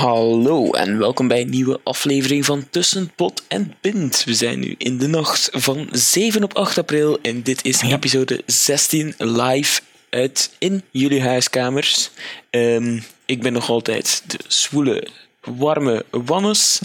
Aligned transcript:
Hallo 0.00 0.70
en 0.70 0.98
welkom 0.98 1.28
bij 1.28 1.40
een 1.40 1.50
nieuwe 1.50 1.80
aflevering 1.82 2.44
van 2.44 2.66
Tussen 2.70 3.12
Pot 3.16 3.42
en 3.48 3.74
Pint. 3.80 4.24
We 4.24 4.34
zijn 4.34 4.60
nu 4.60 4.74
in 4.78 4.98
de 4.98 5.06
nacht 5.06 5.48
van 5.52 5.88
7 5.92 6.42
op 6.42 6.56
8 6.56 6.78
april 6.78 7.18
en 7.22 7.42
dit 7.42 7.64
is 7.64 7.82
episode 7.82 8.42
16 8.46 9.14
live 9.18 9.80
uit 10.10 10.50
in 10.58 10.82
jullie 10.90 11.22
huiskamers. 11.22 12.10
Ehm, 12.50 12.98
ik 13.26 13.42
ben 13.42 13.52
nog 13.52 13.68
altijd 13.68 14.22
de 14.26 14.38
zwoele, 14.46 15.08
warme 15.44 16.04
Wannes. 16.10 16.80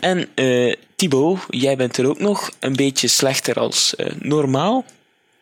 En 0.00 0.28
eh 0.34 0.74
Thibaut, 0.96 1.38
jij 1.48 1.76
bent 1.76 1.96
er 1.96 2.08
ook 2.08 2.20
nog 2.20 2.50
een 2.60 2.76
beetje 2.76 3.08
slechter 3.08 3.58
als 3.58 3.96
eh, 3.96 4.06
normaal. 4.18 4.84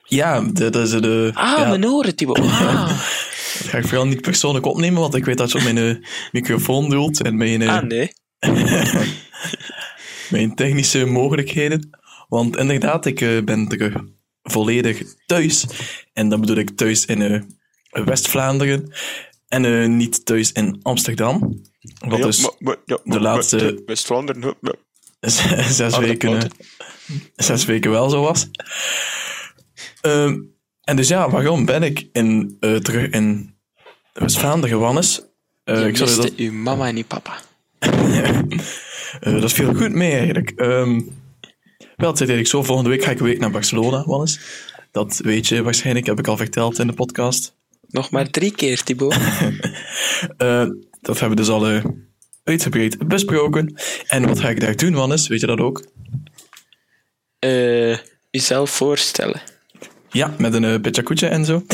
Ja, 0.04 0.40
dat 0.40 0.76
is 0.76 0.90
de. 0.90 1.30
Ah, 1.34 1.58
ja, 1.58 1.68
mijn 1.68 1.86
oren, 1.86 2.14
Thibaut. 2.14 2.38
Ah. 2.50 3.00
Dat 3.58 3.68
ga 3.68 3.78
ik 3.78 3.86
vooral 3.86 4.06
niet 4.06 4.20
persoonlijk 4.20 4.66
opnemen, 4.66 5.00
want 5.00 5.14
ik 5.14 5.24
weet 5.24 5.38
dat 5.38 5.52
je 5.52 5.58
op 5.58 5.64
mijn 5.64 5.78
eh, 5.78 6.08
microfoon 6.32 6.90
doelt 6.90 7.22
en 7.22 7.36
mijn, 7.36 7.62
eh, 7.62 7.76
ah, 7.76 7.82
nee. 7.82 8.12
mijn 10.30 10.54
technische 10.54 11.04
mogelijkheden. 11.04 11.90
Want 12.28 12.56
inderdaad, 12.56 13.06
ik 13.06 13.20
eh, 13.20 13.42
ben 13.42 13.68
terug 13.68 13.94
volledig 14.42 15.02
thuis. 15.26 15.66
En 16.12 16.28
dan 16.28 16.40
bedoel 16.40 16.56
ik 16.56 16.70
thuis 16.76 17.04
in 17.04 17.22
eh, 17.22 17.42
West-Vlaanderen 18.04 18.92
en 19.48 19.96
niet 19.96 20.24
thuis 20.24 20.52
in 20.52 20.78
Amsterdam. 20.82 21.60
Wat 21.98 22.22
dus 22.22 22.48
de 23.04 23.20
laatste- 23.20 23.82
West-Vlaanderen. 23.86 24.56
zes, 25.20 25.98
weken, 25.98 26.50
zes 27.36 27.64
weken 27.64 27.90
wel 27.90 28.10
zo 28.10 28.22
was. 28.22 28.48
Ehm, 30.00 30.40
en 30.84 30.96
dus 30.96 31.08
ja, 31.08 31.30
waarom 31.30 31.64
ben 31.64 31.82
ik 31.82 32.08
in, 32.12 32.56
eh, 32.60 32.76
terug 32.76 33.10
in 33.10 33.54
West-Vlaanderen, 34.12 34.78
Wannes? 34.78 35.22
Eh, 35.64 35.80
Je 35.80 35.86
ik 35.86 35.96
zou 35.96 36.16
dat, 36.16 36.34
uw 36.34 36.52
mama 36.52 36.86
en 36.86 36.96
uw 36.96 37.04
papa. 37.04 37.40
eh, 39.20 39.40
dat 39.40 39.52
viel 39.52 39.74
goed 39.74 39.92
mee 39.92 40.12
eigenlijk. 40.12 40.50
Ehm, 40.50 41.00
wel, 41.96 42.08
het 42.08 42.18
zit 42.18 42.28
eigenlijk 42.28 42.46
zo, 42.48 42.62
volgende 42.62 42.90
week 42.90 43.04
ga 43.04 43.10
ik 43.10 43.18
een 43.18 43.26
week 43.26 43.38
naar 43.38 43.50
Barcelona, 43.50 44.04
Wannes. 44.06 44.40
Dat 44.90 45.20
weet 45.24 45.46
je 45.48 45.62
waarschijnlijk, 45.62 46.06
heb 46.06 46.18
ik 46.18 46.26
al 46.26 46.36
verteld 46.36 46.78
in 46.78 46.86
de 46.86 46.92
podcast. 46.92 47.54
Nog 47.88 48.10
maar 48.10 48.30
drie 48.30 48.54
keer, 48.54 48.82
Thibaut. 48.82 49.16
Eh, 50.36 50.66
dat 51.00 51.18
hebben 51.20 51.28
we 51.38 51.44
dus 51.44 51.48
al 51.48 51.68
eh, 51.68 51.84
uitgebreid 52.44 53.08
besproken. 53.08 53.74
En 54.06 54.26
wat 54.26 54.40
ga 54.40 54.48
ik 54.48 54.60
daar 54.60 54.76
doen, 54.76 54.94
Wannes? 54.94 55.28
Weet 55.28 55.40
je 55.40 55.46
dat 55.46 55.58
ook? 55.58 55.84
Eh 57.38 57.98
jezelf 58.30 58.70
voorstellen. 58.70 59.40
Ja, 60.12 60.34
met 60.38 60.54
een 60.54 60.62
uh, 60.62 61.32
en 61.32 61.44
zo. 61.44 61.64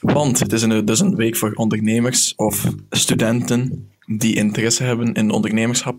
Want 0.00 0.38
het 0.38 0.52
is 0.52 0.62
een, 0.62 0.84
dus 0.84 1.00
een 1.00 1.16
week 1.16 1.36
voor 1.36 1.52
ondernemers 1.52 2.34
of 2.36 2.64
studenten 2.90 3.90
die 4.06 4.34
interesse 4.34 4.82
hebben 4.82 5.14
in 5.14 5.30
ondernemerschap. 5.30 5.96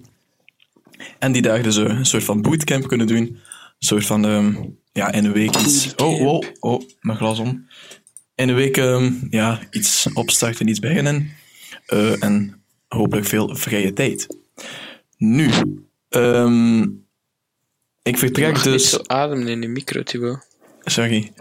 En 1.20 1.32
die 1.32 1.42
daar 1.42 1.64
dus 1.64 1.78
eh, 1.78 1.84
een 1.84 2.06
soort 2.06 2.24
van 2.24 2.42
bootcamp 2.42 2.88
kunnen 2.88 3.08
doen. 3.08 3.18
Een 3.18 3.38
soort 3.80 4.06
van, 4.06 4.26
ehm, 4.26 4.54
ja, 4.92 5.12
in 5.12 5.26
een 5.26 5.32
week 5.32 5.56
iets... 5.56 5.96
Oh, 5.96 6.22
oh, 6.22 6.44
oh, 6.60 6.82
mijn 7.02 7.18
glas 7.18 7.40
om. 7.40 7.68
In 8.36 8.50
een 8.50 8.56
week, 8.56 8.78
ehm, 8.78 9.12
ja, 9.30 9.60
iets 9.72 10.08
opstarten, 10.14 10.68
iets 10.68 10.80
beginnen. 10.80 11.30
Eh, 11.86 12.24
en 12.24 12.64
hopelijk 12.88 13.28
veel 13.28 13.56
vrije 13.56 13.94
tijd. 13.94 14.28
Nu, 15.18 15.50
ehm, 16.10 16.82
ik 18.04 18.18
vertrek 18.18 18.54
niet 18.54 18.64
dus... 18.64 18.90
zo 18.90 19.00
ademen 19.06 19.48
in 19.48 19.62
de 19.62 19.68
micro, 19.68 20.04
Thibaut. 20.04 20.48
Sorry. 20.84 21.32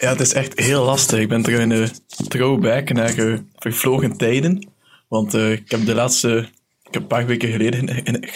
Ja, 0.00 0.08
het 0.08 0.20
is 0.20 0.32
echt 0.32 0.60
heel 0.60 0.84
lastig. 0.84 1.18
Ik 1.18 1.28
ben 1.28 1.42
terug 1.42 1.60
in 1.60 1.68
de 1.68 1.90
throwback 2.28 2.92
naar 2.92 3.18
eh, 3.18 3.38
vervlogen 3.58 4.16
tijden. 4.16 4.68
Want 5.08 5.34
eh, 5.34 5.52
ik 5.52 5.70
heb 5.70 5.84
de 5.84 5.94
laatste... 5.94 6.48
Ik 6.82 6.94
heb 6.94 7.02
een 7.02 7.08
paar 7.08 7.26
weken 7.26 7.50
geleden... 7.50 8.04
In, 8.04 8.28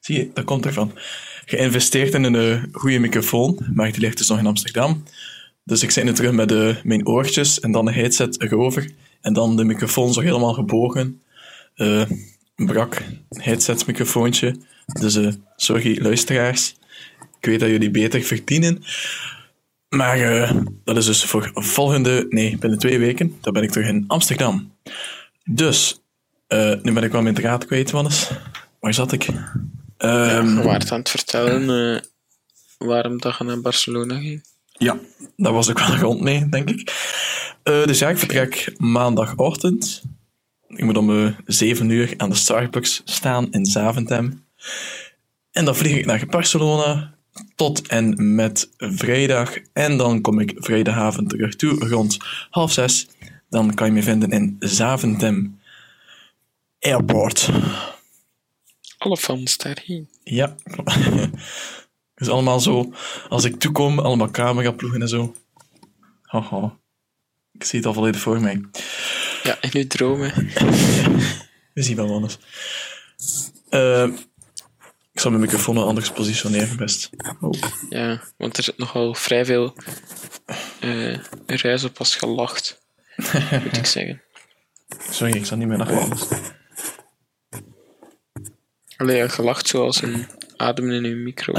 zie 0.00 0.16
je, 0.16 0.30
dat 0.34 0.44
komt 0.44 0.66
ervan. 0.66 0.92
Geïnvesteerd 1.44 2.14
in 2.14 2.24
een 2.24 2.34
eh, 2.34 2.62
goede 2.72 2.98
microfoon. 2.98 3.58
Maar 3.74 3.92
die 3.92 4.00
ligt 4.00 4.18
dus 4.18 4.28
nog 4.28 4.38
in 4.38 4.46
Amsterdam. 4.46 5.02
Dus 5.64 5.82
ik 5.82 5.90
zit 5.90 6.04
nu 6.04 6.12
terug 6.12 6.32
met 6.32 6.84
mijn 6.84 7.06
oortjes 7.06 7.60
en 7.60 7.72
dan 7.72 7.84
de 7.84 7.92
headset 7.92 8.42
erover. 8.42 8.90
En 9.20 9.32
dan 9.32 9.56
de 9.56 9.64
microfoon 9.64 10.12
zo 10.12 10.20
helemaal 10.20 10.54
gebogen. 10.54 11.22
Brak 12.56 13.02
headset 13.28 13.86
microfoontje. 13.86 14.56
Dus 15.00 15.18
sorry 15.56 16.02
luisteraars. 16.02 16.74
Ik 17.40 17.46
weet 17.46 17.60
dat 17.60 17.68
jullie 17.68 17.90
beter 17.90 18.22
verdienen. 18.22 18.82
Maar 19.96 20.18
eh, 20.20 20.56
dat 20.84 20.96
is 20.96 21.06
dus 21.06 21.24
voor 21.24 21.50
volgende, 21.54 22.26
nee, 22.28 22.58
binnen 22.58 22.78
twee 22.78 22.98
weken, 22.98 23.38
dan 23.40 23.52
ben 23.52 23.62
ik 23.62 23.70
terug 23.70 23.88
in 23.88 24.04
Amsterdam. 24.06 24.72
Dus, 25.44 26.00
eh, 26.46 26.74
nu 26.82 26.92
ben 26.92 27.02
ik 27.02 27.12
wel 27.12 27.22
mijn 27.22 27.34
draad 27.34 27.64
kwijt, 27.66 27.90
Wannes. 27.90 28.30
Waar 28.80 28.94
zat 28.94 29.12
ik? 29.12 29.26
Ehm, 29.96 30.56
Je 30.56 30.62
waart 30.62 30.92
aan 30.92 30.98
het 30.98 31.10
vertellen 31.10 31.94
eh, 31.94 32.00
waarom 32.78 33.20
dat 33.20 33.36
je 33.38 33.44
naar 33.44 33.60
Barcelona 33.60 34.18
ging. 34.18 34.44
ja, 34.72 34.98
daar 35.36 35.52
was 35.52 35.68
ik 35.68 35.78
wel 35.78 35.96
rond 36.06 36.20
mee, 36.20 36.48
denk 36.48 36.70
ik. 36.70 36.92
Dus 37.62 37.98
ja, 37.98 38.08
ik 38.08 38.18
vertrek 38.18 38.74
maandagochtend. 38.76 40.02
Ik 40.68 40.84
moet 40.84 40.96
om 40.96 41.24
eh 41.26 41.32
7 41.46 41.88
uur 41.90 42.14
aan 42.16 42.28
de 42.30 42.36
Starbucks 42.36 43.02
staan 43.04 43.50
in 43.50 43.64
Zaventem. 43.66 44.44
En 45.50 45.64
dan 45.64 45.76
vlieg 45.76 45.96
ik 45.96 46.06
naar 46.06 46.26
Barcelona 46.26 47.11
tot 47.54 47.86
en 47.86 48.34
met 48.34 48.70
vrijdag. 48.76 49.58
En 49.72 49.96
dan 49.96 50.20
kom 50.20 50.38
ik 50.38 50.54
vrijdagavond 50.56 51.28
terug 51.28 51.56
toe 51.56 51.88
rond 51.88 52.16
half 52.50 52.72
zes. 52.72 53.08
Dan 53.48 53.74
kan 53.74 53.86
je 53.86 53.92
me 53.92 54.02
vinden 54.02 54.30
in 54.30 54.56
Zaventem 54.58 55.60
Airport. 56.80 57.50
Alle 58.98 59.16
fans 59.16 59.56
daarheen. 59.56 60.08
Ja. 60.22 60.56
Het 60.64 61.30
is 62.26 62.28
allemaal 62.28 62.60
zo, 62.60 62.92
als 63.28 63.44
ik 63.44 63.58
toekom, 63.58 63.98
allemaal 63.98 64.30
cameraploegen 64.30 65.02
en 65.02 65.08
zo. 65.08 65.34
Haha. 66.22 66.80
Ik 67.52 67.64
zie 67.64 67.78
het 67.78 67.88
al 67.88 67.94
volledig 67.94 68.20
voor 68.20 68.40
mij. 68.40 68.60
Ja, 69.42 69.56
in 69.60 69.70
uw 69.72 69.86
dromen. 69.86 70.32
We 71.74 71.82
zien 71.82 71.96
wel 71.96 72.14
anders. 72.14 72.38
Eh, 73.68 74.08
zal 75.22 75.30
mijn 75.30 75.42
microfoon 75.42 75.76
anders 75.76 76.10
positioneren, 76.10 76.76
best. 76.76 77.10
Oh. 77.40 77.52
Ja, 77.88 78.22
want 78.36 78.56
er 78.56 78.62
zit 78.62 78.78
nogal 78.78 79.14
vrij 79.14 79.44
veel 79.44 79.76
eh 80.80 81.18
ruis 81.46 81.84
op 81.84 81.98
als 81.98 82.16
gelacht, 82.16 82.82
moet 83.64 83.76
ik 83.76 83.86
zeggen. 83.86 84.22
Sorry, 85.10 85.34
ik 85.36 85.46
zal 85.46 85.56
niet 85.56 85.68
meer 85.68 85.78
naar 85.78 86.00
anders. 86.00 86.22
Allee, 88.96 89.16
ja, 89.16 89.28
gelacht 89.28 89.68
zoals 89.68 90.02
een 90.02 90.26
ademen 90.56 91.04
in 91.04 91.04
uw 91.04 91.22
micro. 91.22 91.52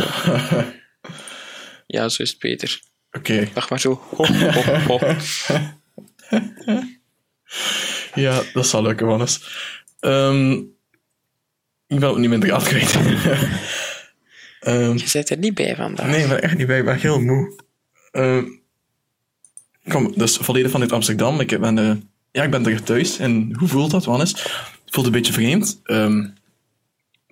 Ja, 1.87 2.09
zo 2.09 2.23
is 2.23 2.29
het 2.29 2.39
beter. 2.39 2.81
Oké. 3.11 3.49
Lach 3.53 3.69
maar 3.69 3.79
zo. 3.79 4.01
Ho, 4.09 4.25
ho, 4.25 4.87
ho. 4.87 5.15
Ja, 8.15 8.41
dat 8.53 8.67
zal 8.67 8.81
lukken, 8.81 9.07
Wannes. 9.07 9.39
Ehm 9.99 10.61
ik 11.93 11.99
ben 11.99 12.09
ook 12.09 12.17
niet 12.17 12.29
mijn 12.29 12.41
draad 12.41 12.63
kwijt. 12.63 12.95
Ehm, 14.59 14.97
Je 14.97 15.09
bent 15.13 15.29
er 15.29 15.37
niet 15.37 15.53
bij 15.53 15.75
vandaag. 15.75 16.07
Nee, 16.07 16.21
ik 16.21 16.27
ben 16.27 16.41
echt 16.41 16.57
niet 16.57 16.67
bij. 16.67 16.79
Ik 16.79 16.85
ben 16.85 16.99
heel 16.99 17.19
moe. 17.21 17.53
Ik 19.83 19.91
kom 19.91 20.13
dus 20.15 20.37
volledig 20.37 20.71
vanuit 20.71 20.91
Amsterdam. 20.91 21.39
Ik 21.39 21.59
ben, 21.59 21.77
eh, 21.77 21.95
ja, 22.31 22.43
ik 22.43 22.51
ben 22.51 22.63
terug 22.63 22.81
thuis. 22.81 23.17
En 23.17 23.55
hoe 23.57 23.67
voelt 23.67 23.91
dat, 23.91 24.05
Wannes? 24.05 24.31
Het 24.31 24.93
voelt 24.93 25.05
een 25.05 25.11
beetje 25.11 25.33
vreemd. 25.33 25.79
Ehm, 25.83 26.27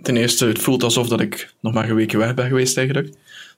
ten 0.01 0.17
eerste, 0.17 0.45
het 0.45 0.59
voelt 0.59 0.83
alsof 0.83 1.07
dat 1.07 1.21
ik 1.21 1.53
nog 1.61 1.73
maar 1.73 1.89
een 1.89 1.95
weekje 1.95 2.17
weg 2.17 2.33
ben 2.33 2.47
geweest 2.47 2.77
eigenlijk. 2.77 3.13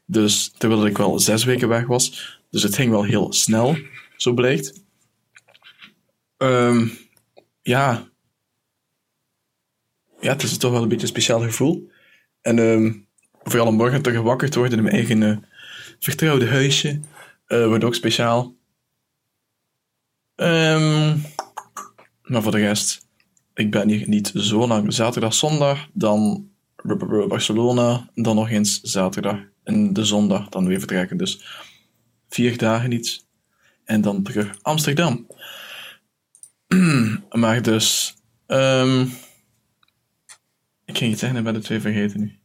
Dus 0.06 0.52
terwijl 0.58 0.86
ik 0.86 0.98
wel 0.98 1.20
zes 1.20 1.44
weken 1.44 1.68
weg 1.68 1.86
was. 1.86 2.38
Dus 2.50 2.64
het 2.64 2.76
ging 2.76 2.92
wel 2.92 3.04
heel 3.04 3.34
snel, 3.34 3.78
zo 4.18 4.34
blijkt. 4.34 4.74
Ehm, 6.38 6.88
ja. 7.62 8.12
Ja, 10.24 10.32
het 10.32 10.44
is 10.44 10.58
toch 10.58 10.72
wel 10.72 10.82
een 10.82 10.88
beetje 10.88 11.04
een 11.04 11.10
speciaal 11.10 11.42
gevoel. 11.42 11.92
En 12.42 12.60
ehm, 12.60 12.94
vooral 13.44 13.68
om 13.68 13.76
morgen 13.76 14.02
te 14.02 14.60
worden 14.60 14.78
in 14.78 14.84
mijn 14.84 14.96
eigen 14.96 15.24
eh, 15.24 15.38
vertrouwde 16.00 16.48
huisje. 16.48 17.00
eh, 17.48 17.66
wordt 17.66 17.84
ook 17.84 17.96
speciaal. 17.96 18.56
Ehm, 20.36 21.18
maar 22.24 22.42
voor 22.42 22.52
de 22.52 22.58
rest, 22.58 23.08
ik 23.54 23.72
ben 23.72 23.90
hier 23.90 24.08
niet 24.08 24.32
zo 24.36 24.68
lang. 24.68 24.94
Zaterdag, 24.94 25.34
zondag, 25.34 25.88
dan 25.94 26.50
Barcelona, 27.28 28.10
dan 28.14 28.36
nog 28.36 28.50
eens 28.50 28.82
zaterdag. 28.82 29.40
En 29.64 29.94
de 29.94 30.06
zondag 30.06 30.50
dan 30.50 30.68
weer 30.68 30.80
vertrekken. 30.80 31.18
Dus 31.18 31.46
vier 32.30 32.58
dagen 32.58 32.92
iets. 32.92 33.28
En 33.84 34.02
dan 34.02 34.24
terug 34.24 34.58
Amsterdam. 34.62 35.28
maar 37.32 37.62
dus... 37.62 38.16
ehm, 38.48 39.06
ik 40.86 40.98
ging 40.98 41.12
iets 41.12 41.20
zeggen 41.20 41.38
en 41.38 41.44
ben 41.44 41.54
de 41.54 41.60
twee 41.60 41.80
vergeten 41.80 42.20
nu. 42.20 42.38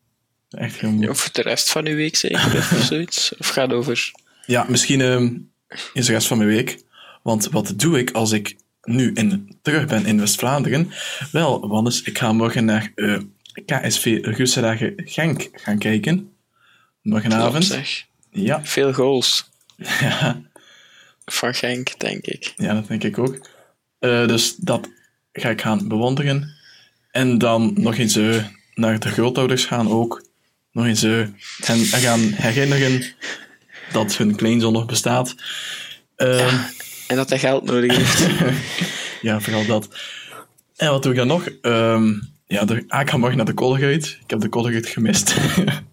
Echt 0.51 0.81
heel 0.81 0.91
moeilijk. 0.91 1.13
Of 1.13 1.31
de 1.31 1.43
rest 1.43 1.71
van 1.71 1.87
uw 1.87 1.95
week 1.95 2.17
zeker, 2.17 2.57
of 2.57 2.83
zoiets. 2.85 3.35
Of 3.39 3.49
gaat 3.49 3.73
over... 3.73 4.11
Ja, 4.47 4.67
misschien 4.69 5.01
ehm, 5.01 5.37
is 5.93 6.07
de 6.07 6.13
rest 6.13 6.27
van 6.27 6.39
mijn 6.39 6.51
week. 6.51 6.83
Want 7.23 7.49
wat 7.49 7.73
doe 7.77 7.99
ik 7.99 8.11
als 8.11 8.33
ik 8.33 8.57
nu 8.83 9.13
in, 9.13 9.57
terug 9.63 9.87
ben 9.87 10.07
in 10.07 10.19
West-Vlaanderen? 10.19 10.93
Wel, 11.33 11.69
Wannes, 11.69 12.03
ik 12.03 12.19
ga 12.19 12.33
morgen 12.33 12.65
naar 12.65 12.93
eh, 12.95 13.19
KSV 13.67 14.19
Russendagen 14.23 14.93
Genk 14.97 15.49
gaan 15.53 15.79
kijken. 15.79 16.33
Morgenavond. 17.03 17.65
Zeg. 17.65 18.07
Ja, 18.31 18.65
Veel 18.65 18.93
goals. 18.93 19.51
ja, 20.01 20.43
Van 21.25 21.55
Genk, 21.55 21.99
denk 21.99 22.27
ik. 22.27 22.53
ja, 22.57 22.75
dat 22.75 22.89
denk 22.89 23.05
ik 23.05 23.19
ook. 23.19 23.49
Eh, 23.99 24.27
dus 24.27 24.57
dat 24.57 24.89
ga 25.33 25.51
ik 25.51 25.61
gaan 25.61 25.89
bewonderen. 25.89 26.57
En 27.11 27.39
dan 27.39 27.73
nog 27.77 27.97
eens 27.97 28.17
eh, 28.17 28.45
naar 28.75 28.99
de 28.99 29.09
grootouders 29.09 29.65
gaan 29.65 29.91
ook. 29.91 30.27
Nog 30.73 30.87
eens 30.87 31.03
eh, 31.03 31.27
hen 31.65 31.79
gaan 31.85 32.21
herinneren 32.21 33.05
dat 33.93 34.17
hun 34.17 34.37
kleinzoon 34.37 34.73
nog 34.73 34.87
bestaat. 34.87 35.35
Ehm, 36.17 36.57
En 37.07 37.17
dat 37.17 37.29
hij 37.29 37.39
geld 37.39 37.65
nodig 37.65 37.97
heeft. 37.97 38.27
Ja, 39.21 39.41
vooral 39.41 39.67
dat. 39.67 39.89
En 40.77 40.91
wat 40.91 41.03
doe 41.03 41.13
ik 41.13 41.19
dan 41.19 41.27
nog? 41.27 41.49
Ehm, 41.63 42.13
ja, 42.47 42.65
de, 42.65 42.85
ah, 42.89 43.01
ik 43.01 43.11
ga 43.11 43.17
morgen 43.17 43.37
naar 43.37 43.47
de 43.47 43.55
Colgate. 43.55 44.17
Ik 44.23 44.31
heb 44.31 44.41
de 44.41 44.49
Colgate 44.49 44.89
gemist. 44.89 45.37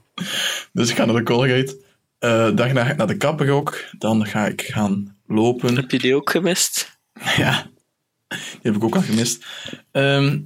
dus 0.73 0.89
ik 0.89 0.95
ga 0.95 1.05
naar 1.05 1.15
de 1.15 1.23
Colgate. 1.23 1.77
Eh 2.19 2.55
daarna 2.55 2.83
ga 2.83 2.91
ik 2.91 2.97
naar 2.97 3.07
de 3.07 3.17
kapper 3.17 3.49
ook. 3.51 3.83
Dan 3.97 4.25
ga 4.25 4.45
ik 4.47 4.61
gaan 4.61 5.17
lopen. 5.27 5.75
Heb 5.75 5.91
je 5.91 5.99
die 5.99 6.15
ook 6.15 6.29
gemist? 6.29 6.97
ja, 7.37 7.67
die 8.27 8.59
heb 8.61 8.75
ik 8.75 8.83
ook 8.83 8.95
al 8.95 9.01
gemist. 9.01 9.45
Ehm 9.91 10.37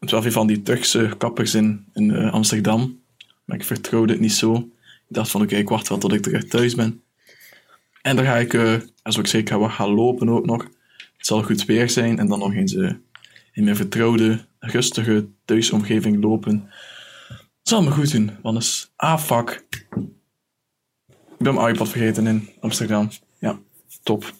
het 0.00 0.10
wel 0.10 0.22
veel 0.22 0.30
van 0.30 0.46
die 0.46 0.62
Turkse 0.62 1.14
kappers 1.18 1.54
in, 1.54 1.86
in 1.94 2.14
eh, 2.14 2.32
Amsterdam. 2.32 3.00
Maar 3.44 3.56
ik 3.56 3.64
vertrouwde 3.64 4.12
het 4.12 4.20
niet 4.20 4.32
zo. 4.32 4.54
Ik 5.08 5.14
dacht 5.14 5.30
van, 5.30 5.42
oké, 5.42 5.56
ik 5.56 5.68
wacht 5.68 5.88
wel 5.88 5.98
tot 5.98 6.12
ik 6.12 6.22
terug 6.22 6.44
thuis 6.44 6.74
ben. 6.74 7.02
En 8.02 8.16
dan 8.16 8.24
ga 8.24 8.36
ik, 8.36 8.54
eh 8.54 8.74
zoals 9.02 9.32
ik 9.32 9.40
ik 9.40 9.48
ga 9.48 9.68
gaan 9.68 9.90
lopen 9.90 10.28
ook 10.28 10.46
nog. 10.46 10.62
Het 11.16 11.26
zal 11.26 11.42
goed 11.42 11.64
weer 11.64 11.90
zijn. 11.90 12.18
En 12.18 12.26
dan 12.26 12.38
nog 12.38 12.54
eens 12.54 12.74
eh, 12.74 12.92
in 13.52 13.64
mijn 13.64 13.76
vertrouwde, 13.76 14.46
rustige 14.58 15.28
thuisomgeving 15.44 16.22
lopen. 16.22 16.70
Zal 17.62 17.82
me 17.82 17.90
goed 17.90 18.12
doen, 18.12 18.30
want 18.42 18.58
is 18.58 18.92
ah 18.96 19.18
fuck. 19.20 19.66
Ik 21.38 21.44
ben 21.44 21.54
mijn 21.54 21.74
iPad 21.74 21.88
vergeten 21.88 22.26
in 22.26 22.48
Amsterdam. 22.60 23.10
Ja, 23.38 23.58
top. 24.02 24.32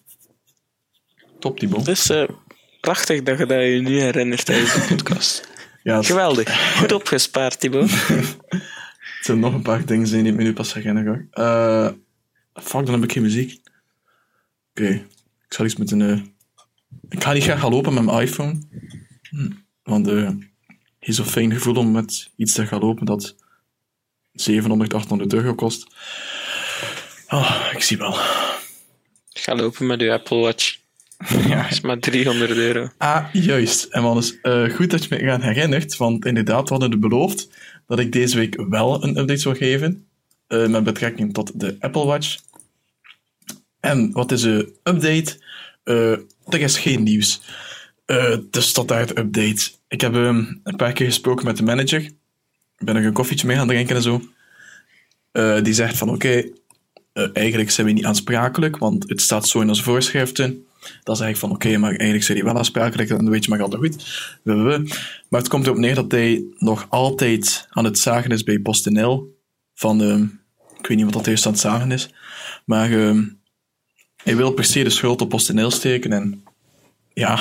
Top, 1.38 1.58
Thibaut. 1.58 1.86
Het 1.86 1.98
is 1.98 2.26
prachtig 2.80 3.22
dat 3.22 3.38
je 3.38 3.46
dat 3.46 3.62
je 3.62 3.80
nu 3.80 4.00
herinnert 4.00 4.44
tijdens 4.44 4.74
de 4.74 4.86
podcast. 4.94 5.47
Ja, 5.88 6.02
Geweldig. 6.02 6.76
Goed 6.78 6.92
opgespaard, 6.92 7.60
Thibaut. 7.60 7.90
het 7.90 8.36
zijn 9.22 9.38
nog 9.38 9.54
een 9.54 9.62
paar 9.62 9.84
dingen 9.86 10.10
die 10.10 10.22
ik 10.24 10.34
me 10.34 10.42
nu 10.42 10.52
pas 10.52 10.74
herinneren. 10.74 11.28
Eh 11.30 11.90
fuck, 12.54 12.84
dan 12.86 12.94
heb 12.94 13.02
ik 13.02 13.12
geen 13.12 13.22
muziek. 13.22 13.60
Oké, 14.70 14.88
ik 15.46 15.54
zal 15.54 15.64
iets 15.64 15.76
met 15.76 15.90
een... 15.90 16.00
eh, 16.00 16.20
ik 17.08 17.22
ga 17.22 17.32
niet 17.32 17.42
graag 17.42 17.60
gaan 17.60 17.70
lopen 17.70 17.94
met 17.94 18.04
mijn 18.04 18.20
iPhone. 18.20 18.58
Hm, 19.22 19.50
Want 19.82 20.08
eh 20.08 20.24
het 20.98 21.08
is 21.08 21.16
zo'n 21.16 21.24
fijn 21.24 21.52
gevoel 21.52 21.74
om 21.76 21.90
met 21.92 22.30
iets 22.36 22.52
te 22.52 22.66
gaan 22.66 22.80
lopen 22.80 23.06
dat 23.06 23.34
700, 24.32 24.94
800 24.94 25.32
euro 25.32 25.54
kost. 25.54 25.86
Ah, 27.26 27.68
ik 27.72 27.82
zie 27.82 27.98
wel. 27.98 28.12
Ga 29.28 29.54
lopen 29.54 29.86
met 29.86 30.00
je 30.00 30.12
Apple 30.12 30.38
Watch. 30.38 30.76
ja, 31.48 31.62
Dat 31.62 31.70
is 31.70 31.80
maar 31.80 31.98
300 31.98 32.50
euro. 32.50 32.88
Ah, 32.98 33.24
juist. 33.32 33.84
En 33.84 34.02
man, 34.02 34.18
is 34.18 34.40
eh, 34.40 34.70
goed 34.70 34.90
dat 34.90 35.04
je 35.04 35.08
me 35.10 35.22
eraan 35.22 35.40
herinnert, 35.40 35.96
want 35.96 36.24
inderdaad, 36.24 36.62
we 36.62 36.70
hadden 36.70 36.90
het 36.90 37.00
beloofd 37.00 37.48
dat 37.86 37.98
ik 37.98 38.12
deze 38.12 38.36
week 38.36 38.64
wel 38.68 39.04
een 39.04 39.18
update 39.18 39.40
zou 39.40 39.56
geven 39.56 40.06
eh, 40.46 40.66
met 40.66 40.84
betrekking 40.84 41.34
tot 41.34 41.60
de 41.60 41.76
Apple 41.80 42.04
Watch. 42.04 42.38
En 43.80 44.12
wat 44.12 44.32
is 44.32 44.40
de 44.40 44.72
update? 44.82 45.36
Eh, 45.84 46.12
er 46.46 46.60
is 46.60 46.78
geen 46.78 47.02
nieuws. 47.02 47.40
Eh 48.06 48.36
de 48.50 48.60
standaard 48.60 49.18
update. 49.18 49.70
Ik 49.88 50.00
heb 50.00 50.14
ehm, 50.14 50.44
een 50.62 50.76
paar 50.76 50.92
keer 50.92 51.06
gesproken 51.06 51.44
met 51.44 51.56
de 51.56 51.62
manager. 51.62 52.00
Ik 52.00 52.84
ben 52.84 52.94
nog 52.94 53.04
een 53.04 53.12
koffietje 53.12 53.46
mee 53.46 53.56
gaan 53.56 53.66
drinken 53.66 53.96
en 53.96 54.02
zo. 54.02 54.22
Die 55.62 55.74
zegt 55.74 55.96
van 55.96 56.10
oké, 56.10 56.44
eigenlijk 57.32 57.70
zijn 57.70 57.86
we 57.86 57.92
niet 57.92 58.04
aansprakelijk, 58.04 58.78
want 58.78 59.08
het 59.08 59.20
staat 59.20 59.48
zo 59.48 59.60
in 59.60 59.68
onze 59.68 59.82
voorschriften. 59.82 60.66
Dan 61.02 61.16
zeg 61.16 61.28
ik 61.28 61.36
van 61.36 61.50
oké, 61.50 61.76
maar 61.76 61.90
eigenlijk 61.90 62.24
zijn 62.24 62.38
die 62.38 62.46
wel 62.46 62.56
aansprakelijk, 62.56 63.08
dan 63.08 63.30
weet 63.30 63.44
je 63.44 63.50
maar 63.50 63.62
altijd 63.62 63.82
goed. 63.82 64.40
Maar 65.28 65.40
het 65.40 65.48
komt 65.48 65.66
erop 65.66 65.78
neer 65.78 65.94
dat 65.94 66.10
hij 66.10 66.44
nog 66.58 66.86
altijd 66.88 67.66
aan 67.70 67.84
het 67.84 67.98
zagen 67.98 68.30
is 68.30 68.42
bij 68.42 68.58
PostNL. 68.58 69.36
Van, 69.74 70.02
ehm, 70.02 70.22
ik 70.78 70.86
weet 70.86 70.96
niet 70.96 71.04
wat 71.04 71.14
dat 71.14 71.26
eerst 71.26 71.46
aan 71.46 71.52
het 71.52 71.60
zagen 71.60 71.92
is, 71.92 72.10
maar 72.64 72.92
ehm, 72.92 73.24
hij 74.22 74.36
wil 74.36 74.50
per 74.50 74.64
se 74.64 74.82
de 74.82 74.90
schuld 74.90 75.20
op 75.20 75.28
PostNL 75.28 75.70
steken. 75.70 76.12
En 76.12 76.44
ja, 77.12 77.34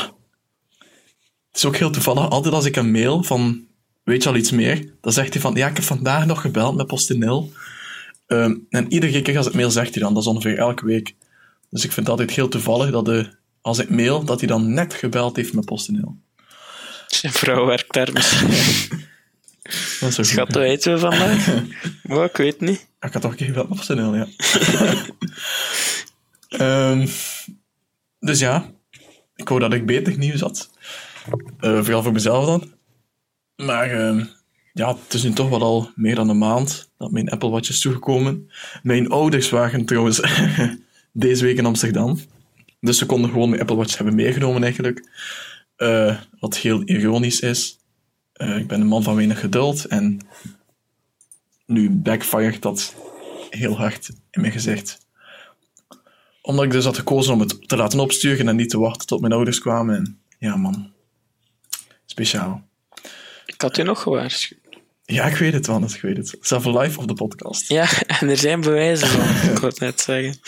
het 1.47 1.55
is 1.55 1.65
ook 1.65 1.75
heel 1.75 1.91
toevallig. 1.91 2.29
Altijd 2.29 2.53
als 2.53 2.65
ik 2.65 2.75
een 2.75 2.91
mail 2.91 3.23
van, 3.23 3.65
weet 4.03 4.23
je 4.23 4.29
al 4.29 4.35
iets 4.35 4.51
meer? 4.51 4.93
Dan 5.01 5.13
zegt 5.13 5.33
hij 5.33 5.41
van, 5.41 5.55
ja, 5.55 5.67
ik 5.67 5.75
heb 5.75 5.85
vandaag 5.85 6.25
nog 6.25 6.41
gebeld 6.41 6.75
met 6.75 6.87
PostNL. 6.87 7.51
Ehm, 8.27 8.55
en 8.69 8.91
iedere 8.91 9.21
keer 9.21 9.37
als 9.37 9.47
ik 9.47 9.53
mail 9.53 9.71
zegt 9.71 9.93
hij 9.93 10.03
dan, 10.03 10.13
dat 10.13 10.23
is 10.23 10.29
ongeveer 10.29 10.57
elke 10.57 10.85
week. 10.85 11.15
Dus 11.69 11.83
ik 11.83 11.91
vind 11.91 12.07
het 12.07 12.09
altijd 12.09 12.31
heel 12.31 12.47
toevallig 12.47 12.91
dat 12.91 13.05
de, 13.05 13.29
als 13.61 13.79
ik 13.79 13.89
mail, 13.89 14.23
dat 14.23 14.39
hij 14.39 14.47
dan 14.47 14.73
net 14.73 14.93
gebeld 14.93 15.35
heeft 15.35 15.53
met 15.53 15.65
PostNL. 15.65 16.17
Zijn 17.07 17.33
vrouw 17.33 17.65
werkt 17.65 17.93
daar 17.93 18.13
misschien. 18.13 18.49
Dat 19.99 20.17
is 20.17 20.29
Schat, 20.29 20.53
hè? 20.53 20.63
eten 20.63 20.93
we 20.93 20.99
vandaag? 20.99 21.63
Maar 22.03 22.25
ik 22.25 22.37
weet 22.37 22.61
niet. 22.61 22.87
Ik 22.99 23.13
had 23.13 23.21
toch 23.21 23.31
een 23.31 23.37
keer 23.37 23.47
gebeld 23.47 23.69
met 23.69 23.77
PostNL, 23.77 24.15
ja. 24.15 24.27
Ehm, 26.47 27.07
dus 28.19 28.39
ja, 28.39 28.71
ik 29.35 29.47
hoop 29.47 29.59
dat 29.59 29.73
ik 29.73 29.85
beter 29.85 30.17
nieuws 30.17 30.39
had. 30.39 30.69
Eh, 31.59 31.83
vooral 31.83 32.03
voor 32.03 32.11
mezelf 32.11 32.45
dan. 32.45 32.71
Maar 33.55 33.91
ehm, 33.91 34.25
ja, 34.73 34.95
het 35.03 35.13
is 35.13 35.23
nu 35.23 35.33
toch 35.33 35.49
wel 35.49 35.61
al 35.61 35.91
meer 35.95 36.15
dan 36.15 36.29
een 36.29 36.37
maand 36.37 36.89
dat 36.97 37.11
mijn 37.11 37.29
Apple 37.29 37.49
Watch 37.49 37.69
is 37.69 37.79
toegekomen. 37.79 38.51
Mijn 38.83 39.09
ouders 39.09 39.49
waren 39.49 39.85
trouwens 39.85 40.21
deze 41.17 41.45
week 41.45 41.57
in 41.57 41.65
Amsterdam. 41.65 42.19
Dus 42.79 42.97
ze 42.97 43.05
konden 43.05 43.29
gewoon 43.29 43.49
mijn 43.49 43.61
Apple 43.61 43.75
Watch 43.75 43.97
hebben 43.97 44.15
meegenomen 44.15 44.63
eigenlijk. 44.63 45.09
Eh, 45.75 46.17
wat 46.39 46.57
heel 46.57 46.83
ironisch 46.83 47.39
is. 47.39 47.79
Eh, 48.33 48.57
ik 48.57 48.67
ben 48.67 48.81
een 48.81 48.87
man 48.87 49.03
van 49.03 49.15
weinig 49.15 49.39
geduld 49.39 49.85
en 49.85 50.19
nu 51.65 51.89
backfired 51.89 52.61
dat 52.61 52.95
heel 53.49 53.77
hard 53.77 54.09
in 54.31 54.41
mijn 54.41 54.53
gezicht. 54.53 55.05
Omdat 56.41 56.65
ik 56.65 56.71
dus 56.71 56.85
had 56.85 56.97
gekozen 56.97 57.33
om 57.33 57.39
het 57.39 57.67
te 57.67 57.77
laten 57.77 57.99
opsturen 57.99 58.47
en 58.47 58.55
niet 58.55 58.69
te 58.69 58.79
wachten 58.79 59.07
tot 59.07 59.21
mijn 59.21 59.33
ouders 59.33 59.59
kwamen. 59.59 59.95
En 59.95 60.19
ja, 60.39 60.55
man. 60.55 60.91
Speciaal. 62.05 62.67
Ik 63.45 63.61
had 63.61 63.77
u 63.77 63.83
nog 63.83 64.01
gewaarschuwd. 64.01 64.66
Ja, 65.09 65.25
ik 65.25 65.35
weet 65.35 65.53
het, 65.53 65.67
want 65.67 65.93
ik 65.93 66.01
weet 66.01 66.17
het. 66.17 66.37
Zelf 66.41 66.65
live 66.65 66.99
op 66.99 67.07
de 67.07 67.13
podcast. 67.13 67.69
Ja, 67.69 67.87
en 68.19 68.29
er 68.29 68.37
zijn 68.37 68.61
bewijzen 68.61 69.07
van. 69.07 69.21
ik 69.51 69.57
wou 69.57 69.67
het 69.67 69.79
net 69.79 70.01
zeggen. 70.01 70.39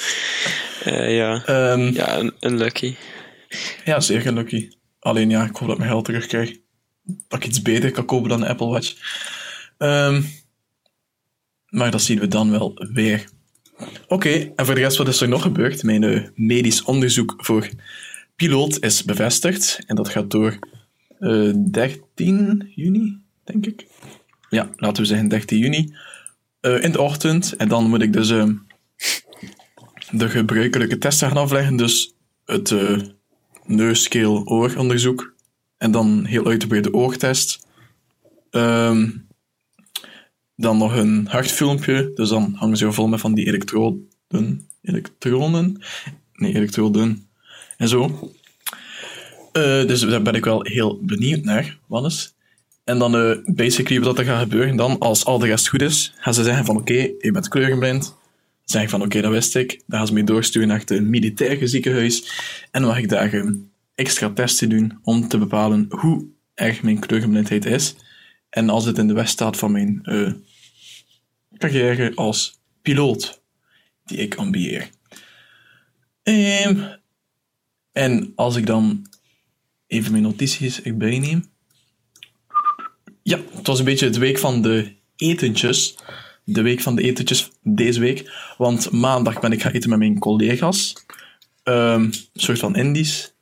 Eh, 0.83 1.15
ja. 1.15 1.45
Ehm, 1.45 1.79
ja. 1.79 1.91
ja, 1.91 2.17
een, 2.17 2.33
een 2.39 2.57
lucky. 2.57 2.95
zeer 3.97 4.21
gelukkig. 4.21 4.67
Alleen 4.99 5.29
ja, 5.29 5.43
ik 5.43 5.55
hoop 5.55 5.59
dat 5.59 5.71
ik 5.71 5.77
mijn 5.77 5.89
geld 5.89 6.05
terugkrijg. 6.05 6.57
Dat 7.03 7.39
ik 7.39 7.45
iets 7.45 7.61
beter 7.61 7.91
kan 7.91 8.05
kopen 8.05 8.29
dan 8.29 8.41
een 8.41 8.47
Apple 8.47 8.67
Watch. 8.67 8.95
Ehm, 9.77 10.21
maar 11.69 11.91
dat 11.91 12.01
zien 12.01 12.19
we 12.19 12.27
dan 12.27 12.51
wel 12.51 12.87
weer. 12.93 13.25
Oké, 14.07 14.51
en 14.55 14.65
voor 14.65 14.75
de 14.75 14.81
rest, 14.81 14.97
wat 14.97 15.07
is 15.07 15.21
er 15.21 15.29
nog 15.29 15.41
gebeurd? 15.41 15.83
Mijn 15.83 16.03
eh, 16.03 16.23
medisch 16.35 16.83
onderzoek 16.83 17.33
voor 17.37 17.69
piloot 18.35 18.79
is 18.79 19.03
bevestigd. 19.03 19.79
En 19.85 19.95
dat 19.95 20.09
gaat 20.09 20.31
door 20.31 20.59
eh 21.19 21.53
13 21.71 22.71
juni, 22.75 23.17
denk 23.43 23.65
ik. 23.65 23.85
Ja, 24.49 24.69
laten 24.75 25.01
we 25.01 25.07
zeggen 25.07 25.27
13 25.27 25.57
juni. 25.57 25.93
Eh, 26.59 26.83
in 26.83 26.91
de 26.91 27.01
ochtend. 27.01 27.55
En 27.55 27.67
dan 27.67 27.89
moet 27.89 28.01
ik 28.01 28.13
dus 28.13 28.29
eh, 28.29 28.49
de 30.11 30.29
gebruikelijke 30.29 30.97
testen 30.97 31.27
gaan 31.27 31.37
afleggen. 31.37 31.75
Dus 31.75 32.13
het 32.45 32.71
eh 32.71 32.97
neus, 33.65 34.07
keel, 34.07 34.45
ooronderzoek. 34.45 35.33
En 35.77 35.91
dan 35.91 36.25
heel 36.25 36.45
uitgebreide 36.45 36.93
oogtest. 36.93 37.67
Ehm, 38.51 39.09
dan 40.55 40.77
nog 40.77 40.95
een 40.95 41.27
hartfilmpje. 41.27 42.11
Dus 42.15 42.29
dan 42.29 42.53
hangen 42.55 42.77
ze 42.77 42.91
vol 42.91 43.07
met 43.07 43.19
van 43.19 43.33
die 43.33 43.45
elektroden. 43.45 44.07
Elektronen? 44.81 45.81
Nee, 46.33 46.55
elektroden. 46.55 47.29
En 47.77 47.87
zo. 47.87 48.31
Eh, 49.51 49.87
dus 49.87 50.01
daar 50.01 50.21
ben 50.21 50.33
ik 50.35 50.45
wel 50.45 50.63
heel 50.63 50.99
benieuwd 51.01 51.43
naar, 51.43 51.79
Wannes. 51.87 52.35
En 52.89 52.99
dan 52.99 53.15
eh, 53.15 53.37
basically 53.45 54.01
wat 54.01 54.19
er 54.19 54.25
gaat 54.25 54.41
gebeuren 54.41 54.75
dan, 54.75 54.99
als 54.99 55.25
al 55.25 55.39
de 55.39 55.45
rest 55.45 55.67
goed 55.67 55.81
is, 55.81 56.13
gaan 56.17 56.33
ze 56.33 56.43
zeggen 56.43 56.65
van 56.65 56.77
oké, 56.77 56.93
je 57.19 57.31
bent 57.31 57.47
kleurenblind. 57.47 58.17
Zeg 58.63 58.81
ik 58.81 58.89
van 58.89 59.01
oké, 59.01 59.21
dat 59.21 59.31
wist 59.31 59.55
ik. 59.55 59.83
Dan 59.87 59.97
gaan 59.97 60.07
ze 60.07 60.13
me 60.13 60.23
doorsturen 60.23 60.67
naar 60.67 60.79
het 60.85 61.03
militaire 61.03 61.67
ziekenhuis. 61.67 62.23
En 62.71 62.81
dan 62.81 62.89
mag 62.89 62.99
ik 62.99 63.09
daar 63.09 63.33
eh, 63.33 63.51
extra 63.95 64.29
testen 64.29 64.69
doen 64.69 64.99
om 65.03 65.27
te 65.27 65.37
bepalen 65.37 65.85
hoe 65.89 66.27
erg 66.53 66.83
mijn 66.83 66.99
kleurenblindheid 66.99 67.65
is. 67.65 67.95
En 68.49 68.69
als 68.69 68.85
het 68.85 68.97
in 68.97 69.07
de 69.07 69.13
weg 69.13 69.27
staat 69.27 69.57
van 69.57 69.71
mijn 69.71 69.99
eh, 70.03 70.31
carrière 71.57 72.11
als 72.15 72.61
piloot, 72.81 73.41
die 74.05 74.17
ik 74.17 74.35
ambieer. 74.35 74.89
Ehm, 76.23 76.77
en 77.91 78.31
als 78.35 78.55
ik 78.55 78.65
dan 78.65 79.05
even 79.87 80.11
mijn 80.11 80.23
notities 80.23 80.81
erbij 80.81 81.19
neem. 81.19 81.57
Ja, 83.23 83.39
het 83.55 83.67
was 83.67 83.79
een 83.79 83.85
beetje 83.85 84.09
de 84.09 84.19
week 84.19 84.37
van 84.37 84.61
de 84.61 84.95
etentjes. 85.15 85.95
De 86.43 86.61
week 86.61 86.81
van 86.81 86.95
de 86.95 87.01
etentjes 87.03 87.49
deze 87.63 87.99
week. 87.99 88.31
Want 88.57 88.91
maandag 88.91 89.39
ben 89.39 89.51
ik 89.51 89.61
gaan 89.61 89.71
eten 89.71 89.89
met 89.89 89.99
mijn 89.99 90.19
collega's. 90.19 90.93
Ehm, 91.63 92.01
een 92.01 92.13
soort 92.33 92.59
van 92.59 92.75
Indisch. 92.75 93.33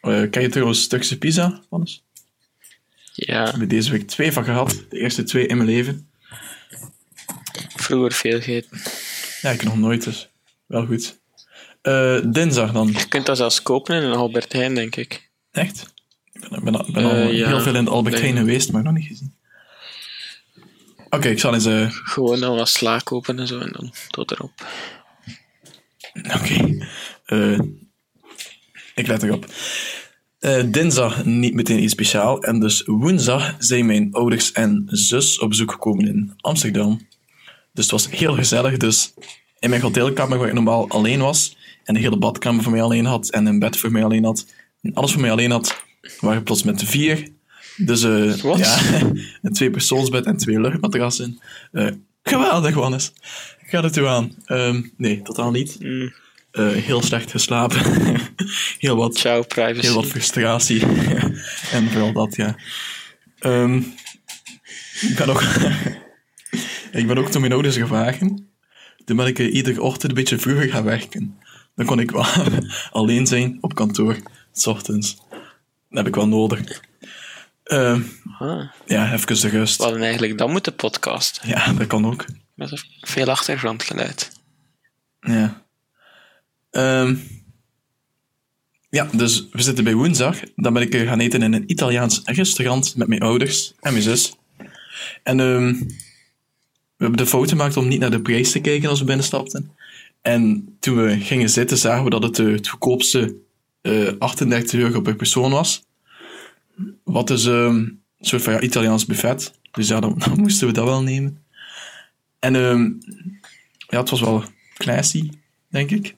Eh 0.00 0.30
ken 0.30 0.42
je 0.42 0.48
trouwens 0.48 0.86
Turkse 0.86 1.18
pizza, 1.18 1.62
Wannes? 1.68 2.02
Ja, 3.12 3.48
Ik 3.54 3.60
heb 3.60 3.68
deze 3.68 3.90
week 3.90 4.06
twee 4.06 4.32
van 4.32 4.44
gehad. 4.44 4.84
De 4.88 4.98
eerste 4.98 5.22
twee 5.22 5.46
in 5.46 5.56
mijn 5.56 5.68
leven. 5.68 6.08
vroeger 7.76 8.12
veel 8.12 8.40
gegeten. 8.40 8.80
Ja, 9.42 9.50
ik 9.50 9.62
nog 9.62 9.76
nooit 9.76 10.04
dus. 10.04 10.28
Wel 10.66 10.86
goed. 10.86 11.18
Eh, 11.82 12.20
dinsdag 12.26 12.72
dan. 12.72 12.86
Je 12.92 13.08
kunt 13.08 13.26
dat 13.26 13.36
zelfs 13.36 13.62
kopen 13.62 13.96
in 13.96 14.02
een 14.02 14.14
Albert 14.16 14.52
Heijn, 14.52 14.74
denk 14.74 14.96
ik. 14.96 15.30
Echt? 15.50 15.93
Ik 16.50 16.62
ben, 16.62 16.72
ben, 16.72 16.92
ben 16.92 17.04
al 17.04 17.10
Eh, 17.10 17.32
ja, 17.32 17.46
heel 17.46 17.60
veel 17.60 17.74
in 17.74 17.84
de 17.84 17.90
Albert 17.90 18.20
Heijn 18.20 18.36
geweest, 18.36 18.72
maar 18.72 18.82
nog 18.82 18.92
niet 18.92 19.06
gezien. 19.06 19.34
Oké, 21.10 21.28
ik 21.28 21.38
zal 21.40 21.54
eens... 21.54 21.64
eh, 21.64 21.90
Gewoon 21.90 22.40
dan 22.40 22.56
wat 22.56 22.68
sla 22.68 22.98
kopen 22.98 23.38
en 23.38 23.46
zo, 23.46 23.58
en 23.58 23.72
dan 23.72 23.92
tot 24.08 24.30
erop. 24.30 24.66
Oké. 26.14 26.86
Eh, 27.24 27.58
ik 28.94 29.06
let 29.06 29.22
erop. 29.22 29.46
Dinsdag 30.66 31.24
niet 31.24 31.54
meteen 31.54 31.82
iets 31.82 31.92
speciaal. 31.92 32.42
En 32.42 32.60
dus 32.60 32.82
woensdag 32.86 33.54
zijn 33.58 33.86
mijn 33.86 34.12
ouders 34.12 34.52
en 34.52 34.82
zus 34.86 35.38
op 35.38 35.48
bezoek 35.48 35.70
gekomen 35.72 36.06
in 36.06 36.32
Amsterdam. 36.40 37.06
Dus 37.72 37.84
het 37.84 37.90
was 37.92 38.10
heel 38.10 38.34
gezellig. 38.34 38.76
Dus 38.76 39.14
in 39.58 39.70
mijn 39.70 39.82
hotelkamer 39.82 40.38
waar 40.38 40.48
ik 40.48 40.54
normaal 40.54 40.88
alleen 40.88 41.20
was, 41.20 41.56
en 41.84 41.94
de 41.94 42.00
hele 42.00 42.16
badkamer 42.16 42.62
voor 42.62 42.72
mij 42.72 42.82
alleen 42.82 43.04
had, 43.04 43.28
en 43.28 43.46
een 43.46 43.58
bed 43.58 43.76
voor 43.76 43.92
mij 43.92 44.04
alleen 44.04 44.24
had, 44.24 44.46
en 44.82 44.94
alles 44.94 45.12
voor 45.12 45.20
mij 45.20 45.30
alleen 45.30 45.50
had, 45.50 45.82
waren 46.20 46.38
we 46.38 46.44
plots 46.44 46.62
met 46.62 46.78
de 46.78 46.86
vier. 46.86 47.28
Dus 47.76 48.02
eh 48.02 48.36
ja, 48.56 48.78
een 49.42 49.52
tweepersoonsbed 49.52 50.24
en 50.26 50.36
twee 50.36 50.60
luchtmatrassen. 50.60 51.40
Eh 51.72 51.90
geweldig, 52.22 52.74
Wannes. 52.74 53.12
Gaat 53.66 53.84
het 53.84 53.96
u 53.96 54.06
aan? 54.06 54.34
Ehm, 54.44 54.82
nee, 54.96 55.22
totaal 55.22 55.50
niet. 55.50 55.78
Eh, 56.50 56.68
heel 56.68 57.02
slecht 57.02 57.30
geslapen. 57.30 57.80
heel, 58.78 58.96
wat, 58.96 59.18
Ciao, 59.18 59.42
privacy. 59.42 59.86
heel 59.86 59.94
wat 59.94 60.06
frustratie. 60.06 60.82
en 61.70 61.90
vooral 61.90 62.12
dat, 62.12 62.36
ja. 62.36 62.56
Ehm, 63.38 63.76
ik 65.00 65.14
ben 65.16 65.28
ook... 65.28 65.42
ik 66.92 67.06
ben 67.06 67.18
ook 67.18 67.32
door 67.32 67.40
mijn 67.40 67.52
ouders 67.52 67.76
gevraagd. 67.76 68.18
Toen 69.04 69.16
ben 69.16 69.26
ik 69.26 69.38
eh, 69.38 69.54
iedere 69.54 69.82
ochtend 69.82 70.10
een 70.10 70.18
beetje 70.18 70.38
vroeger 70.38 70.68
gaan 70.68 70.84
werken. 70.84 71.38
Dan 71.74 71.86
kon 71.86 72.00
ik 72.00 72.10
wel 72.10 72.26
alleen 72.90 73.26
zijn 73.26 73.58
op 73.60 73.74
kantoor, 73.74 74.16
s 74.52 74.66
ochtends. 74.66 75.16
Dat 75.94 76.04
heb 76.04 76.06
ik 76.06 76.14
wel 76.14 76.28
nodig. 76.28 76.80
Ehm, 77.64 78.00
Ah, 78.38 78.70
ja, 78.86 79.12
even 79.12 79.40
de 79.40 79.48
rust. 79.48 79.76
we 79.76 79.82
hadden 79.82 80.02
eigenlijk 80.02 80.38
dan 80.38 80.50
moeten 80.50 80.74
podcasten. 80.74 81.48
Ja, 81.48 81.72
dat 81.72 81.86
kan 81.86 82.06
ook. 82.06 82.24
Met 82.54 82.84
veel 83.00 83.30
achtergrondgeluid. 83.30 84.30
Ja. 85.20 85.62
Ehm, 86.70 87.16
ja, 88.90 89.08
dus 89.12 89.48
we 89.50 89.62
zitten 89.62 89.84
bij 89.84 89.94
woensdag. 89.94 90.40
Dan 90.56 90.72
ben 90.72 90.82
ik 90.82 90.94
eh, 90.94 91.08
gaan 91.08 91.20
eten 91.20 91.42
in 91.42 91.52
een 91.52 91.70
Italiaans 91.70 92.22
restaurant 92.24 92.96
met 92.96 93.08
mijn 93.08 93.20
ouders 93.20 93.72
en 93.80 93.92
mijn 93.92 94.04
zus. 94.04 94.34
En 95.22 95.40
ehm, 95.40 95.72
we 96.96 97.04
hebben 97.04 97.16
de 97.18 97.26
fout 97.26 97.48
gemaakt 97.48 97.76
om 97.76 97.88
niet 97.88 98.00
naar 98.00 98.10
de 98.10 98.22
prijs 98.22 98.50
te 98.52 98.60
kijken 98.60 98.88
als 98.88 98.98
we 98.98 99.04
binnenstapten. 99.04 99.70
En 100.22 100.76
toen 100.80 100.96
we 101.04 101.20
gingen 101.20 101.50
zitten, 101.50 101.78
zagen 101.78 102.04
we 102.04 102.10
dat 102.10 102.22
het 102.22 102.38
eh, 102.38 102.46
het 102.46 102.68
goedkoopste 102.68 103.36
eh 103.84 104.12
38 104.18 104.80
euro 104.80 105.00
per 105.00 105.14
persoon 105.16 105.50
was. 105.50 105.82
Wat 107.04 107.30
is 107.30 107.46
ehm, 107.46 107.74
een 107.76 108.00
soort 108.20 108.42
van 108.42 108.52
ja, 108.52 108.60
Italiaans 108.60 109.06
buffet. 109.06 109.52
Dus 109.72 109.88
ja, 109.88 110.00
dan, 110.00 110.18
dan 110.24 110.40
moesten 110.40 110.66
we 110.66 110.72
dat 110.72 110.84
wel 110.84 111.02
nemen. 111.02 111.42
En 112.38 112.56
ehm, 112.56 112.90
ja, 113.88 114.00
het 114.00 114.10
was 114.10 114.20
wel 114.20 114.44
classy, 114.76 115.30
denk 115.68 115.90
ik. 115.90 116.14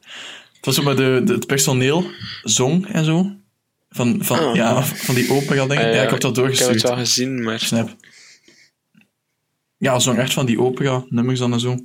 Het 0.56 0.64
was 0.64 0.78
ook 0.78 0.84
maar 0.84 0.96
de, 0.96 1.20
de- 1.24 1.32
het 1.32 1.46
personeel 1.46 2.10
zong 2.42 2.86
en 2.86 3.04
zo. 3.04 3.30
Van, 3.90 4.24
van, 4.24 4.38
Ah. 4.38 4.54
ja, 4.54 4.84
van 4.84 5.14
die 5.14 5.30
opera, 5.30 5.66
denk 5.66 5.80
ik. 5.80 5.86
Ah, 5.86 5.94
ja, 5.94 6.02
ik 6.02 6.10
heb 6.10 6.20
dat 6.20 6.20
Ik 6.20 6.22
heb 6.22 6.34
doorgestuurd. 6.34 6.72
het 6.72 6.82
wel 6.82 6.96
gezien, 6.96 7.42
maar... 7.42 7.60
Snap. 7.60 7.96
Ja, 9.78 9.98
zong 9.98 10.18
echt 10.18 10.32
van 10.32 10.46
die 10.46 10.60
opera-nummers 10.60 11.38
dan 11.38 11.52
en 11.52 11.60
zo. 11.60 11.76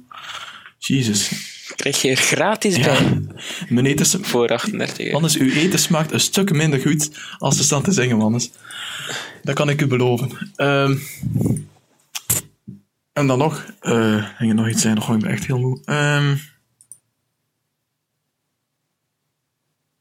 Jezus. 0.77 1.31
Krijg 1.75 2.01
je 2.01 2.15
gratis 2.15 2.75
Ja. 2.75 2.83
bij 2.83 3.21
Mijn 3.69 3.85
eten, 3.85 4.05
s- 4.05 4.17
voor 4.21 4.47
38 4.49 4.99
euro. 4.99 5.11
Wannes, 5.11 5.37
uw 5.37 5.49
eten 5.51 5.79
smaakt 5.79 6.11
een 6.11 6.19
stuk 6.19 6.51
minder 6.53 6.79
goed 6.79 7.09
als 7.37 7.57
ze 7.57 7.63
staan 7.63 7.83
te 7.83 7.91
zingen, 7.91 8.17
Wannes. 8.17 8.51
Dat 9.43 9.55
kan 9.55 9.69
ik 9.69 9.81
u 9.81 9.87
beloven. 9.87 10.51
Ehm, 10.55 10.97
en 13.13 13.27
dan 13.27 13.37
nog, 13.37 13.73
eh 13.79 14.25
ging 14.37 14.49
er 14.49 14.55
nog 14.55 14.69
iets 14.69 14.81
zijn, 14.81 14.95
nog 14.95 15.13
ik 15.13 15.19
ben 15.21 15.31
echt 15.31 15.45
heel 15.45 15.59
moe. 15.59 15.81
Ehm, 15.85 16.31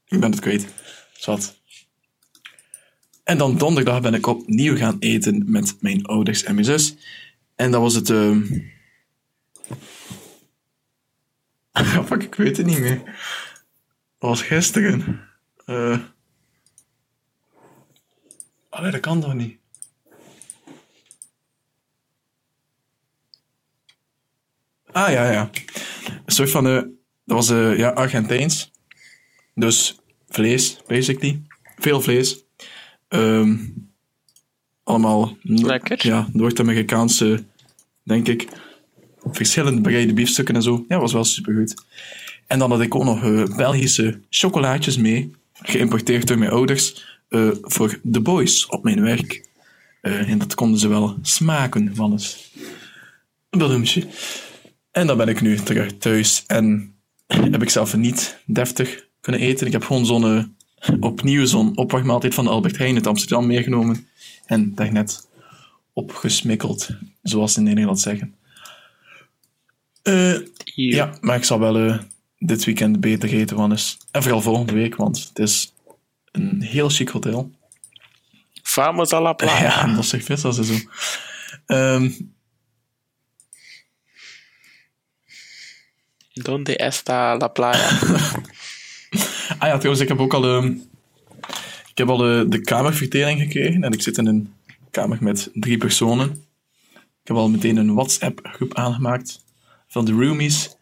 ik 0.08 0.20
ben 0.20 0.30
het 0.30 0.40
kwijt. 0.40 0.66
Zwat. 1.12 1.58
En 3.24 3.38
dan 3.38 3.58
donderdag 3.58 4.00
ben 4.00 4.14
ik 4.14 4.26
opnieuw 4.26 4.76
gaan 4.76 4.96
eten 4.98 5.42
met 5.46 5.76
mijn 5.80 6.06
ouders 6.06 6.42
en 6.44 6.54
mijn 6.54 6.66
zus. 6.66 6.94
En 7.56 7.70
dat 7.70 7.80
was 7.80 7.94
het... 7.94 8.10
ehm 8.10 8.42
Fuck, 12.06 12.22
ik 12.22 12.34
weet 12.34 12.56
het 12.56 12.66
niet 12.66 12.78
meer. 12.80 12.98
Dat 14.18 14.28
was 14.30 14.42
gisteren. 14.42 15.20
Eh 15.64 15.98
Allee, 18.68 18.90
dat 18.90 19.00
kan 19.00 19.20
toch 19.20 19.34
niet? 19.34 19.58
Ah, 24.92 25.12
ja, 25.12 25.30
ja. 25.30 25.50
Een 26.24 26.32
soort 26.32 26.50
van... 26.50 26.66
eh 26.66 26.82
dat 27.24 27.36
was 27.36 27.50
eh 27.50 27.78
ja, 27.78 27.88
Argentijns. 27.90 28.70
Dus 29.54 29.98
vlees, 30.28 30.78
basically. 30.86 31.42
Veel 31.76 32.00
vlees. 32.00 32.44
Ehm, 33.08 33.56
allemaal... 34.82 35.36
Lekker. 35.42 36.06
Ja, 36.06 36.28
Noord-Amerikaanse, 36.32 37.44
denk 38.02 38.28
ik. 38.28 38.48
Verschillende 39.24 39.80
bereide 39.80 40.12
biefstukken 40.12 40.54
en 40.54 40.62
zo. 40.62 40.84
Ja, 40.88 40.98
was 40.98 41.12
wel 41.12 41.24
supergoed. 41.24 41.74
En 42.46 42.58
dan 42.58 42.70
had 42.70 42.80
ik 42.80 42.94
ook 42.94 43.04
nog 43.04 43.24
eh, 43.24 43.56
Belgische 43.56 44.20
chocolaatjes 44.30 44.96
mee. 44.96 45.30
Geïmporteerd 45.52 46.26
door 46.26 46.38
mijn 46.38 46.50
ouders. 46.50 47.08
eh, 47.28 47.48
voor 47.60 47.98
de 48.02 48.20
boys 48.20 48.66
op 48.66 48.84
mijn 48.84 49.02
werk. 49.02 49.48
Eh, 50.00 50.30
en 50.30 50.38
dat 50.38 50.54
konden 50.54 50.78
ze 50.80 50.88
wel 50.88 51.16
smaken 51.22 51.94
van 51.94 52.12
eens. 52.12 52.52
Bedoemtje. 53.50 54.06
En 54.90 55.06
dan 55.06 55.16
ben 55.16 55.28
ik 55.28 55.40
nu 55.40 55.56
terug 55.56 55.98
thuis. 55.98 56.44
En 56.46 56.94
heb 57.26 57.62
ik 57.62 57.70
zelf 57.70 57.96
niet 57.96 58.38
deftig 58.46 59.06
kunnen 59.20 59.40
eten. 59.40 59.66
Ik 59.66 59.72
heb 59.72 59.84
gewoon 59.84 60.06
zo'n... 60.06 60.56
opnieuw 61.00 61.44
zo'n 61.46 61.76
opwachtmaaltijd 61.76 62.34
van 62.34 62.46
Albert 62.46 62.78
Heijn 62.78 62.94
uit 62.94 63.06
Amsterdam 63.06 63.46
meegenomen. 63.46 64.06
En 64.46 64.74
daarnet 64.74 65.28
opgesmikkeld. 65.92 66.88
Zoals 67.22 67.52
ze 67.52 67.58
in 67.58 67.64
Nederland 67.64 68.00
zeggen. 68.00 68.34
Eh, 70.02 70.38
ja, 70.74 71.14
maar 71.20 71.36
ik 71.36 71.44
zal 71.44 71.58
wel 71.58 71.78
eh, 71.78 71.98
dit 72.38 72.64
weekend 72.64 73.00
beter 73.00 73.32
eten, 73.32 73.56
Wannes. 73.56 73.98
En 74.10 74.22
vooral 74.22 74.40
volgende 74.42 74.72
week, 74.72 74.96
want 74.96 75.28
het 75.28 75.38
is 75.38 75.72
een 76.32 76.62
heel 76.62 76.88
chic 76.88 77.08
hotel. 77.08 77.50
Vamos 78.62 79.12
a 79.12 79.20
la 79.20 79.32
playa. 79.42 79.86
Ja, 79.86 79.94
dat 79.94 80.04
zegt 80.04 80.24
vis 80.24 80.44
als 80.44 80.56
zo. 80.56 80.74
Ehm, 81.66 82.10
Donde 86.32 86.76
está 86.76 87.36
la 87.36 87.48
playa? 87.48 87.88
ah 89.58 89.68
ja, 89.68 89.76
trouwens, 89.78 90.00
ik 90.00 90.08
heb 90.08 90.18
ook 90.18 90.34
al, 90.34 90.44
ehm, 90.44 90.66
ik 91.90 91.98
heb 91.98 92.08
al 92.08 92.16
de, 92.16 92.44
de 92.48 92.60
kamerverdeling 92.60 93.40
gekregen. 93.40 93.84
En 93.84 93.92
ik 93.92 94.02
zit 94.02 94.18
in 94.18 94.26
een 94.26 94.54
kamer 94.90 95.18
met 95.20 95.50
drie 95.52 95.78
personen. 95.78 96.30
Ik 96.94 97.28
heb 97.28 97.36
al 97.36 97.48
meteen 97.48 97.76
een 97.76 97.94
WhatsApp-groep 97.94 98.74
aangemaakt 98.74 99.40
van 99.90 100.04
de 100.04 100.12
roomies. 100.12 100.76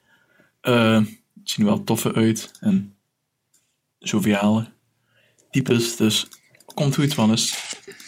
Het 0.60 1.06
zien 1.44 1.66
er 1.66 1.72
wel 1.72 1.84
toffe 1.84 2.14
uit 2.14 2.50
en 2.60 2.94
joviale 3.98 4.66
types. 5.50 5.96
Dus 5.96 6.26
komt 6.74 6.94
goed, 6.94 7.16
man. 7.16 7.30
Dus, 7.30 7.54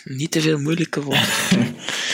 Niet 0.05 0.31
te 0.31 0.41
veel 0.41 0.59
moeilijke 0.59 1.03
woorden. 1.03 1.29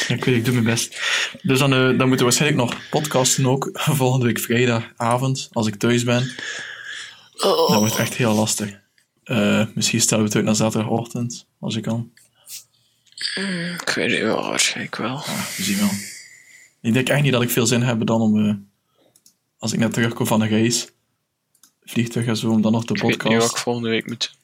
ja, 0.09 0.15
ik 0.15 0.25
weet, 0.25 0.37
ik 0.37 0.45
doe 0.45 0.55
mijn 0.55 0.67
best. 0.67 1.01
Dus 1.43 1.59
dan, 1.59 1.73
eh, 1.73 1.79
dan 1.79 1.97
moeten 1.97 2.17
we 2.17 2.23
waarschijnlijk 2.23 2.63
nog 2.63 2.89
podcasten 2.91 3.47
ook. 3.47 3.71
Volgende 4.01 4.27
week 4.27 4.39
vrijdagavond, 4.39 5.49
als 5.53 5.67
ik 5.67 5.75
thuis 5.75 6.05
ben. 6.05 6.31
Oh. 7.37 7.71
Dat 7.71 7.79
wordt 7.79 7.97
echt 7.97 8.15
heel 8.15 8.35
lastig. 8.35 8.79
Eh, 9.25 9.67
misschien 9.75 10.01
stellen 10.01 10.23
we 10.23 10.29
het 10.29 10.37
uit 10.37 10.47
naar 10.47 10.55
zaterdagochtend, 10.55 11.47
als 11.61 11.77
ik 11.77 11.83
kan. 11.83 12.13
Ik 13.81 13.93
weet 13.95 14.11
het 14.11 14.21
wel, 14.21 14.43
waarschijnlijk 14.43 14.97
wel. 14.97 15.17
We 15.57 15.63
zien 15.63 15.79
wel. 15.79 15.91
Ik 16.81 16.93
denk 16.93 17.09
echt 17.09 17.23
niet 17.23 17.33
dat 17.33 17.43
ik 17.43 17.51
veel 17.51 17.67
zin 17.67 17.83
heb 17.83 18.07
dan 18.07 18.21
om, 18.21 18.69
als 19.67 19.75
ik 19.75 19.81
net 19.81 19.93
terugkom 19.93 20.27
van 20.27 20.41
een 20.41 20.49
reis, 20.49 20.89
vliegtuig 21.85 22.27
en 22.27 22.37
zo, 22.37 22.51
om 22.51 22.63
dan 22.63 22.73
nog 22.73 22.85
de 22.85 22.95
Ik 22.95 23.01
weet 23.03 23.11
niet 23.11 23.23
wat 23.23 23.33
ik 23.33 23.39
podcast. 23.39 23.59
volgende 23.63 23.89
week 23.89 24.07
moet. 24.07 24.35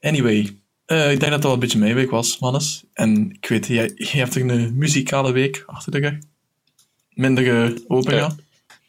Anyway, 0.00 0.56
eh, 0.84 1.12
ik 1.12 1.20
denk 1.20 1.20
dat 1.20 1.30
dat 1.30 1.42
wel 1.42 1.52
een 1.52 1.58
beetje 1.58 1.78
mijn 1.78 1.94
week 1.94 2.10
was, 2.10 2.38
Mannes. 2.38 2.82
En 2.92 3.30
ik 3.40 3.48
weet, 3.48 3.66
jij, 3.66 3.92
jij 3.94 4.10
hebt 4.10 4.32
toch 4.32 4.42
een 4.42 4.76
muzikale 4.76 5.32
week 5.32 5.62
achter 5.66 5.92
de 5.92 5.98
rug? 5.98 6.14
Minder 7.10 7.74
opera 7.88 8.16
Ja. 8.16 8.36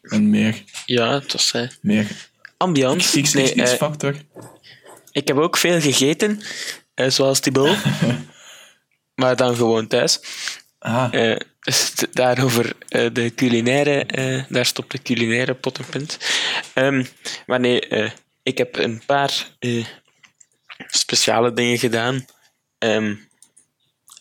en 0.02 0.30
meer, 0.30 0.64
Ja, 0.86 1.14
het 1.20 1.32
was 1.32 1.52
eh, 1.52 1.68
meer 1.82 2.30
ambiance. 2.58 3.22
X, 3.22 3.34
Nee, 3.34 3.46
X, 3.56 3.72
eh, 3.72 3.78
factor. 3.78 4.16
ik 5.12 5.28
heb 5.28 5.38
ook 5.38 5.58
veel 5.58 5.82
gegeten, 5.82 6.42
zoals 6.96 7.40
Thibaut. 7.40 7.78
maar 9.22 9.36
dan 9.36 9.56
gewoon 9.56 9.88
thuis. 9.88 10.20
Ah, 10.80 11.36
dus 11.60 11.94
daarover 12.12 12.76
eh, 12.88 13.14
de 13.14 13.34
culinaire, 13.36 14.04
eh, 14.04 14.44
daar 14.50 14.66
stopt 14.66 14.92
de 14.92 15.02
culinaire 15.02 15.54
pot 15.54 15.78
en 15.78 15.86
punt. 15.86 16.18
Ehm, 16.74 17.06
maar 17.46 17.60
nee, 17.60 17.88
eh, 17.88 18.12
ik 18.44 18.58
heb 18.58 18.78
een 18.78 19.02
paar 19.06 19.48
speciale 20.88 21.54
dingen 21.54 21.78
gedaan. 21.78 22.26
Ehm, 22.78 23.16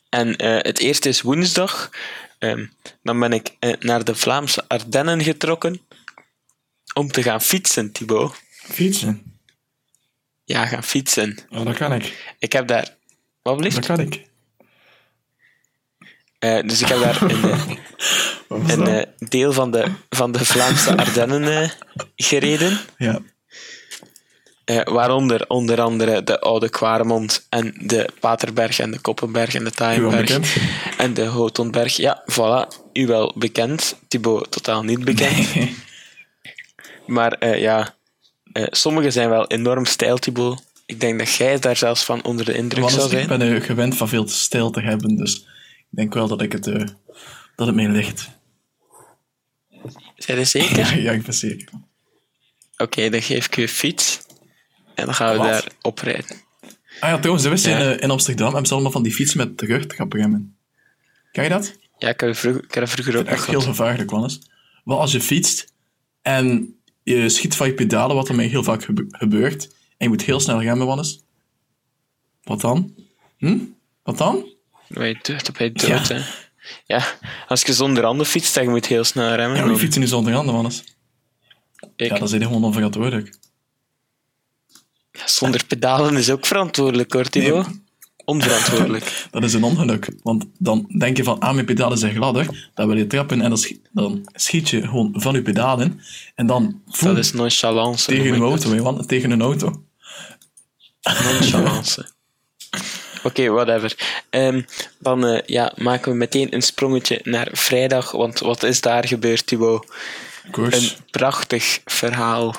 en 0.08 0.42
het 0.42 0.78
eerste 0.78 1.08
is 1.08 1.20
woensdag. 1.20 1.90
Ehm, 2.38 2.66
dan 3.02 3.20
ben 3.20 3.32
ik 3.32 3.50
naar 3.80 4.04
de 4.04 4.14
Vlaamse 4.14 4.68
Ardennen 4.68 5.22
getrokken 5.22 5.80
om 6.94 7.08
te 7.08 7.22
gaan 7.22 7.42
fietsen, 7.42 7.92
Thibaut. 7.92 8.42
fietsen. 8.50 9.40
Ja, 10.44 10.66
gaan 10.66 10.84
fietsen. 10.84 11.38
Oh, 11.50 11.64
dat 11.64 11.76
kan 11.76 11.92
ik. 11.92 12.34
Ik 12.38 12.52
heb 12.52 12.66
daar... 12.66 12.96
Wat 13.42 13.56
blieft? 13.56 13.74
Dat 13.74 13.86
kan 13.86 14.00
ik. 14.00 14.28
Eh, 16.38 16.58
dus 16.66 16.80
ik 16.80 16.88
heb 16.88 17.00
daar 17.00 17.22
een, 17.22 18.86
een 18.86 19.06
deel 19.28 19.52
van 19.52 19.70
de, 19.70 19.84
van 20.10 20.32
de 20.32 20.44
Vlaamse 20.44 20.96
Ardennen 20.96 21.62
eh, 21.62 21.70
gereden. 22.16 22.78
ja. 22.98 23.20
Eh, 24.64 24.84
waaronder 24.84 25.44
onder 25.48 25.80
andere 25.80 26.24
de 26.24 26.40
Oude 26.40 26.68
Kwaremond 26.68 27.46
en 27.48 27.74
de 27.80 28.08
Paterberg 28.20 28.78
en 28.78 28.90
de 28.90 28.98
Koppenberg 28.98 29.54
en 29.54 29.64
de 29.64 29.70
Taaienberg 29.70 30.38
en 30.98 31.14
de 31.14 31.24
Houtonberg. 31.24 31.96
Ja, 31.96 32.24
voilà. 32.32 32.82
U 32.92 33.06
wel 33.06 33.34
bekend. 33.36 33.96
Thibaut 34.08 34.50
totaal 34.50 34.82
niet 34.82 35.04
bekend. 35.04 35.48
Maar 37.06 37.58
ja, 37.58 37.94
sommige 38.70 39.10
zijn 39.10 39.28
wel 39.28 39.46
enorm 39.46 39.84
stijl, 39.84 40.18
Thibaut. 40.18 40.68
Ik 40.88 41.00
denk 41.00 41.18
dat 41.18 41.34
jij 41.34 41.58
daar 41.58 41.76
zelfs 41.76 42.04
van 42.04 42.24
onder 42.24 42.44
de 42.44 42.54
indruk 42.54 42.80
Want 42.80 42.92
zou 42.94 43.04
ik 43.04 43.10
zijn. 43.10 43.38
ben 43.38 43.54
eh, 43.54 43.62
gewend 43.62 43.96
van 43.96 44.08
veel 44.08 44.28
stijl 44.28 44.70
te 44.70 44.80
hebben, 44.80 45.16
dus 45.16 45.46
ik 45.90 45.96
denk 45.96 46.14
wel 46.14 46.28
dat 46.28 46.42
ik 46.42 46.52
het, 46.52 46.66
eh, 46.66 46.86
dat 47.56 47.66
het 47.66 47.76
mij 47.76 47.88
ligt. 47.88 48.30
Zijn 50.16 50.38
je 50.38 50.44
zeker? 50.44 51.00
ja, 51.02 51.12
ik 51.12 51.22
ben 51.22 51.34
zeker. 51.34 51.68
Oké, 52.76 53.10
dan 53.10 53.22
geef 53.22 53.46
ik 53.46 53.56
je 53.56 53.68
fiets. 53.68 54.26
En 54.94 55.04
dan 55.04 55.14
gaan 55.14 55.32
we 55.32 55.38
Wat? 55.38 55.46
daar 55.48 55.68
oprijden. 55.82 56.36
Ah 57.00 57.10
ja, 57.10 57.18
trouwens, 57.18 57.44
is 57.46 57.64
Ja. 57.64 57.78
in, 57.78 57.96
eh, 57.96 58.02
in 58.02 58.10
Amsterdam 58.10 58.46
hebben 58.46 58.66
ze 58.66 58.72
allemaal 58.72 58.92
van 58.92 59.02
die 59.02 59.14
fietsen 59.14 59.38
met 59.38 59.60
rugtrapremmen. 59.62 60.56
Ken 61.32 61.42
je 61.44 61.50
dat? 61.50 61.76
Ja, 61.98 62.08
ik 62.08 62.20
heb, 62.20 62.28
er 62.28 62.34
vroeger, 62.36 62.64
ik 62.64 62.74
heb 62.74 62.82
er 62.82 62.88
vroeger 62.88 63.16
ook 63.18 63.26
Echt 63.26 63.46
heel 63.46 63.60
gevaarlijk, 63.60 64.10
Wannes. 64.10 64.40
Wel, 64.84 65.00
als 65.00 65.12
je 65.12 65.20
fietst 65.20 65.72
en 66.22 66.76
je 67.02 67.28
schiet 67.28 67.56
van 67.56 67.66
je 67.66 67.74
pedalen, 67.74 68.16
wat 68.16 68.28
er 68.28 68.34
mij 68.34 68.46
heel 68.46 68.62
vaak 68.62 68.84
gebe- 68.84 69.06
gebeurt, 69.08 69.64
en 69.66 69.72
je 69.98 70.08
moet 70.08 70.22
heel 70.22 70.40
snel 70.40 70.62
remmen, 70.62 70.86
Wannes. 70.86 71.22
Wat 72.42 72.60
dan? 72.60 72.94
Hm? 73.36 73.58
Wat 74.02 74.18
dan? 74.18 74.47
Dan 74.88 75.02
ben 75.02 75.08
je 75.08 75.18
dood, 75.22 75.44
dan 75.46 75.54
ben 75.58 75.66
je 75.66 75.72
dood, 75.72 76.06
Ja. 76.08 76.14
hè. 76.14 76.22
Ja, 76.86 77.04
als 77.46 77.62
je 77.62 77.72
zonder 77.72 78.04
handen 78.04 78.26
fietst, 78.26 78.54
dan 78.54 78.62
je 78.64 78.68
moet 78.70 78.86
heel 78.86 79.04
snel 79.04 79.34
remmen. 79.34 79.56
Ja, 79.58 79.68
we 79.68 79.78
fietsen 79.78 80.00
nu 80.00 80.06
zonder 80.06 80.32
handen, 80.32 80.54
Wannes. 80.54 80.84
ik- 81.96 82.08
Ja, 82.08 82.18
dat 82.18 82.32
is 82.32 82.42
gewoon 82.42 82.64
onverantwoordelijk. 82.64 83.36
Zonder 85.24 85.64
pedalen 85.64 86.16
is 86.16 86.30
ook 86.30 86.46
verantwoordelijk, 86.46 87.12
hoor, 87.12 87.24
Thibaut. 87.28 87.66
Onverantwoordelijk. 88.24 89.04
Dat 89.30 89.42
is 89.44 89.52
een 89.54 89.62
ongeluk. 89.64 90.08
Want 90.22 90.44
dan 90.58 90.94
denk 90.98 91.16
je 91.16 91.22
van, 91.24 91.38
ah, 91.38 91.54
mijn 91.54 91.66
pedalen 91.66 91.98
zijn 91.98 92.14
gladder. 92.14 92.70
Dan 92.74 92.86
wil 92.86 92.96
je 92.96 93.06
trappen 93.06 93.40
en 93.40 93.48
dan 93.48 93.58
schiet, 93.58 93.80
dan 93.92 94.28
schiet 94.32 94.68
je 94.68 94.80
gewoon 94.80 95.10
van 95.16 95.34
je 95.34 95.42
pedalen. 95.42 96.00
En 96.34 96.46
dan 96.46 96.82
voem, 96.88 97.08
Dat 97.08 97.18
is 97.18 97.32
nonchalance. 97.32 98.06
tegen 98.06 98.34
een 98.34 98.40
auto, 98.42 98.76
want 98.82 99.08
tegen 99.08 99.30
een 99.30 99.40
auto. 99.42 99.84
Nonchalance. 101.02 102.06
Oké, 103.28 103.48
whatever. 103.48 103.96
Ehm, 104.30 104.62
dan 104.98 105.26
eh, 105.26 105.42
ja, 105.46 105.72
maken 105.76 106.12
we 106.12 106.18
meteen 106.18 106.54
een 106.54 106.62
sprongetje 106.62 107.20
naar 107.24 107.48
vrijdag. 107.52 108.10
Want 108.10 108.38
wat 108.38 108.62
is 108.62 108.80
daar 108.80 109.06
gebeurd, 109.06 109.46
Thibaut? 109.46 109.86
Een 110.52 110.90
prachtig 111.10 111.80
verhaal. 111.84 112.54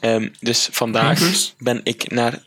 Ehm, 0.00 0.28
dus 0.40 0.68
vandaag 0.72 1.18
Koers? 1.18 1.54
ben 1.58 1.80
ik 1.84 2.10
naar... 2.10 2.38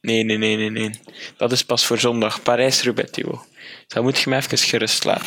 Nee, 0.00 0.24
nee, 0.24 0.36
nee, 0.38 0.56
nee, 0.56 0.70
nee. 0.70 0.90
Dat 1.36 1.52
is 1.52 1.64
pas 1.64 1.86
voor 1.86 1.98
zondag. 1.98 2.42
Parijs-Roubaix, 2.42 3.10
Thibaut. 3.10 3.40
Dan 3.88 4.02
moet 4.02 4.18
je 4.18 4.30
me 4.30 4.36
even 4.36 4.58
gerust 4.58 5.04
laten. 5.04 5.26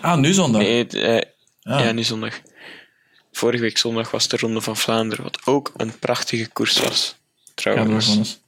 Ah, 0.00 0.18
nu 0.18 0.32
zondag. 0.32 0.62
Nee, 0.62 0.86
Ah. 1.62 1.84
ja, 1.84 1.92
nu 1.92 2.02
zondag. 2.02 2.40
Vorige 3.32 3.62
week 3.62 3.78
zondag 3.78 4.10
was 4.10 4.28
de 4.28 4.36
Ronde 4.36 4.60
van 4.60 4.76
Vlaanderen, 4.76 5.24
wat 5.24 5.38
ook 5.44 5.72
een 5.76 5.98
prachtige 5.98 6.48
koers 6.48 6.80
was. 6.80 7.16
Ja, 7.44 7.50
Trouwens. 7.54 8.06
Wannes. 8.06 8.40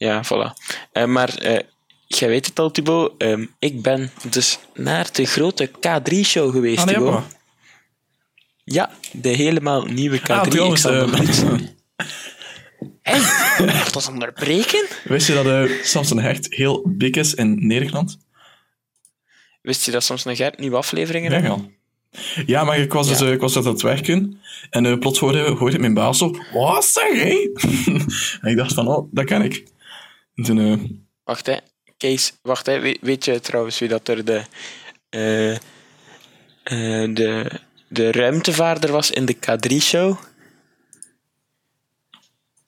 Ja, 0.00 0.22
voilà. 0.24 0.52
Eh, 0.92 1.04
maar 1.04 1.34
eh, 1.38 1.58
jij 2.06 2.28
weet 2.28 2.46
het 2.46 2.58
al, 2.58 2.70
Thibaut. 2.70 3.12
ehm, 3.18 3.46
ik 3.58 3.82
ben 3.82 4.10
dus 4.30 4.58
naar 4.74 5.08
de 5.12 5.24
grote 5.26 5.68
K3-show 5.70 6.52
geweest, 6.52 6.78
Ah, 6.78 6.84
nee, 6.86 6.94
Thibaut. 6.94 7.22
Ja, 8.64 8.90
de 9.12 9.28
helemaal 9.28 9.84
nieuwe 9.84 10.18
K3. 10.20 10.22
Ah, 10.26 10.42
trouwens, 10.42 10.80
zal 10.80 10.92
eh, 10.92 11.12
dat 13.92 14.08
onderbreken? 14.08 14.86
Wist 15.04 15.26
je 15.26 15.34
dat 15.34 15.46
eh 15.46 15.82
Samson 15.84 16.18
Hecht 16.18 16.54
heel 16.54 16.82
dik 16.86 17.16
is 17.16 17.34
in 17.34 17.66
Nederland? 17.66 18.18
Wist 19.62 19.84
je 19.84 19.90
dat 19.90 20.04
soms 20.04 20.24
nog 20.24 20.36
Gert 20.36 20.58
nieuwe 20.58 20.76
afleveringen 20.76 21.30
Ja, 21.32 21.40
hebben? 21.40 21.74
ja. 22.10 22.42
Ja, 22.46 22.64
maar 22.64 22.78
ik 22.78 22.92
was, 22.92 23.08
dus, 23.08 23.18
Ja. 23.18 23.26
eh, 23.26 23.32
ik 23.32 23.40
was 23.40 23.56
aan 23.56 23.66
het 23.66 23.82
werken 23.82 24.40
en 24.70 24.98
plots 24.98 25.18
hoorde, 25.18 25.40
hoorde 25.50 25.74
ik 25.74 25.80
mijn 25.80 25.94
baas 25.94 26.18
zo, 26.18 26.36
wat 26.52 26.84
zeg 26.84 27.12
je? 27.12 27.52
en 28.40 28.50
ik 28.50 28.56
dacht 28.56 28.74
van, 28.74 28.88
oh, 28.88 29.08
dat 29.12 29.24
ken 29.24 29.42
ik. 29.42 29.64
Eh, 30.48 30.74
Wacht, 31.24 31.46
hè. 31.46 31.56
Kees, 31.96 32.32
wacht, 32.42 32.66
hè. 32.66 32.80
Weet, 32.80 32.98
weet 33.00 33.24
je 33.24 33.40
trouwens 33.40 33.78
wie 33.78 33.88
dat 33.88 34.08
er 34.08 34.24
de... 34.24 34.42
eh, 35.08 35.54
eh, 35.54 37.14
de, 37.14 37.50
de 37.88 38.12
ruimtevaarder 38.12 38.92
was 38.92 39.10
in 39.10 39.24
de 39.24 39.36
K3-show? 39.36 40.18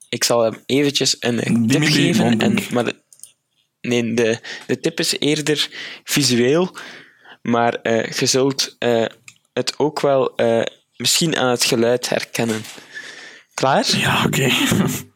Ik 0.09 0.25
zal 0.25 0.43
hem 0.43 0.63
eventjes 0.67 1.17
een 1.21 1.67
tip 1.67 1.85
geven. 1.85 2.41
En, 2.41 2.59
maar 2.73 2.85
de, 2.85 2.95
nee, 3.81 4.15
de, 4.15 4.39
de 4.67 4.81
tip 4.81 4.99
is 4.99 5.19
eerder 5.19 5.69
visueel. 6.05 6.77
Maar 7.43 7.79
je 8.19 8.27
zult 8.27 8.77
het 9.53 9.79
ook 9.79 10.01
wel 10.01 10.35
misschien 10.97 11.37
aan 11.37 11.51
het 11.51 11.65
geluid 11.65 12.09
herkennen. 12.09 12.63
Klaar? 13.55 13.97
ja, 13.97 14.25
oké. 14.25 14.51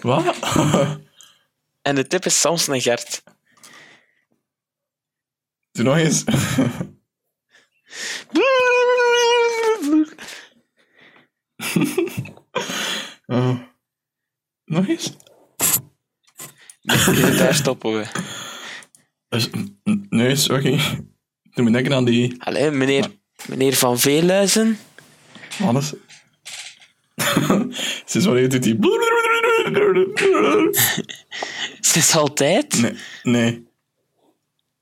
wat? 0.00 0.36
En 1.82 1.94
de 1.94 2.06
tip 2.06 2.24
is 2.24 2.40
Samson 2.40 2.74
en 2.74 2.80
Gert. 2.80 3.22
Doe 5.72 5.84
nog 5.84 5.96
eens. 5.96 6.24
Oh. 13.26 13.58
Nog 14.64 14.88
eens? 14.88 15.16
Daar 17.38 17.54
stoppen 17.54 17.98
we. 17.98 18.06
Dus, 19.28 19.50
nee, 20.08 20.36
sorry. 20.36 20.80
Doe 21.42 21.64
me 21.64 21.70
denken 21.70 21.94
aan 21.94 22.04
die... 22.04 22.42
Allee, 22.42 22.70
meneer, 22.70 23.10
meneer 23.48 23.74
Van 23.74 23.98
Veeluizen. 23.98 24.78
Alles. 25.62 25.94
Sinds 28.10 28.26
wanneer 28.26 28.48
doet 28.48 28.62
die... 28.62 28.76
Het 31.76 31.96
is 31.96 32.16
altijd. 32.16 32.80
Nee, 32.80 32.94
nee. 33.22 33.66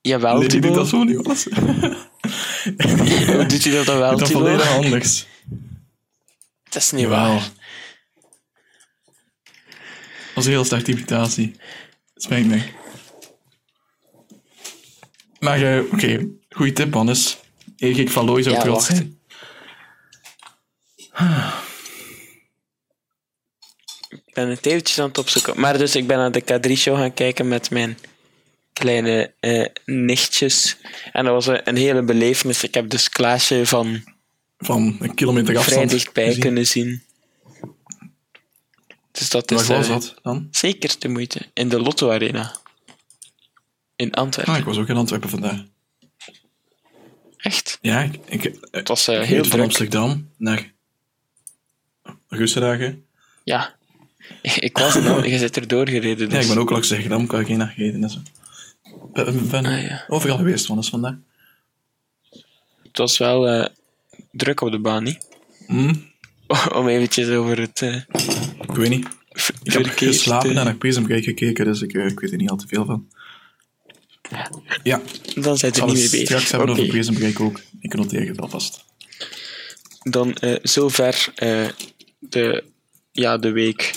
Jawel, 0.00 0.38
Nee, 0.38 0.48
die 0.48 0.61
doet 0.61 0.70
Thibaut. 0.72 0.90
dat 0.90 1.00
zo 1.00 1.02
niet, 1.04 1.18
alles. 1.26 1.44
Hoe 3.35 3.46
doet 3.46 3.64
hij 3.64 3.72
dat 3.72 3.87
dan 3.87 3.98
wel, 3.98 4.16
Dat 4.16 4.26
Thibaut? 4.26 4.44
volledig 4.46 4.70
anders. 4.76 5.26
Dat 6.68 6.82
is 6.82 6.90
niet 6.90 7.00
Jawel. 7.00 7.18
waar. 7.35 7.50
was 10.35 10.44
een 10.44 10.50
heel 10.50 10.64
slechte 10.64 10.90
imitatie. 10.90 11.56
Spijt 12.14 12.46
me. 12.46 12.62
Maar, 15.38 15.62
eh, 15.62 15.82
oké. 15.92 16.28
Goeie 16.50 16.72
tip, 16.72 16.94
Hannes. 16.94 17.38
Erik 17.76 18.11
van 18.11 18.24
Looy 18.24 18.42
zou 18.42 18.54
Ja, 18.54 18.61
trots 18.62 18.87
zijn. 18.87 19.18
Ik 24.37 24.42
ben 24.42 24.51
het 24.51 24.66
eventjes 24.66 24.99
aan 24.99 25.09
het 25.09 25.18
opzoeken. 25.18 25.61
Maar 25.61 25.79
dus, 25.79 25.96
ik 25.96 26.07
ben 26.07 26.16
naar 26.16 26.33
de 26.33 26.42
K3-show 26.42 26.96
gaan 26.96 27.14
kijken 27.14 27.49
met 27.49 27.70
mijn 27.70 27.99
kleine 28.72 29.33
eh, 29.40 29.66
nichtjes. 29.85 30.77
En 31.12 31.25
dat 31.25 31.46
was 31.46 31.61
een, 31.64 31.77
hele 31.77 32.03
belevenis. 32.03 32.64
Ik 32.64 32.75
heb 32.75 32.88
dus 32.90 33.09
Klaasje 33.09 33.66
van 33.66 34.05
Van 34.59 34.96
een 35.01 35.14
kilometer 35.14 35.46
vrij 35.46 35.59
afstand. 35.59 35.90
dichtbij 35.90 36.25
gezien. 36.25 36.40
kunnen 36.40 36.66
zien. 36.66 37.03
Dus 39.12 39.31
dat 39.31 39.51
Waar 39.51 39.61
is 39.61 39.66
was 39.66 39.87
eh, 39.87 39.92
dat 39.92 40.14
dan? 40.22 40.49
zeker 40.51 40.94
de 40.99 41.09
moeite. 41.09 41.40
In 41.55 41.68
de 41.68 41.81
Lotto 41.81 42.11
Arena. 42.11 42.57
In 43.96 44.12
Antwerpen. 44.12 44.53
Ah, 44.55 44.59
ik 44.59 44.64
was 44.66 44.79
ook 44.79 44.88
in 44.88 44.96
Antwerpen 44.96 45.29
vandaag. 45.29 45.64
Echt? 47.37 47.79
Ja, 47.81 48.01
ik, 48.03 48.18
ik, 48.27 48.44
ik 48.44 48.68
Het 48.70 48.88
was 48.88 49.09
eh, 49.09 49.20
heel 49.20 49.42
van 49.42 49.51
druk. 49.51 49.62
Amsterdam 49.62 50.31
naar 50.37 50.72
Russendagen. 52.29 53.07
Ja. 53.44 53.76
Ik 54.43 54.79
was 54.79 54.95
er 54.95 55.03
dan. 55.03 55.29
Je 55.29 55.39
zit 55.39 55.57
er 55.57 55.67
doorgereden. 55.69 56.29
Dus. 56.29 56.33
Ja, 56.39 56.43
ik 56.43 56.49
ben 56.49 56.59
ook 56.59 56.71
langs 56.71 56.89
de 56.89 57.01
Gram, 57.03 57.27
kan 57.27 57.41
ik 57.41 57.47
geen 57.47 57.69
gereden 57.69 58.03
en 58.03 58.11
zo. 58.11 58.19
Ik 58.85 59.25
ben, 59.25 59.49
ben 59.49 59.67
Ah, 59.67 59.83
ja. 59.83 60.05
overal 60.09 60.37
geweest, 60.37 60.67
van 60.67 60.79
is 60.79 60.89
vandaag. 60.89 61.15
Het 62.83 62.99
was 62.99 63.19
wel 63.19 63.49
eh, 63.49 63.67
druk 64.33 64.61
op 64.61 64.71
de 64.71 64.79
baan, 64.79 65.03
niet? 65.03 65.29
Hm? 65.67 65.95
Om 66.79 66.89
eventjes 66.89 67.29
over 67.29 67.61
het 67.61 67.83
eh 67.83 67.95
Ik 68.61 68.75
weet 68.77 68.89
niet. 68.89 69.07
Ik 69.62 69.73
heb 69.73 69.87
geslapen 69.87 70.51
te- 70.53 70.59
en 70.59 70.65
naar 70.65 70.75
Prison 70.77 71.03
Break 71.07 71.25
gekeken, 71.25 71.65
dus 71.65 71.83
ik, 71.83 71.93
eh, 71.95 72.07
ik 72.07 72.21
weet 72.21 72.31
er 72.31 72.37
niet 72.37 72.51
al 72.51 72.57
te 72.57 72.67
veel 72.67 72.85
van. 72.85 73.09
Ja, 74.83 75.01
Dan 75.35 75.59
zijn 75.59 75.73
we 75.73 75.81
niet 75.81 75.93
mee 75.93 76.03
het 76.03 76.11
bezig. 76.11 76.27
straks 76.27 76.51
hebben 76.51 76.69
Oké. 76.71 76.79
over 76.81 76.93
Prison 76.93 77.15
Break 77.15 77.41
ook. 77.41 77.61
Ik 77.81 77.95
noteer 77.95 78.29
het 78.29 78.41
alvast. 78.41 78.85
Dan 80.03 80.35
eh, 80.35 80.57
zover 80.62 81.33
eh, 81.35 81.69
de, 82.19 82.65
ja, 83.12 83.39
de 83.39 83.51
week. 83.51 83.91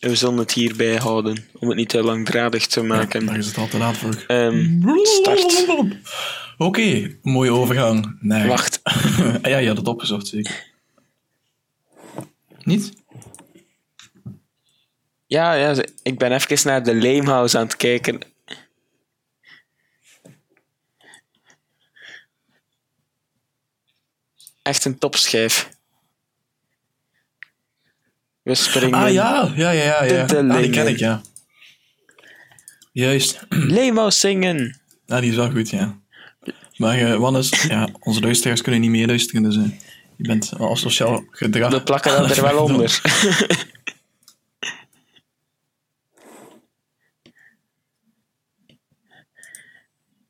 We 0.00 0.14
zullen 0.14 0.36
het 0.36 0.52
hierbij 0.52 0.96
houden, 0.96 1.44
om 1.58 1.68
het 1.68 1.76
niet 1.76 1.88
te 1.88 2.02
langdradig 2.02 2.66
te 2.66 2.82
maken. 2.82 3.26
Daar 3.26 3.38
is 3.38 3.46
het 3.46 3.56
al 3.56 3.68
te 3.68 3.78
laat 3.78 3.96
voor. 3.96 4.24
Ehm, 4.26 4.80
start. 5.02 5.66
Oké, 6.58 7.16
mooie 7.22 7.50
overgang. 7.50 8.16
naar... 8.20 8.46
Wacht. 8.46 8.80
Ah 9.42 9.50
ja, 9.50 9.58
je 9.58 9.68
had 9.68 9.76
het 9.76 9.88
opgezocht, 9.88 10.26
zeker. 10.26 10.66
Niet? 12.62 12.92
Ja, 15.26 15.52
ja, 15.54 15.74
ik 16.02 16.18
ben 16.18 16.32
even 16.32 16.68
naar 16.68 16.82
de 16.82 16.94
Lamehouse 16.94 17.58
aan 17.58 17.64
het 17.64 17.76
kijken. 17.76 18.20
Echt 24.62 24.84
een 24.84 24.98
topschijf. 24.98 25.77
We 28.48 28.54
springen. 28.54 28.94
Ah 28.94 29.12
ja, 29.12 29.52
ja, 29.56 29.70
ja, 29.70 30.04
ja. 30.04 30.04
ja. 30.04 30.24
Ah, 30.48 30.56
die 30.56 30.70
ken 30.70 30.86
ik, 30.86 30.98
ja. 30.98 31.20
Juist. 32.92 33.46
Lamehouse 33.76 34.18
zingen. 34.18 34.80
Nou, 35.06 35.20
die 35.20 35.30
is 35.30 35.36
wel 35.36 35.50
goed, 35.50 35.70
ja. 35.70 35.98
Maar 36.76 36.98
eh 36.98 37.14
Wannes, 37.16 37.62
ja, 37.62 37.88
onze 38.00 38.20
luisteraars 38.20 38.62
kunnen 38.62 38.80
niet 38.80 38.90
meeluisteren, 38.90 39.42
dus 39.42 39.56
eh, 39.56 39.62
je 40.16 40.26
bent 40.26 40.48
wel 40.48 40.76
sociaal 40.76 41.24
gedrag. 41.30 41.70
We 41.70 41.82
plakken 41.82 42.18
dat 42.18 42.36
er 42.36 42.42
wel 42.42 42.62
onder. 42.68 43.00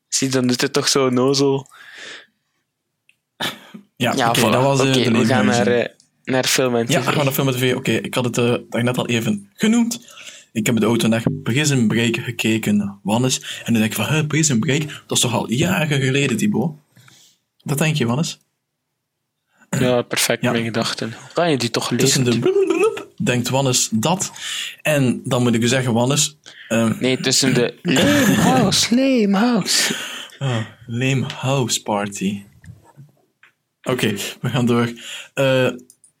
Zie, 0.07 0.29
dan 0.29 0.47
doet 0.47 0.61
het 0.61 0.73
toch 0.73 0.87
zo 0.87 1.09
nozel. 1.09 1.67
Ja, 3.95 4.13
Ja, 4.15 4.35
voilà. 4.35 4.39
dat 4.39 4.63
was 4.63 4.79
eh, 4.79 4.87
Oké, 4.89 5.03
de 5.03 5.11
we 5.11 5.25
gaan 5.25 5.45
leefwijze. 5.45 5.95
Naar, 6.29 6.41
naar 6.41 6.43
film 6.43 6.75
en 6.75 6.85
Ja, 6.87 6.99
tv. 6.99 7.05
we 7.05 7.11
gaan 7.11 7.23
naar 7.25 7.33
film 7.33 7.47
en 7.47 7.53
tv. 7.53 7.75
Oké, 7.75 7.91
ik 7.91 8.13
had 8.13 8.25
het 8.25 8.37
eh 8.37 8.81
net 8.83 8.97
al 8.97 9.07
even 9.07 9.49
genoemd. 9.53 10.17
Ik 10.51 10.65
heb 10.65 10.79
de 10.79 10.85
auto 10.85 11.07
naar 11.07 11.23
Prison 11.43 11.87
Break 11.87 12.15
gekeken, 12.17 12.99
Wannes. 13.03 13.39
En 13.63 13.73
dan 13.73 13.81
denk 13.81 13.85
ik 13.95 14.05
van, 14.05 14.27
Prison 14.27 14.59
Break, 14.59 14.81
dat 14.81 15.11
is 15.17 15.19
toch 15.19 15.33
al 15.33 15.51
jaren 15.51 16.01
geleden, 16.01 16.37
Thibaut? 16.37 16.75
Dat 17.63 17.77
denk 17.77 17.95
je, 17.95 18.05
Wannes? 18.05 18.39
Ja, 19.79 20.01
perfect, 20.01 20.41
Ja. 20.43 20.51
mijn 20.51 20.63
gedachten. 20.63 21.13
Kan 21.33 21.51
je 21.51 21.57
die 21.57 21.69
toch 21.69 21.87
Tussen 21.97 22.23
lezen? 22.23 22.41
de 22.41 22.49
blablabla 22.51 23.03
denkt 23.17 23.49
Wannes 23.49 23.89
dat. 23.91 24.31
En 24.81 25.21
dan 25.23 25.41
moet 25.43 25.53
ik 25.55 25.61
u 25.63 25.67
zeggen, 25.67 25.93
Wannes... 25.93 26.37
ehm 26.67 26.93
Nee, 26.99 27.17
tussen 27.19 27.53
de 27.53 27.73
Lamehouse, 27.83 28.95
Lamehouse. 28.95 29.95
oh, 30.39 30.57
lame 30.87 31.25
House 31.33 31.81
Party. 31.81 32.43
Oké, 33.83 34.13
we 34.41 34.49
gaan 34.49 34.65
door. 34.65 34.91
Eh, 35.33 35.69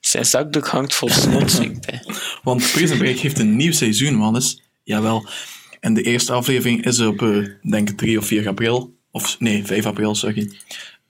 Zijn 0.09 0.25
zakdoek 0.25 0.67
hangt 0.67 0.93
vol 0.95 1.09
snot, 1.09 1.51
zingt 1.51 1.85
hij. 1.89 2.03
Want 2.43 2.71
Prison 2.71 2.97
Break 2.97 3.15
heeft 3.17 3.39
een 3.39 3.55
nieuw 3.55 3.71
seizoen, 3.71 4.17
Wannes. 4.19 4.61
Jawel. 4.83 5.25
En 5.79 5.93
de 5.93 6.01
eerste 6.01 6.33
aflevering 6.33 6.85
is 6.85 6.99
op, 6.99 7.21
eh, 7.21 7.45
denk 7.61 7.89
ik, 7.89 7.97
3 7.97 8.17
of 8.17 8.25
4 8.25 8.47
april. 8.47 8.97
Of 9.11 9.39
nee, 9.39 9.65
5 9.65 9.85
april, 9.85 10.15
sorry. 10.15 10.51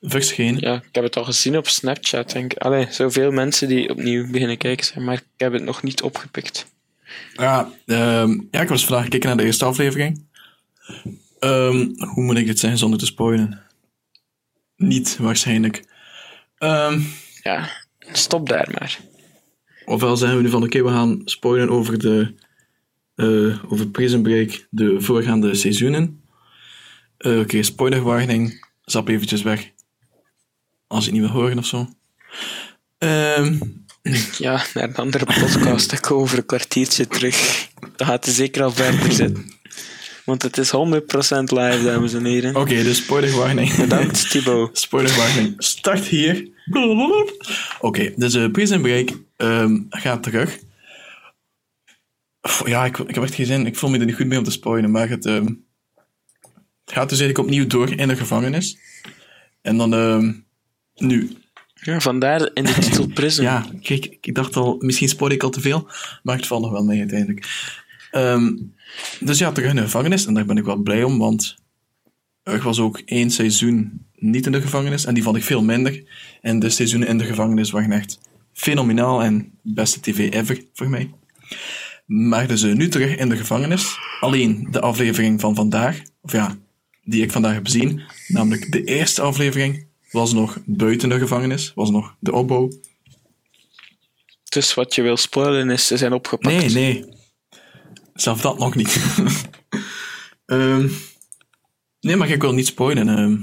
Verschenen. 0.02 0.62
Ja, 0.62 0.76
ik 0.76 0.90
heb 0.96 1.04
het 1.04 1.18
al 1.18 1.24
gezien 1.24 1.58
op 1.58 1.68
Snapchat, 1.68 2.32
denk 2.32 2.52
ik. 2.54 2.58
Allee, 2.58 2.88
zoveel 2.90 3.32
mensen 3.32 3.68
die 3.68 3.90
opnieuw 3.90 4.30
beginnen 4.32 4.58
kijken 4.58 4.86
zijn, 4.86 5.04
maar 5.04 5.14
ik 5.16 5.24
heb 5.38 5.54
het 5.54 5.64
nog 5.64 5.84
niet 5.84 6.02
opgepikt. 6.02 6.66
Ja, 7.34 7.70
ehm, 7.86 8.40
ja, 8.52 8.62
ik 8.62 8.70
was 8.70 8.86
vandaag 8.86 9.04
gekeken 9.04 9.28
naar 9.28 9.38
de 9.38 9.44
eerste 9.44 9.66
aflevering. 9.66 10.26
Ehm, 11.40 11.88
hoe 12.14 12.24
moet 12.24 12.38
ik 12.38 12.48
het 12.48 12.60
zeggen 12.60 12.80
zonder 12.80 13.00
te 13.00 13.06
spoilen? 13.06 13.62
Niet, 14.78 15.18
waarschijnlijk. 15.20 15.84
Ehm, 16.58 17.00
Ja, 17.44 17.70
stop 18.12 18.50
daar 18.50 18.70
maar. 18.80 19.00
ofwel 19.86 20.18
zeggen 20.18 20.38
we 20.38 20.44
nu 20.44 20.50
van, 20.50 20.64
oké, 20.64 20.84
we 20.84 20.90
gaan 20.90 21.22
spoilen 21.26 21.70
over 21.70 22.00
de... 22.00 22.36
eh, 23.16 23.72
over 23.72 23.88
Prison 23.88 24.22
Break, 24.22 24.68
de 24.70 25.02
voorgaande 25.02 25.56
seizoenen. 25.56 26.24
Eh, 27.18 27.40
oké, 27.40 27.64
spoilerwarning. 27.64 28.68
Zap 28.82 29.08
eventjes 29.08 29.42
weg. 29.42 29.70
Als 30.88 31.06
je 31.06 31.12
het 31.12 31.20
niet 31.22 31.32
wil 31.32 31.42
horen 31.42 31.58
of 31.58 31.66
zo. 31.66 31.88
Ehm, 32.98 33.58
Ja, 34.38 34.64
naar 34.74 34.84
een 34.84 34.96
andere 34.96 35.26
podcast. 35.26 35.92
Ik 35.92 36.02
kom 36.02 36.18
over 36.18 36.38
een 36.38 36.46
kwartiertje 36.46 37.08
terug. 37.08 37.68
Dan 37.96 38.08
gaat 38.08 38.26
hij 38.26 38.34
zeker 38.34 38.64
al 38.64 38.72
verder 38.72 39.12
zitten. 39.12 39.52
Want 40.30 40.42
het 40.42 40.58
is 40.58 40.72
100% 40.72 40.72
live, 41.44 41.82
dames 41.84 42.14
en 42.14 42.26
heren. 42.26 42.56
Oké, 42.56 42.84
dus 42.84 42.98
spoilerwarning. 42.98 43.76
Bedankt, 43.76 44.30
Thibaut. 44.32 44.78
Spoilerwarning. 44.78 45.54
Start 45.58 46.06
hier. 46.06 46.50
Oké, 47.80 48.14
dus 48.16 48.34
eh, 48.34 48.52
Prison 48.52 48.82
Break 48.82 49.10
ehm, 49.36 49.80
gaat 49.90 50.24
terug. 50.24 50.60
Ja, 52.66 52.86
ik, 52.86 52.98
ik 52.98 53.16
heb 53.16 53.24
echt 53.24 53.34
geen 53.36 53.46
zin. 53.46 53.66
Ik 53.66 53.76
voel 53.76 53.90
me 53.90 54.00
er 54.00 54.06
niet 54.06 54.16
goed 54.16 54.28
mee 54.28 54.38
om 54.38 54.44
te 54.44 54.52
spoilen. 54.52 54.92
Maar 54.92 55.10
het, 55.10 55.26
ehm, 55.26 55.48
gaat 56.86 57.10
dus 57.10 57.20
eigenlijk 57.20 57.38
opnieuw 57.38 57.68
door 57.68 58.00
in 58.00 58.08
de 58.08 58.16
gevangenis. 58.16 58.78
En 59.62 59.78
dan 59.78 59.94
ehm, 59.94 60.34
nu. 60.96 61.32
Ja, 61.74 62.00
vandaar 62.00 62.50
in 62.54 62.64
de 62.64 62.74
titel 62.74 63.08
Prison. 63.20 63.46
Ja, 63.46 63.66
kijk, 63.82 64.18
ik 64.22 64.36
dacht 64.36 64.56
al, 64.56 64.76
misschien 64.80 65.10
spoil 65.10 65.32
ik 65.32 65.44
al 65.44 65.50
te 65.50 65.62
veel. 65.62 65.88
Maar 66.24 66.36
het 66.36 66.48
valt 66.48 66.62
nog 66.62 66.72
wel 66.72 66.84
mee 66.84 67.00
uiteindelijk. 67.00 67.46
Ehm, 68.12 68.52
dus 69.20 69.38
ja, 69.38 69.52
terug 69.52 69.70
in 69.70 69.76
de 69.76 69.82
gevangenis. 69.82 70.26
En 70.26 70.34
daar 70.34 70.46
ben 70.46 70.58
ik 70.58 70.66
wel 70.66 70.78
blij 70.78 71.04
om, 71.04 71.18
want 71.18 71.56
er 72.44 72.62
was 72.62 72.80
ook 72.80 73.02
één 73.06 73.32
seizoen 73.32 74.06
niet 74.16 74.46
in 74.46 74.52
de 74.52 74.62
gevangenis. 74.62 75.06
En 75.06 75.14
die 75.14 75.24
vond 75.24 75.36
ik 75.36 75.44
veel 75.44 75.64
minder. 75.64 76.04
En 76.42 76.60
de 76.60 76.70
seizoenen 76.70 77.08
in 77.08 77.18
de 77.18 77.26
gevangenis 77.26 77.72
waren 77.72 77.92
echt 77.92 78.20
fenomenaal 78.54 79.24
en 79.24 79.52
beste 79.62 80.00
tv 80.00 80.34
ever 80.34 80.64
voor 80.74 80.90
mij. 80.90 81.12
Maar 82.06 82.48
dus 82.48 82.64
eh, 82.64 82.74
nu 82.74 82.88
terug 82.88 83.16
in 83.16 83.30
de 83.30 83.38
gevangenis. 83.38 83.98
Alleen 84.20 84.68
de 84.72 84.82
aflevering 84.82 85.40
van 85.40 85.56
vandaag, 85.56 86.02
of 86.22 86.32
ja, 86.32 86.58
die 87.04 87.24
ik 87.24 87.32
vandaag 87.32 87.54
heb 87.54 87.66
gezien, 87.66 88.02
namelijk 88.28 88.72
de 88.72 88.84
eerste 88.84 89.22
aflevering, 89.22 89.88
was 90.12 90.34
nog 90.34 90.58
buiten 90.66 91.10
de 91.10 91.20
gevangenis, 91.20 91.72
was 91.76 91.90
nog 91.90 92.16
de 92.20 92.32
opbouw. 92.32 92.72
Dus 94.44 94.74
wat 94.74 94.96
je 94.96 95.02
wil 95.02 95.18
spoilen 95.18 95.70
is, 95.70 95.88
ze 95.88 95.98
zijn 95.98 96.14
opgepakt. 96.14 96.56
Nee, 96.56 96.70
nee. 96.70 97.06
Zelf 98.22 98.42
dat 98.42 98.60
nog 98.60 98.76
niet. 98.76 98.98
Ehm, 100.46 100.88
nee, 102.02 102.16
maar 102.16 102.30
ik 102.30 102.42
wil 102.42 102.54
niet 102.54 102.68
spoilen. 102.68 103.10
ehm. 103.10 103.38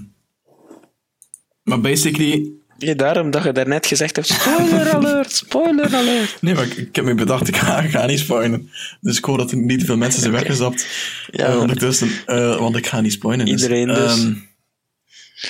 maar 1.62 1.80
basically... 1.80 2.50
Ja, 2.78 2.94
daarom 2.94 3.30
dat 3.30 3.42
je 3.42 3.52
daarnet 3.52 3.86
gezegd 3.86 4.16
hebt, 4.16 4.28
spoiler 4.28 4.90
alert, 4.94 5.32
spoiler 5.32 5.94
alert. 5.94 6.42
Nee, 6.42 6.54
maar 6.54 6.64
ik, 6.64 6.74
ik 6.76 6.96
heb 6.96 7.04
me 7.04 7.14
bedacht, 7.14 7.48
ik 7.48 7.56
ga, 7.56 7.80
ik 7.80 7.90
ga 7.90 8.06
niet 8.06 8.18
spoilen. 8.18 8.70
Dus 9.00 9.18
ik 9.18 9.24
hoop 9.24 9.38
dat 9.38 9.50
er 9.50 9.56
niet 9.56 9.84
veel 9.84 9.96
mensen 9.96 10.20
zijn 10.20 10.32
weggezapt. 10.32 10.86
Ja. 11.30 11.46
eh, 11.46 11.60
ondertussen, 11.60 12.08
eh, 12.26 12.58
want 12.58 12.76
ik 12.76 12.86
ga 12.86 13.00
niet 13.00 13.12
spoilen. 13.12 13.46
dus, 13.46 13.62
Iedereen 13.62 13.86
dus. 13.86 14.24
ehm, 14.24 14.34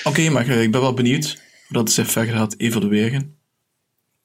Oké, 0.05 0.29
maar 0.31 0.49
eh, 0.49 0.63
ik 0.63 0.71
ben 0.71 0.81
wel 0.81 0.95
benieuwd 0.95 1.25
hoe 1.69 1.77
dat 1.77 1.91
zich 1.93 2.11
verder 2.11 2.35
gaat 2.35 2.55
evolueren. 2.59 3.37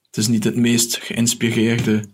Het 0.06 0.16
is 0.16 0.26
niet 0.26 0.44
het 0.44 0.56
meest 0.56 0.98
geïnspireerde 1.02 2.04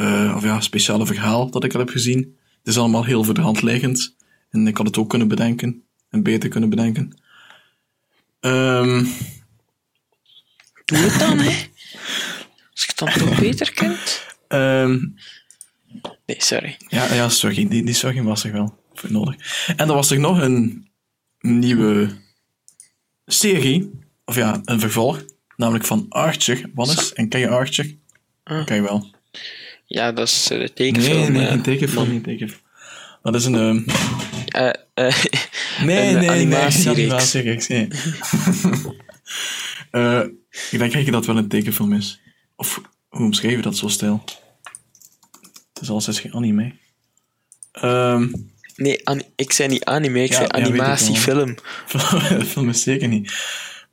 eh, 0.00 0.32
of 0.36 0.42
ja, 0.42 0.60
speciale 0.60 1.06
verhaal 1.06 1.50
dat 1.50 1.64
ik 1.64 1.72
al 1.74 1.80
heb 1.80 1.88
gezien. 1.88 2.18
Het 2.58 2.68
is 2.68 2.78
allemaal 2.78 3.04
heel 3.04 3.24
voor 3.24 3.34
de 3.34 3.40
hand 3.40 3.62
liggend. 3.62 4.16
En 4.50 4.66
ik 4.66 4.76
had 4.76 4.86
het 4.86 4.98
ook 4.98 5.08
kunnen 5.08 5.28
bedenken. 5.28 5.82
En 6.10 6.22
beter 6.22 6.48
kunnen 6.48 6.70
bedenken. 6.70 7.20
Ehm, 8.40 9.04
Doe 10.84 10.98
het 10.98 11.18
dan, 11.18 11.38
hè. 11.38 11.48
Als 12.72 12.82
je 12.82 12.86
het 12.86 12.98
dan 12.98 13.08
toch 13.12 13.38
beter 13.38 13.72
kent. 13.72 14.26
ehm, 14.48 14.98
Nee, 16.26 16.36
sorry. 16.42 16.76
ja, 16.88 17.14
ja, 17.14 17.28
sorry. 17.28 17.68
Die, 17.68 17.84
die 17.84 17.94
sorry 17.94 18.22
was 18.22 18.44
er 18.44 18.52
wel 18.52 18.78
voor 18.94 19.12
nodig. 19.12 19.66
En 19.76 19.88
er 19.88 19.94
was 19.94 20.10
er 20.10 20.20
nog 20.20 20.40
een 20.40 20.88
nieuwe 21.40 22.10
serie. 23.26 23.90
Of 24.24 24.34
ja, 24.36 24.60
een 24.64 24.80
vervolg. 24.80 25.24
Namelijk 25.56 25.84
van 25.84 26.06
Archer. 26.08 26.70
Wannes, 26.74 27.12
en 27.12 27.28
ken 27.28 27.40
je 27.40 27.48
Archer? 27.48 27.94
Ah. 28.44 28.64
Ken 28.64 28.76
je 28.76 28.82
wel. 28.82 29.10
Ja, 29.92 30.12
dat 30.12 30.28
is 30.28 30.42
eh, 30.42 30.48
de 30.48 30.56
Nee, 30.56 30.72
tekenfilm. 30.72 31.32
nee, 31.32 31.46
eh, 31.46 31.52
een 31.52 31.62
tekenfilm, 31.62 32.06
niet 32.08 32.16
een 32.16 32.22
tekenfilm. 32.22 32.60
Dat 33.22 33.34
is 33.34 33.44
een... 33.44 33.54
ehm, 33.54 33.82
eh, 34.46 34.68
eh, 34.94 35.24
Nee, 35.84 36.08
Een 36.14 36.18
nee, 36.18 36.30
animatiereeks. 36.30 36.84
nee. 36.84 36.94
animatiereeks, 36.94 37.66
nee. 37.74 37.88
Eh, 39.90 40.20
ik 40.70 40.78
denk 40.78 40.80
eigenlijk 40.80 41.06
dat 41.06 41.14
het 41.14 41.26
wel 41.26 41.36
een 41.36 41.48
tekenfilm 41.48 41.92
is. 41.92 42.20
Of 42.56 42.80
hoe 43.08 43.24
omschreven 43.24 43.56
we 43.56 43.62
dat 43.62 43.76
zo 43.76 43.88
stijl? 43.88 44.24
Het 45.72 45.82
is 45.82 45.88
al 45.90 46.00
zes 46.00 46.20
geen 46.20 46.34
anime. 46.34 46.72
Ehm 47.72 48.28
nee, 48.76 49.06
an- 49.06 49.22
ik 49.36 49.52
zei 49.52 49.68
niet 49.68 49.84
anime, 49.84 50.22
ik 50.22 50.28
Ja, 50.30 50.34
zei 50.36 50.46
ja, 50.48 50.54
animatiefilm. 50.66 51.54
film 52.46 52.68
is 52.68 52.82
zeker 52.82 53.08
niet. 53.08 53.32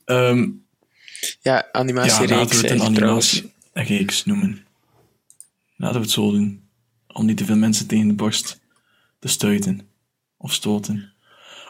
Ehm 0.06 0.38
Ja, 0.38 0.46
ja, 1.42 1.54
laten 1.54 1.70
animatiereeks 1.72 2.62
we 2.62 2.68
het 2.68 2.72
een 2.72 2.82
animatiereeks 2.82 4.26
noemen. 4.26 4.66
Laten 5.78 5.96
we 5.96 6.02
het 6.02 6.12
zo 6.12 6.32
doen. 6.32 6.70
Om 7.08 7.26
niet 7.26 7.38
te 7.38 7.46
veel 7.46 7.56
mensen 7.56 7.88
tegen 7.88 8.08
de 8.08 8.14
borst 8.14 8.60
te 9.20 9.28
stuiten. 9.28 9.90
Of 10.38 10.54
stoten. 10.54 11.14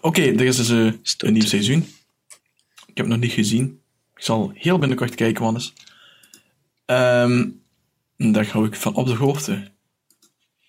Oké, 0.01 0.21
er 0.21 0.41
is 0.41 0.55
dus 0.55 0.69
eh, 0.69 0.93
een 1.17 1.33
nieuw 1.33 1.45
seizoen. 1.45 1.87
Ik 2.85 2.97
heb 2.97 3.05
het 3.05 3.07
nog 3.07 3.19
niet 3.19 3.31
gezien. 3.31 3.81
Ik 4.15 4.23
zal 4.23 4.51
heel 4.53 4.77
binnenkort 4.77 5.15
kijken, 5.15 5.43
Wannes. 5.43 5.73
Ehm 6.85 7.49
daar 8.17 8.47
hou 8.47 8.67
ik 8.67 8.75
van 8.75 8.95
op 8.95 9.07
de 9.07 9.13
hoogte. 9.13 9.71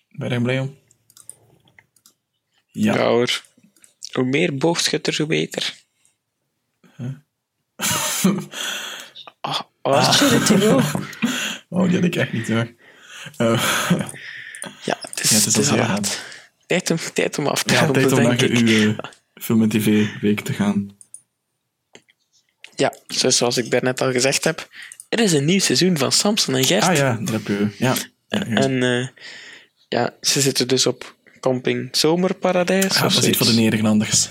Ben 0.09 0.29
je 0.29 0.35
er 0.35 0.41
blij 0.41 0.59
om? 0.59 0.77
Ja. 2.67 2.93
Ja 2.93 3.07
hoor. 3.07 3.43
Hoe 4.11 4.23
meer 4.23 4.57
boogschutters, 4.57 5.17
hoe 5.17 5.27
beter. 5.27 5.73
Ah, 9.41 9.59
Archer, 9.81 10.31
het 10.39 10.49
is 10.49 10.59
wel. 10.59 10.81
Oh, 11.69 11.83
die 11.83 11.95
had 11.95 12.03
ik 12.03 12.15
echt 12.15 12.33
niet 12.33 12.47
hoor. 12.47 12.73
Eh, 13.37 13.63
Ja, 14.83 14.97
het 15.01 15.23
is, 15.23 15.29
Ja, 15.29 15.35
het 15.35 15.45
is 15.45 15.45
het 15.45 15.57
is 15.57 15.69
al. 15.71 15.99
Tijd 16.67 16.91
om, 16.91 16.97
tijd 17.13 17.37
om 17.37 17.47
af 17.47 17.63
te 17.63 17.73
ja, 17.73 17.79
gaan, 17.79 17.93
tijd 17.93 18.11
om 18.11 18.21
naar 18.21 18.41
uw 18.41 18.89
eh, 18.89 18.97
film- 19.43 19.61
en 19.61 19.69
tv-week 19.69 20.39
te 20.41 20.53
gaan. 20.53 20.97
Ja, 22.75 22.93
dus 23.07 23.37
zoals 23.37 23.57
ik 23.57 23.71
daarnet 23.71 24.01
al 24.01 24.11
gezegd 24.11 24.43
heb, 24.43 24.69
er 25.09 25.19
is 25.19 25.33
een 25.33 25.45
nieuw 25.45 25.59
seizoen 25.59 25.97
van 25.97 26.11
Samson 26.11 26.55
en 26.55 26.63
Gert. 26.63 26.83
Ah 26.83 26.95
ja, 26.95 27.13
dat 27.21 27.29
heb 27.29 27.47
je. 27.47 27.67
Ja. 27.77 27.95
En 28.29 28.83
eh, 28.83 29.07
ja, 29.87 30.13
ze 30.21 30.41
zitten 30.41 30.67
dus 30.67 30.85
op 30.85 31.15
camping 31.39 31.87
Zomerparadijs. 31.97 32.97
Ja, 32.97 33.05
of 33.05 33.13
dat 33.13 33.23
is 33.23 33.29
iets 33.29 33.37
voor 33.37 33.47
de. 33.47 33.53
Nederlanders. 33.53 34.29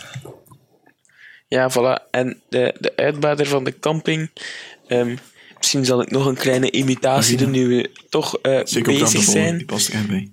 Ja, 1.48 1.70
voilà. 1.70 2.10
En 2.10 2.40
de, 2.48 2.74
de 2.78 2.96
uitbater 2.96 3.46
van 3.46 3.64
de 3.64 3.78
camping. 3.78 4.30
ehm, 4.86 5.16
misschien 5.58 5.84
zal 5.84 6.00
ik 6.02 6.10
nog 6.10 6.26
een 6.26 6.36
kleine 6.36 6.70
imitatie 6.70 7.34
Marina. 7.38 7.52
doen 7.52 7.68
nu 7.68 7.76
we 7.76 7.90
toch 8.08 8.38
eh, 8.38 8.60
bezig 8.82 9.10
Die 9.10 9.22
zijn. 9.22 9.64
er 9.92 10.06
bij. 10.06 10.32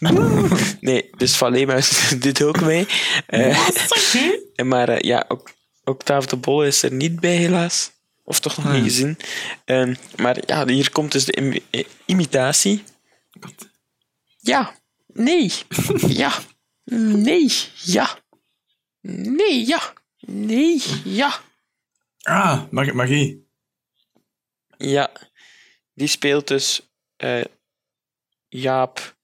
Nee, 0.80 1.10
dus 1.16 1.36
Van 1.36 1.52
Leemhuis 1.52 2.08
doet 2.20 2.42
ook 2.42 2.60
mee. 2.60 2.86
Eh, 3.26 3.68
en 4.54 4.68
maar 4.68 4.88
eh, 4.88 5.00
ja, 5.00 5.24
ook, 5.28 5.50
Octave 5.84 6.26
de 6.28 6.36
Bolle 6.36 6.66
is 6.66 6.82
er 6.82 6.92
niet 6.92 7.20
bij, 7.20 7.36
helaas. 7.36 7.90
Of 8.24 8.40
toch 8.40 8.56
nog 8.56 8.66
Ah, 8.66 8.72
niet 8.72 8.80
ja. 8.82 8.88
gezien. 8.88 9.16
Ehm, 9.64 9.94
maar 10.16 10.38
ja, 10.46 10.66
hier 10.66 10.90
komt 10.90 11.12
dus 11.12 11.24
de 11.24 11.32
im- 11.32 11.84
imitatie. 12.06 12.82
God. 13.40 13.68
Ja. 14.40 14.74
Nee. 15.12 15.52
ja. 16.06 16.32
Nee. 16.84 17.52
Ja. 17.82 18.18
Nee. 19.00 19.66
Ja. 19.66 19.92
Nee. 20.20 20.82
Ja. 21.04 21.40
Ah, 22.22 22.62
mag- 22.70 22.92
magie. 22.92 23.46
Ja. 24.76 25.10
Die 25.94 26.06
speelt 26.08 26.48
dus 26.48 26.90
eh, 27.16 27.44
Jaap. 28.48 29.16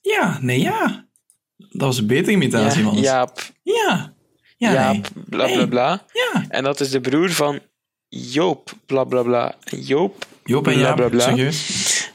Ja, 0.00 0.38
nee, 0.40 0.60
ja. 0.60 1.08
Dat 1.56 1.80
was 1.80 1.98
een 1.98 2.06
betere 2.06 2.30
imitatie, 2.32 2.78
Ja, 2.80 2.84
man. 2.86 2.96
Jaap. 3.00 3.40
Ja. 3.62 4.14
Ja, 4.56 4.72
Jaap. 4.72 4.92
nee. 4.92 5.24
Bla 5.24 5.46
bla 5.46 5.56
Nee. 5.56 5.68
bla. 5.68 6.04
Ja. 6.12 6.44
En 6.48 6.64
dat 6.64 6.80
is 6.80 6.90
de 6.90 7.00
broer 7.00 7.30
van 7.30 7.60
Joop. 8.08 8.72
Bla 8.86 9.04
bla 9.04 9.22
bla. 9.22 9.54
Joop. 9.64 10.26
Joop 10.44 10.66
en 10.66 10.78
Jaap, 10.78 10.96
bla, 10.96 11.08
bla. 11.08 11.20
serieus. 11.20 12.10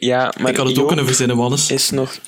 Ja, 0.00 0.34
maar 0.40 0.50
ik 0.50 0.56
had 0.56 0.66
het 0.66 0.68
ook 0.68 0.74
Joop 0.76 0.86
kunnen 0.86 1.06
verzinnen, 1.06 1.36
Wannes. 1.36 1.70
is 1.70 1.90
nog. 1.90 2.18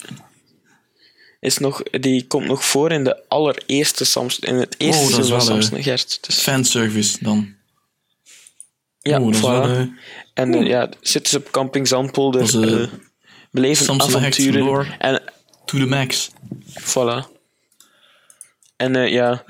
Is 1.42 1.59
nog, 1.59 1.83
die 1.83 2.26
komt 2.26 2.46
nog 2.46 2.64
voor 2.64 2.92
in 2.92 3.05
de 3.05 3.28
allereerste 3.28 4.05
Samson, 4.05 4.48
in 4.48 4.55
het 4.55 4.74
eerste 4.78 5.02
Oh, 5.02 5.11
dat 5.11 5.18
is 5.18 5.26
seizoen 5.26 5.40
van 5.62 5.70
wel, 5.70 5.78
eh, 5.78 5.85
Gert. 5.85 6.18
Dus, 6.26 6.40
Fanservice 6.40 7.18
dan. 7.20 7.55
ja, 9.00 9.20
voilà. 9.20 9.40
wel... 9.40 9.62
eh, 9.64 9.85
En 10.35 10.55
eh, 10.55 10.66
ja, 10.66 10.88
zitten 11.00 11.31
ze 11.33 11.38
op 11.38 11.50
camping 11.50 11.88
Zandpolder, 11.88 12.42
is, 12.42 12.55
eh, 12.55 12.83
eh, 12.83 12.88
beleven 13.50 14.00
avonturen. 14.00 14.98
En 14.98 15.22
to 15.64 15.78
the 15.78 15.87
max. 15.87 16.31
voilà. 16.81 17.26
En 18.76 19.11
ja, 19.11 19.44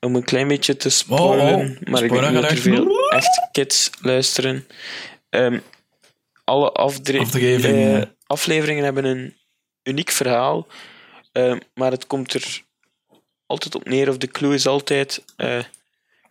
om 0.00 0.16
een 0.16 0.24
klein 0.24 0.48
beetje 0.48 0.76
te 0.76 0.88
spoilen, 0.90 1.54
Oh, 1.54 1.60
oh. 1.60 1.80
maar 1.90 2.02
ik 2.02 2.10
denk 2.10 2.30
niet 2.30 2.42
dat 2.42 2.50
er 2.50 2.56
veel 2.56 3.10
echt 3.10 3.48
kids 3.52 3.90
luisteren. 4.00 4.66
Ehm, 5.30 5.58
alle 6.44 6.72
afleveringen 8.26 8.84
hebben 8.84 9.04
een 9.04 9.36
uniek 9.82 10.10
verhaal, 10.10 10.66
ehm, 11.32 11.58
maar 11.74 11.90
het 11.90 12.06
komt 12.06 12.34
er 12.34 12.62
altijd 13.46 13.74
op 13.74 13.84
neer, 13.88 14.08
of 14.08 14.18
de 14.18 14.26
clue 14.28 14.54
is 14.54 14.66
altijd... 14.66 15.24
eh 15.36 15.58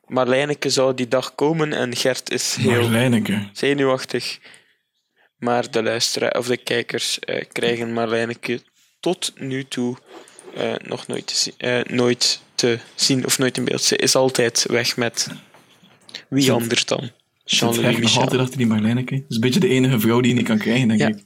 Marlijneke 0.06 0.70
zou 0.70 0.94
die 0.94 1.08
dag 1.08 1.36
komen 1.36 1.74
en 1.74 1.96
Gert 1.96 2.32
is 2.32 2.56
heel 2.56 2.82
Marlijneke. 2.82 3.50
zenuwachtig. 3.54 4.40
Maar 5.38 5.72
de 5.72 5.84
luisteraars 5.84 6.38
of 6.38 6.48
de 6.48 6.58
kijkers 6.58 7.20
eh, 7.20 7.46
krijgen 7.52 7.94
Marlijneke 7.94 8.62
tot 9.00 9.32
nu 9.36 9.64
toe 9.68 9.98
eh, 10.56 10.74
nog 10.84 11.08
nooit 11.08 11.28
te, 11.28 11.36
zien, 11.36 11.84
nooit 11.96 12.42
te 12.56 12.80
zien 12.96 13.26
of 13.26 13.38
nooit 13.38 13.58
in 13.58 13.66
beeld. 13.66 13.82
Ze 13.84 13.96
is 13.98 14.16
altijd 14.16 14.66
weg 14.70 14.98
met 14.98 15.28
wie 16.30 16.44
Zit- 16.44 16.52
anders 16.54 16.86
dan? 16.86 17.12
Jean-Louis 17.44 17.84
echt 17.86 17.92
nog 17.94 18.02
Michel. 18.04 18.22
altijd 18.22 18.42
achter 18.42 18.58
die 18.58 18.68
Marlijneke. 18.68 19.16
Dat 19.16 19.26
is 19.30 19.36
een 19.36 19.42
beetje 19.42 19.60
de 19.60 19.68
enige 19.70 20.00
vrouw 20.00 20.20
die 20.22 20.32
je 20.32 20.38
niet 20.38 20.48
kan 20.48 20.58
krijgen, 20.58 20.88
denk 20.88 21.00
Ja. 21.00 21.08
ik. 21.08 21.20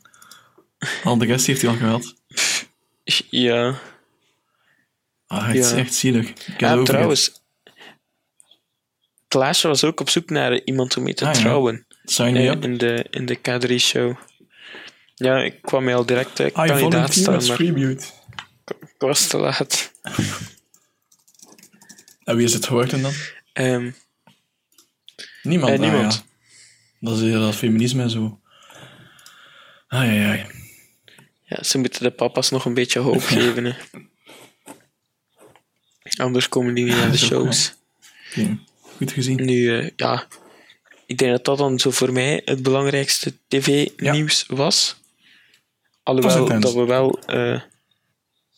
Al 1.04 1.18
de 1.18 1.26
rest 1.26 1.46
heeft 1.46 1.62
hij 1.62 1.70
al 1.72 1.78
gehad. 1.78 2.16
Ja, 3.30 3.80
Ah, 5.28 5.48
het 5.48 5.56
is 5.56 5.70
Ja. 5.70 5.78
echt 5.78 5.94
zielig. 5.94 6.30
Ik 6.30 6.60
ja 6.60 6.72
over 6.74 6.86
trouwens. 6.86 7.44
Klaasje 9.28 9.68
was 9.68 9.84
ook 9.84 10.00
op 10.00 10.10
zoek 10.10 10.30
naar 10.30 10.62
iemand 10.64 10.98
om 10.98 11.04
mee 11.04 11.14
te 11.14 11.26
Ah, 11.26 11.34
ja. 11.34 11.40
trouwen 11.40 11.76
het. 11.76 12.12
Sign 12.12 12.36
eh, 12.36 12.52
in 12.62 12.78
de, 12.78 13.06
in 13.10 13.26
de 13.26 13.38
K3-show. 13.38 14.16
Ja, 15.16 15.38
ik 15.44 15.62
kwam 15.62 15.84
mij 15.84 15.96
al 15.96 16.06
direct 16.06 16.40
eh, 16.40 16.46
I 16.48 16.52
kandidaat 16.52 16.80
volunteer 16.80 17.14
staan, 17.14 17.46
maar 17.48 17.56
tribute. 17.56 18.06
ik 18.66 18.96
was 18.98 19.28
te 19.28 19.38
laat. 19.38 19.92
En 22.24 22.36
wie 22.36 22.46
is 22.46 22.54
het 22.54 22.66
geworden 22.66 23.02
dan? 23.02 23.14
Ehm, 23.54 23.92
Niemand. 25.44 25.72
Eh, 25.72 25.80
Ah, 25.80 25.84
niemand. 25.92 26.14
ja. 26.14 26.22
Dat 27.00 27.18
is 27.18 27.22
heel 27.24 27.40
dat 27.40 27.56
feminisme 27.56 28.02
en 28.04 28.10
zo. 28.10 28.40
Ai, 29.88 30.10
ai, 30.10 30.20
ai. 30.24 30.46
Ja, 31.46 31.64
ze 31.64 31.78
moeten 31.78 32.04
de 32.04 32.12
papa's 32.12 32.50
nog 32.50 32.66
een 32.66 32.74
beetje 32.74 33.00
hoop 33.00 33.22
geven. 33.22 33.66
Hè. 33.66 33.74
Anders 36.18 36.50
komen 36.50 36.74
die 36.74 36.84
niet 36.86 36.96
naar 36.96 37.12
de 37.12 37.18
shows. 37.18 37.74
Goed 38.98 39.12
gezien. 39.12 39.46
Nu, 39.46 39.78
eh, 39.80 39.90
ja, 39.96 40.28
ik 41.06 41.18
denk 41.18 41.32
dat 41.32 41.46
dat 41.46 41.58
dan 41.58 41.80
zo 41.80 41.92
voor 41.92 42.14
mij 42.14 42.42
het 42.46 42.64
belangrijkste 42.64 43.34
tv-nieuws 43.48 44.46
was. 44.48 44.96
Alhoewel 46.04 46.60
dat 46.60 46.74
we 46.74 46.86
wel 46.86 47.20
eh, 47.20 47.54
eh, 47.54 47.62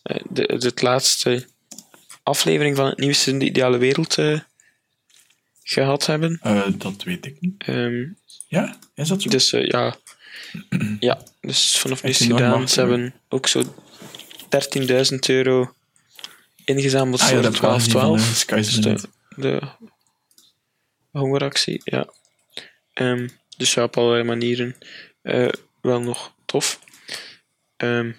de, 0.04 0.58
de, 0.58 0.68
het 0.68 0.82
laatste 0.82 1.48
aflevering 2.24 2.76
van 2.76 2.86
het 2.86 2.98
nieuws 2.98 3.28
in 3.28 3.40
de 3.40 3.46
ideale 3.46 3.78
wereld 3.78 4.18
eh, 4.18 4.40
gehad 5.64 6.06
hebben. 6.06 6.40
Dat 6.78 7.04
weet 7.04 7.26
ik 7.26 7.38
niet. 7.40 7.64
Ehm, 7.64 8.06
Ja, 8.48 8.80
is 8.96 9.08
dat 9.08 9.22
zo? 9.22 9.30
Dus 9.30 9.50
ja. 9.50 9.96
Ja, 11.00 11.22
dus 11.42 11.78
vanaf 11.78 12.04
nu 12.04 12.14
gedaan. 12.14 12.70
Ze 12.70 12.80
hebben 12.80 13.14
ook 13.30 13.48
zo 13.48 13.64
13.000 15.12 15.18
euro 15.28 15.74
ingezameld 16.66 17.22
ah 17.22 17.28
ja, 17.28 17.34
voor 17.34 17.44
dat 17.44 17.60
was 17.60 17.84
die 17.84 17.92
van 17.92 18.02
1212. 18.02 18.20
uh, 18.20 18.36
Sky's 18.36 18.82
Dus 18.82 19.02
the 19.02 19.10
de, 19.36 19.60
de 19.60 19.62
hongeractie, 21.12 21.82
ja. 21.84 22.08
Ehm, 22.94 23.28
Dus 23.58 23.74
ja, 23.74 23.84
op 23.84 23.98
allerlei 23.98 24.24
manieren 24.24 24.76
eh, 25.22 25.50
wel 25.82 26.02
nog 26.02 26.34
tof. 26.46 26.80
Ehm, 27.78 28.12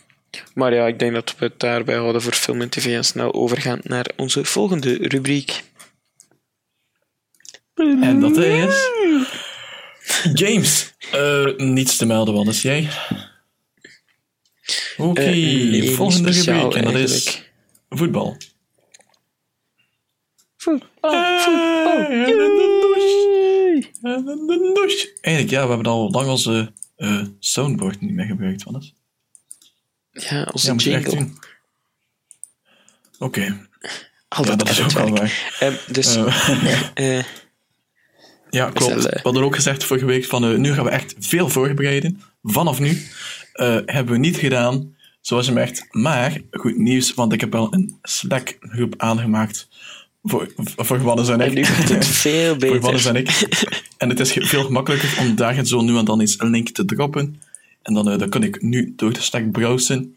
maar 0.55 0.74
ja, 0.74 0.87
ik 0.87 0.98
denk 0.98 1.14
dat 1.14 1.35
we 1.38 1.44
het 1.44 1.61
daarbij 1.61 1.96
houden 1.96 2.22
voor 2.22 2.33
film 2.33 2.61
en 2.61 2.68
tv 2.68 2.96
en 2.96 3.05
snel 3.05 3.33
overgaan 3.35 3.81
naar 3.83 4.11
onze 4.16 4.44
volgende 4.44 4.94
rubriek. 4.94 5.62
En 7.74 8.20
dat 8.20 8.37
is... 8.37 8.88
James. 10.35 10.94
Eh, 11.12 11.57
niets 11.57 11.97
te 11.97 12.07
melden, 12.07 12.35
wat 12.35 12.47
is 12.47 12.62
jij? 12.62 12.88
Oké, 14.97 15.21
Eh, 15.21 15.31
nee, 15.31 15.81
niet 15.81 15.90
volgende 15.94 16.31
rubriek. 16.31 16.75
En 16.75 16.85
dat 16.85 16.94
is 16.94 17.25
eigenlijk. 17.25 17.53
voetbal. 17.88 18.37
Voetbal, 20.57 21.11
En 21.11 22.25
de 22.27 22.79
douche. 22.81 23.90
En 24.03 24.25
de 24.25 24.71
douche. 24.75 25.18
Eigenlijk, 25.21 25.55
ja, 25.55 25.62
we 25.62 25.68
hebben 25.75 25.92
al 25.92 26.11
lang 26.11 26.29
onze 26.29 26.73
eh 26.97 27.23
soundboard 27.38 28.01
niet 28.01 28.12
meer 28.12 28.27
gebruikt. 28.27 28.64
Ja, 30.11 30.49
onze 30.53 30.66
Ja, 30.66 30.75
je 30.79 30.94
echt 30.97 31.12
jingle. 31.12 31.29
Oké, 33.18 33.68
Al 34.29 34.44
ja, 34.44 34.51
dat, 34.51 34.59
dat 34.59 34.68
is 34.68 34.81
ook 34.81 34.90
wel 34.90 35.07
editwerk. 35.07 35.33
waar. 35.59 35.68
Ehm, 35.68 35.92
dus, 35.92 36.16
Eh, 36.16 36.90
eh, 37.18 37.25
Ja, 38.50 38.70
klopt. 38.70 38.92
zullen- 38.92 39.11
We 39.11 39.20
hadden 39.22 39.42
ook 39.42 39.54
gezegd 39.54 39.84
vorige 39.84 40.04
week 40.06 40.24
van 40.24 40.44
eh, 40.44 40.56
nu 40.56 40.72
gaan 40.74 40.84
we 40.84 40.90
echt 40.90 41.14
veel 41.18 41.48
voorbereiden. 41.48 42.20
Vanaf 42.42 42.80
nu 42.80 43.02
eh, 43.52 43.76
hebben 43.87 44.12
we 44.12 44.18
niet 44.18 44.37
gedaan 44.37 44.96
zoals 45.20 45.46
je 45.46 45.52
merkt. 45.52 45.87
Maar 45.90 46.40
goed 46.50 46.76
nieuws, 46.76 47.14
want 47.14 47.32
ik 47.32 47.40
heb 47.40 47.52
wel 47.52 47.74
een 47.74 47.98
Slack 48.02 48.56
groep 48.61 48.94
aangemaakt 48.96 49.68
voor, 50.22 50.52
voor 50.76 50.98
Wannes 51.02 51.28
en 51.28 51.40
ik. 51.40 51.46
en 51.48 51.54
nu 51.54 51.64
gaat 51.64 51.88
het 51.88 52.06
veel 52.24 52.56
voor 52.58 52.80
Wannes 52.80 53.11
beter. 53.11 53.16
en 53.16 53.50
ik. 53.61 53.87
En 53.98 54.08
het 54.08 54.20
is 54.20 54.32
veel 54.38 54.64
gemakkelijker 54.64 55.16
om 55.20 55.34
daar 55.37 55.64
zo 55.66 55.80
nu 55.80 55.96
en 55.98 56.04
dan 56.04 56.20
eens 56.20 56.40
een 56.40 56.50
link 56.50 56.68
te 56.68 56.84
droppen. 56.84 57.40
En 57.82 57.94
dan, 57.94 58.11
eh, 58.11 58.18
dan 58.18 58.28
kan 58.28 58.42
ik 58.42 58.62
nu 58.62 58.92
door 58.96 59.12
de 59.12 59.20
Slack 59.20 59.50
browsen. 59.50 60.16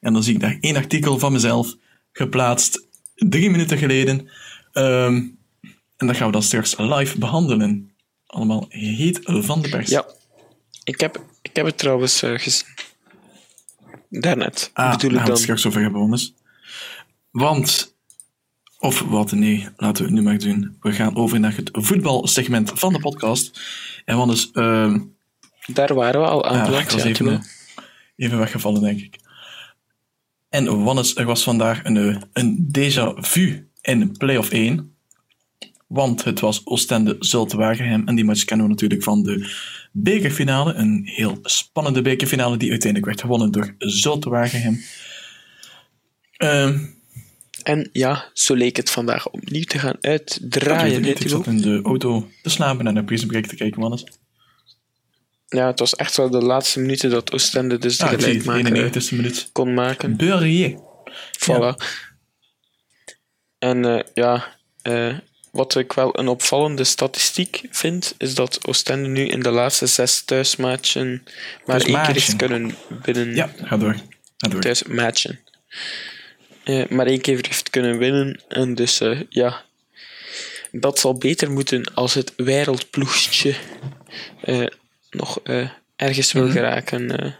En 0.00 0.12
dan 0.12 0.22
zie 0.22 0.34
ik 0.34 0.40
daar 0.40 0.56
één 0.60 0.76
artikel 0.76 1.18
van 1.18 1.32
mezelf 1.32 1.74
geplaatst 2.12 2.86
drie 3.14 3.50
minuten 3.50 3.78
geleden. 3.78 4.28
Ehm, 4.72 5.22
en 6.00 6.06
dat 6.06 6.16
gaan 6.16 6.26
we 6.26 6.32
dan 6.32 6.42
straks 6.42 6.78
live 6.78 7.18
behandelen. 7.18 7.90
Allemaal 8.26 8.66
heet 8.68 9.20
van 9.22 9.62
de 9.62 9.68
pers. 9.68 9.90
Ja, 9.90 10.06
ik 10.84 11.00
heb, 11.00 11.24
ik 11.42 11.56
heb 11.56 11.66
het 11.66 11.78
trouwens 11.78 12.22
eh, 12.22 12.38
gezien. 12.38 12.66
Daarnet, 14.08 14.70
ah, 14.72 14.90
bedoel 14.90 15.10
daar 15.10 15.10
gaan 15.10 15.10
we 15.10 15.24
dan. 15.24 15.30
het 15.30 15.38
straks 15.38 15.66
over 15.66 15.80
hebben, 15.82 16.00
Wannes. 16.00 16.34
Want, 17.30 17.94
of 18.78 19.00
wat, 19.00 19.32
nee, 19.32 19.68
laten 19.76 20.02
we 20.04 20.10
het 20.10 20.18
nu 20.18 20.22
maar 20.24 20.38
doen. 20.38 20.76
We 20.80 20.92
gaan 20.92 21.16
over 21.16 21.40
naar 21.40 21.56
het 21.56 21.70
voetbalsegment 21.72 22.72
van 22.74 22.92
de 22.92 22.98
podcast. 22.98 23.60
En 24.04 24.16
Wannes, 24.16 24.50
ehm 24.50 24.98
Daar 25.66 25.94
waren 25.94 26.20
we 26.20 26.26
al 26.26 26.44
aan 26.44 26.56
Ja, 26.56 26.64
beland. 26.64 26.84
ik 26.84 26.90
was 26.90 27.02
ja, 27.02 27.08
even, 27.08 27.28
eh, 27.32 27.40
even 28.16 28.38
weggevallen, 28.38 28.80
denk 28.82 29.00
ik. 29.00 29.18
En 30.48 30.82
Wannes, 30.84 31.16
er 31.16 31.24
was 31.24 31.42
vandaag 31.42 31.84
een, 31.84 31.96
eh, 31.96 32.16
een 32.32 32.68
déjà 32.78 33.18
vu 33.20 33.68
in 33.80 34.16
play-off 34.16 34.50
1. 34.52 34.89
Want 35.90 36.24
het 36.24 36.40
was 36.40 36.60
Oostende 36.64 37.16
Zulte 37.18 37.56
Waregem. 37.56 38.08
En 38.08 38.14
die 38.14 38.24
match 38.24 38.44
kennen 38.44 38.66
we 38.66 38.72
natuurlijk 38.72 39.02
van 39.02 39.22
de 39.22 39.50
bekerfinale. 39.92 40.72
Een 40.72 41.02
heel 41.04 41.38
spannende 41.42 42.02
bekerfinale 42.02 42.56
die 42.56 42.70
uiteindelijk 42.70 43.10
werd 43.10 43.20
gewonnen 43.20 43.50
door 43.50 43.74
Zulte 43.78 44.28
Waregem. 44.30 44.80
Ehm, 46.36 46.78
En 47.62 47.88
ja, 47.92 48.30
zo 48.32 48.54
leek 48.54 48.76
het 48.76 48.90
vandaag 48.90 49.28
opnieuw 49.30 49.62
te 49.64 49.78
gaan 49.78 49.96
uitdraaien. 50.00 51.04
ik 51.04 51.28
zat 51.28 51.46
in 51.46 51.60
de 51.60 51.80
auto 51.82 52.28
te 52.42 52.50
slapen 52.50 52.86
en 52.86 52.94
naar 52.94 53.04
Prison 53.04 53.28
Break 53.28 53.46
te 53.46 53.56
kijken, 53.56 53.80
Wannes. 53.80 54.04
Ja, 55.46 55.66
het 55.66 55.78
was 55.78 55.94
echt 55.96 56.16
wel 56.16 56.30
de 56.30 56.42
laatste 56.42 56.80
minuten 56.80 57.10
dat 57.10 57.32
Oostende 57.32 57.78
dus 57.78 57.96
de 57.98 58.04
Ah, 58.04 58.12
ik 58.12 58.20
zie 58.20 58.32
het, 58.32 58.42
gelijkmaker 58.42 59.02
91e 59.02 59.16
minuut. 59.16 59.48
kon 59.52 59.74
maken. 59.74 60.16
Beurrier. 60.16 60.78
Voilà. 61.38 61.74
En 63.58 63.84
eh, 63.84 64.04
ja, 64.14 64.56
eh, 64.82 65.18
wat 65.50 65.74
ik 65.76 65.92
wel 65.92 66.18
een 66.18 66.28
opvallende 66.28 66.84
statistiek 66.84 67.62
vind, 67.70 68.14
is 68.18 68.34
dat 68.34 68.66
Oostende 68.66 69.08
nu 69.08 69.26
in 69.26 69.40
de 69.40 69.50
laatste 69.50 69.86
zes 69.86 70.22
thuismatchen 70.22 71.24
maar 71.66 71.80
één 71.80 72.02
keer 72.02 72.12
heeft 72.12 72.36
kunnen 72.36 72.74
winnen. 73.02 73.34
Ja, 73.34 73.50
ga 73.62 73.76
door. 73.76 73.96
Ga 74.36 74.48
door. 74.48 74.60
Thuismatchen. 74.60 75.40
Eh, 76.64 76.88
maar 76.88 77.06
één 77.06 77.20
keer 77.20 77.36
heeft 77.46 77.70
kunnen 77.70 77.98
winnen. 77.98 78.42
En 78.48 78.74
dus 78.74 79.00
eh, 79.00 79.20
ja, 79.28 79.64
dat 80.72 80.98
zal 80.98 81.14
beter 81.14 81.50
moeten 81.50 81.94
als 81.94 82.14
het 82.14 82.32
wereldploegstje 82.36 83.54
eh, 84.42 84.66
nog 85.10 85.40
ergens 85.96 86.32
wil 86.32 86.50
geraken. 86.50 87.18
eh. 87.18 87.32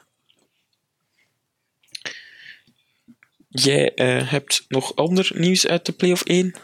Jij 3.49 3.93
hebt 4.25 4.65
nog 4.69 4.97
ander 4.97 5.31
nieuws 5.35 5.67
uit 5.67 5.87
de 5.87 5.93
play-off 5.93 6.23
1, 6.25 6.55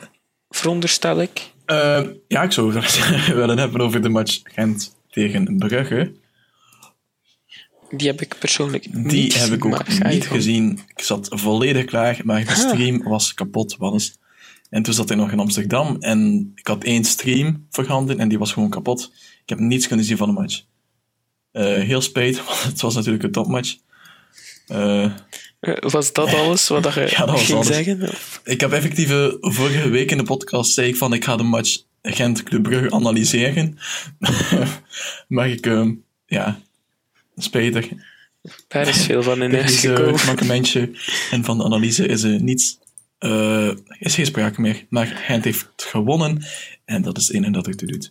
veronderstel 0.56 1.20
ik. 1.20 1.50
Eh, 1.64 2.02
ja, 2.28 2.42
ik 2.42 2.52
zou 2.52 2.72
willen 3.34 3.58
hebben 3.58 3.80
over 3.80 4.02
de 4.02 4.08
match 4.08 4.40
Gent 4.44 4.96
tegen 5.10 5.56
Brugge. 5.58 6.12
Die 7.90 8.06
heb 8.06 8.20
ik 8.20 8.36
persoonlijk 8.38 8.92
niet 8.92 9.10
Die 9.10 9.30
gezien, 9.30 9.48
heb 9.48 9.58
ik 9.58 9.64
ook 9.64 9.88
niet 10.04 10.26
gezien. 10.26 10.80
Ik 10.96 11.02
zat 11.02 11.28
volledig 11.30 11.84
klaar, 11.84 12.20
maar 12.24 12.44
de 12.44 12.54
stream 12.54 13.02
was 13.02 13.34
kapot. 13.34 13.76
Wannes. 13.76 14.18
En 14.70 14.82
toen 14.82 14.94
zat 14.94 15.10
ik 15.10 15.16
nog 15.16 15.32
in 15.32 15.38
Amsterdam 15.38 15.96
en 16.00 16.52
ik 16.54 16.66
had 16.66 16.84
één 16.84 17.04
stream 17.04 17.66
voorhanden 17.70 18.18
en 18.18 18.28
die 18.28 18.38
was 18.38 18.52
gewoon 18.52 18.70
kapot. 18.70 19.12
Ik 19.42 19.48
heb 19.48 19.58
niets 19.58 19.86
kunnen 19.86 20.04
zien 20.04 20.16
van 20.16 20.28
de 20.28 20.40
match. 20.40 20.62
Eh, 21.52 21.64
heel 21.64 22.00
spijt, 22.00 22.36
want 22.46 22.62
het 22.62 22.80
was 22.80 22.94
natuurlijk 22.94 23.24
een 23.24 23.32
topmatch. 23.32 23.76
Eh, 24.66 25.12
Was 25.60 26.12
dat 26.12 26.34
alles 26.34 26.68
wat 26.68 26.94
je 26.94 27.00
Ja, 27.10 27.18
dat 27.18 27.30
was 27.30 27.44
ging 27.44 27.64
zeggen? 27.64 28.08
ik 28.44 28.60
heb 28.60 28.72
effectief 28.72 29.10
eh, 29.10 29.26
vorige 29.40 29.88
week 29.88 30.10
in 30.10 30.16
de 30.16 30.22
podcast 30.22 30.72
zei 30.72 30.88
ik 30.88 30.96
van 30.96 31.12
ik 31.12 31.24
ga 31.24 31.36
de 31.36 31.42
match 31.42 31.82
Gent 32.02 32.42
Club 32.42 32.62
Brugge 32.62 32.90
analyseren. 32.90 33.78
maar 35.28 35.48
ik, 35.48 35.66
eh, 35.66 35.88
ja, 36.26 36.60
spijtig. 37.36 37.88
Daar 38.68 38.88
is 38.88 39.04
veel 39.04 39.22
van 39.22 39.42
in 39.42 39.54
huis 39.60 39.84
eh, 39.84 39.96
gekomen. 39.96 40.26
mankementje. 40.26 40.90
En 41.30 41.44
van 41.44 41.58
de 41.58 41.64
analyse 41.64 42.06
is 42.06 42.22
er 42.22 42.42
niets. 42.42 42.78
eh, 43.18 43.70
is 43.98 44.14
geen 44.14 44.26
sprake 44.26 44.60
meer. 44.60 44.86
Maar 44.88 45.06
Gent 45.06 45.44
heeft 45.44 45.68
gewonnen. 45.76 46.44
En 46.84 47.02
dat 47.02 47.16
is 47.18 47.26
het 47.26 47.36
enige 47.36 47.50
dat 47.52 47.66
er 47.66 47.76
toe 47.76 47.88
doet. 47.88 48.10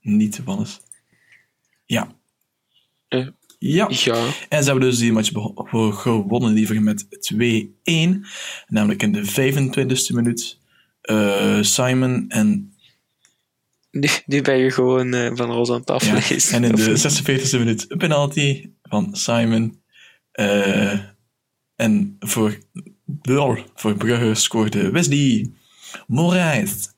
Niet 0.00 0.40
Wannes. 0.44 0.80
Ja. 1.86 2.16
Eh, 3.08 3.26
Ja. 3.58 3.86
Ja, 3.90 4.32
En 4.48 4.62
ze 4.62 4.70
hebben 4.70 4.88
dus 4.88 4.98
die 4.98 5.12
match 5.12 5.30
gewonnen 6.00 6.52
liever 6.52 6.82
met 6.82 7.06
2-1. 7.34 7.38
Namelijk 8.66 9.02
in 9.02 9.12
de 9.12 9.24
25e 9.24 10.14
minuut. 10.14 10.58
Eh, 11.00 11.62
Simon 11.62 12.24
en, 12.28 12.74
nu, 13.90 14.08
nu 14.26 14.42
ben 14.42 14.56
je 14.56 14.70
gewoon 14.70 15.14
eh, 15.14 15.30
van 15.34 15.50
alles 15.50 15.70
aan 15.70 15.78
het 15.78 15.88
ja, 15.88 15.94
aflezen. 15.94 16.54
en 16.54 16.64
in 16.64 16.74
de 16.74 16.90
niet? 16.90 17.50
46e 17.50 17.58
minuut 17.58 17.90
een 17.90 17.98
penalty 17.98 18.70
van 18.82 19.16
Simon. 19.16 19.82
Eh, 20.30 20.98
en 21.74 22.16
voor, 22.18 22.58
voor 23.74 23.94
Brugge 23.96 24.34
scoorde 24.34 24.90
Wesley 24.90 25.50
Moraes 26.06 26.88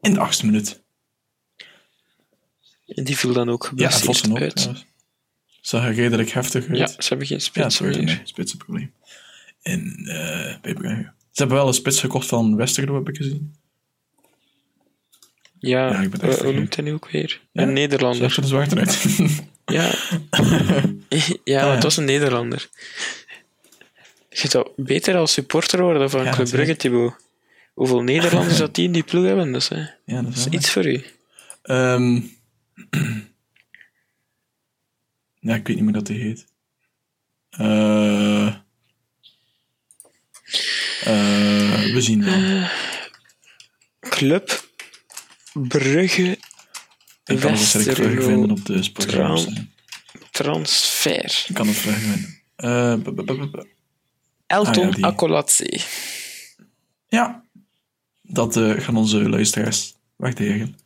in 0.00 0.12
de 0.12 0.20
achtste 0.20 0.46
minuut. 0.46 0.82
Die 2.86 3.16
viel 3.16 3.32
dan 3.32 3.48
ook 3.48 3.72
Ja, 3.76 3.90
geblesseerd 3.90 4.30
ook 4.30 4.40
uit. 4.40 4.56
trouwens. 4.56 4.86
Zag 5.64 5.94
redelijk 5.94 6.30
heftig 6.30 6.66
uit. 6.68 6.78
Ja, 6.78 6.86
ze 6.86 7.08
hebben 7.08 7.26
geen 7.26 7.36
Ja, 7.36 7.42
spits 7.44 7.78
wordt 7.78 8.02
meer. 8.02 8.20
spitsenprobleem. 8.24 8.92
En 9.62 9.94
eh 10.06 10.54
bij 10.62 10.74
Brugge. 10.74 11.12
Ze 11.30 11.40
hebben 11.40 11.56
wel 11.56 11.66
een 11.66 11.74
spits 11.74 12.00
gekocht 12.00 12.26
van 12.26 12.56
Westerlo, 12.56 12.94
heb 12.94 13.08
ik 13.08 13.16
gezien. 13.16 13.54
Ja, 15.58 15.88
Ja, 15.90 16.00
ik 16.00 16.10
ben 16.10 16.20
eh, 16.20 16.28
echt 16.28 16.42
hoe 16.42 16.52
noemt 16.52 16.74
hij 16.76 16.84
nu 16.84 16.92
ook 16.92 17.10
weer? 17.10 17.40
Ja? 17.52 17.62
Een 17.62 17.72
Nederlander. 17.72 18.20
Zag 18.30 18.36
er 18.36 18.42
de 18.42 18.48
zwarte 18.48 18.76
uit. 18.76 19.02
Ja, 19.64 19.82
ja 19.90 19.90
Ah, 20.30 20.84
ja. 21.44 21.70
het 21.74 21.82
was 21.82 21.96
een 21.96 22.04
Nederlander. 22.04 22.68
Je 24.30 24.48
zou 24.48 24.68
beter 24.76 25.16
als 25.16 25.32
supporter 25.32 25.82
worden 25.82 26.10
van 26.10 26.24
Ja, 26.24 26.32
Club. 26.32 26.48
Brugge, 26.48 26.76
Thibaut. 26.76 27.14
Hoeveel 27.74 28.02
Nederlanders 28.02 28.58
dat 28.64 28.74
die 28.74 28.84
in 28.84 28.92
die 28.92 29.02
ploeg 29.02 29.24
hebben, 29.24 29.52
dat 29.52 29.60
is, 29.60 29.68
hè, 29.68 29.76
ja, 29.76 29.86
dat 30.04 30.16
is 30.16 30.22
dat 30.22 30.36
is 30.36 30.44
wel 30.44 30.52
iets 30.54 30.70
voor 30.70 30.86
u. 30.86 31.04
Ehm, 31.62 32.20
ja, 35.44 35.54
ik 35.54 35.66
weet 35.66 35.76
niet 35.76 35.84
meer 35.84 35.92
dat 35.94 36.08
hij 36.08 36.16
heet. 36.16 36.46
Eh, 37.50 38.46
eh, 41.00 41.92
we 41.92 42.00
zien 42.00 42.24
wel. 42.24 42.68
Club 44.10 44.68
Brugge 45.52 46.38
Ik 47.24 47.40
kan 47.40 47.52
het 47.52 47.70
terugvinden 47.70 48.16
Westerlo 48.16 48.52
op 48.52 48.64
de 48.66 48.82
sportwebsite. 48.82 49.66
Transfer. 50.30 51.44
Ik 51.48 51.54
kan 51.54 51.66
het. 51.68 51.84
Eh, 52.56 52.94
b- 52.94 53.14
b- 53.14 53.50
b- 53.52 53.66
Elton 54.46 55.02
Ah, 55.04 55.14
ja, 57.08 57.44
dat 58.22 58.56
eh, 58.56 58.80
gaan 58.80 58.96
onze 58.96 59.28
luisteraars 59.28 59.94
waarderen. 60.16 60.76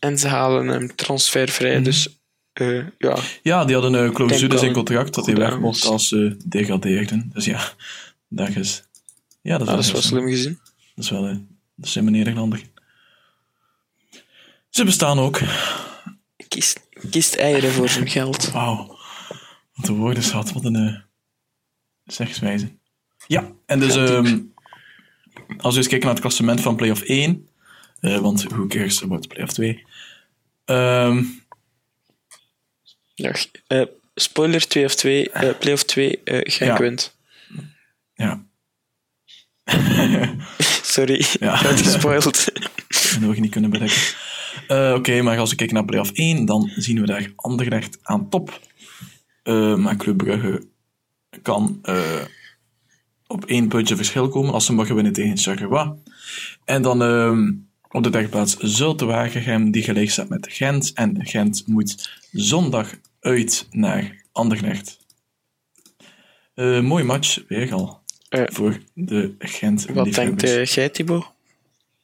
En 0.00 0.18
ze 0.18 0.28
halen 0.28 0.66
hem 0.66 0.94
transfervrij, 0.94 1.74
Mhm. 1.74 1.82
dus 1.84 2.21
eh, 2.52 2.86
ja. 2.98 3.18
Ja, 3.42 3.64
die 3.64 3.74
hadden 3.74 3.94
een 3.94 4.12
clausule 4.12 4.48
Denk 4.48 4.60
in 4.60 4.66
wel 4.66 4.72
contract 4.72 5.14
dat 5.14 5.26
hij 5.26 5.34
weg 5.34 5.58
mocht 5.58 5.84
als 5.84 6.08
ze 6.08 6.36
degradeerden. 6.44 7.30
Dus 7.32 7.44
ja, 7.44 7.72
dat 8.28 8.48
is... 8.48 8.84
Ja, 9.42 9.58
dat 9.58 9.66
is, 9.66 9.68
Ah, 9.68 9.76
dat 9.76 9.84
is 9.84 9.92
wel 9.92 10.02
slim 10.02 10.28
gezien. 10.28 10.58
Dat 10.94 11.04
is 11.04 11.10
wel 11.10 11.26
eh, 11.26 11.36
dat 11.74 11.86
is 11.86 11.96
in 11.96 12.10
Nederlander. 12.10 12.62
Ze 14.68 14.84
bestaan 14.84 15.18
ook. 15.18 15.40
Kiest, 16.48 16.88
kiest 17.10 17.34
eieren 17.34 17.72
voor 17.72 17.88
zijn 17.88 18.08
geld. 18.08 18.50
Wauw. 18.50 18.98
Wat 19.72 19.86
de 19.86 19.92
woorden 19.92 20.22
schat, 20.22 20.52
wat 20.52 20.64
een 20.64 20.76
uh, 20.76 20.96
zegswijze. 22.04 22.78
Ja, 23.26 23.52
en 23.66 23.80
dus 23.80 23.96
ehm, 23.96 24.40
als 25.58 25.74
we 25.74 25.78
eens 25.78 25.88
kijken 25.88 26.06
naar 26.06 26.14
het 26.14 26.20
klassement 26.20 26.60
van 26.60 26.76
play-off 26.76 27.02
1, 27.02 27.48
eh, 28.00 28.18
want 28.18 28.42
who 28.42 28.66
cares 28.66 29.02
about 29.02 29.28
play-off 29.28 29.52
2? 29.52 29.84
Ehm, 30.64 31.24
Eh, 33.66 33.82
spoiler 34.14 34.68
2 34.68 34.84
of 34.84 34.94
2, 34.94 35.30
eh 35.30 35.58
play-off 35.58 35.82
2, 35.84 36.20
eh 36.24 36.40
Genk 36.42 36.70
Ja. 36.70 36.76
wint. 36.78 37.16
ja, 38.14 38.44
Sorry, 40.82 41.24
Ja. 41.40 41.62
dat 41.62 41.78
heb 41.78 43.30
ik 43.32 43.40
niet 43.40 43.50
kunnen 43.50 43.70
bereiken. 43.70 44.00
Eh, 44.68 44.94
Oké, 44.96 45.22
maar 45.22 45.38
als 45.38 45.50
we 45.50 45.56
kijken 45.56 45.74
naar 45.76 45.84
play-off 45.84 46.10
1, 46.12 46.44
dan 46.44 46.70
zien 46.76 47.00
we 47.00 47.06
daar 47.06 47.32
Anderlecht 47.36 47.98
aan 48.02 48.28
top. 48.28 48.60
Eh, 49.42 49.74
maar 49.74 49.96
Club 49.96 50.16
Brugge 50.16 50.66
kan 51.42 51.78
eh, 51.82 52.20
op 53.26 53.44
één 53.44 53.68
puntje 53.68 53.96
verschil 53.96 54.28
komen 54.28 54.52
als 54.52 54.66
ze 54.66 54.72
mogen 54.72 54.94
winnen 54.94 55.12
tegen 55.12 55.38
Charleroi. 55.38 55.92
En 56.64 56.82
dan 56.82 57.02
ehm, 57.02 57.52
op 57.88 58.02
de 58.02 58.10
derde 58.10 58.28
plaats 58.28 58.56
Zulte 58.56 59.04
die 59.70 59.82
gelijk 59.82 60.10
staat 60.10 60.28
met 60.28 60.46
Gent. 60.50 60.92
En 60.94 61.26
Gent 61.26 61.66
moet 61.66 62.10
zondag 62.32 62.94
uit 63.22 63.66
naar 63.70 64.24
Anderlecht. 64.32 64.98
Eh 66.54 66.80
mooi 66.80 67.04
match, 67.04 67.42
weer 67.48 67.72
al. 67.72 68.02
Voor 68.28 68.78
de 68.94 69.34
gent 69.38 69.86
Wat 69.86 70.12
denkt 70.12 70.42
eh, 70.42 70.64
jij, 70.64 70.88
Thibaut? 70.88 71.32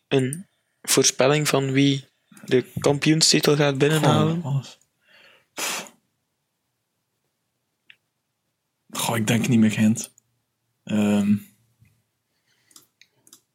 Een 0.08 0.46
voorspelling 0.82 1.48
van 1.48 1.72
wie 1.72 2.04
de 2.44 2.64
kampioenstitel 2.78 3.56
gaat 3.56 3.78
binnenhalen? 3.78 4.42
Goh, 8.90 9.16
ik 9.16 9.26
denk 9.26 9.48
niet 9.48 9.58
meer 9.58 9.70
Gent. 9.70 10.14
Ehm, 10.84 11.32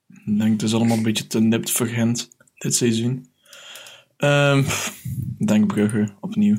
ik 0.08 0.38
denk 0.38 0.52
het 0.52 0.62
is 0.62 0.74
allemaal 0.74 0.98
een 0.98 1.04
beetje 1.04 1.28
te 1.28 1.40
nipt 1.40 1.72
voor 1.72 1.88
Gent 1.88 2.30
dit 2.58 2.76
seizoen. 2.76 3.32
Ik 5.38 5.48
denk 5.48 5.68
Brugge 5.68 6.16
opnieuw. 6.20 6.58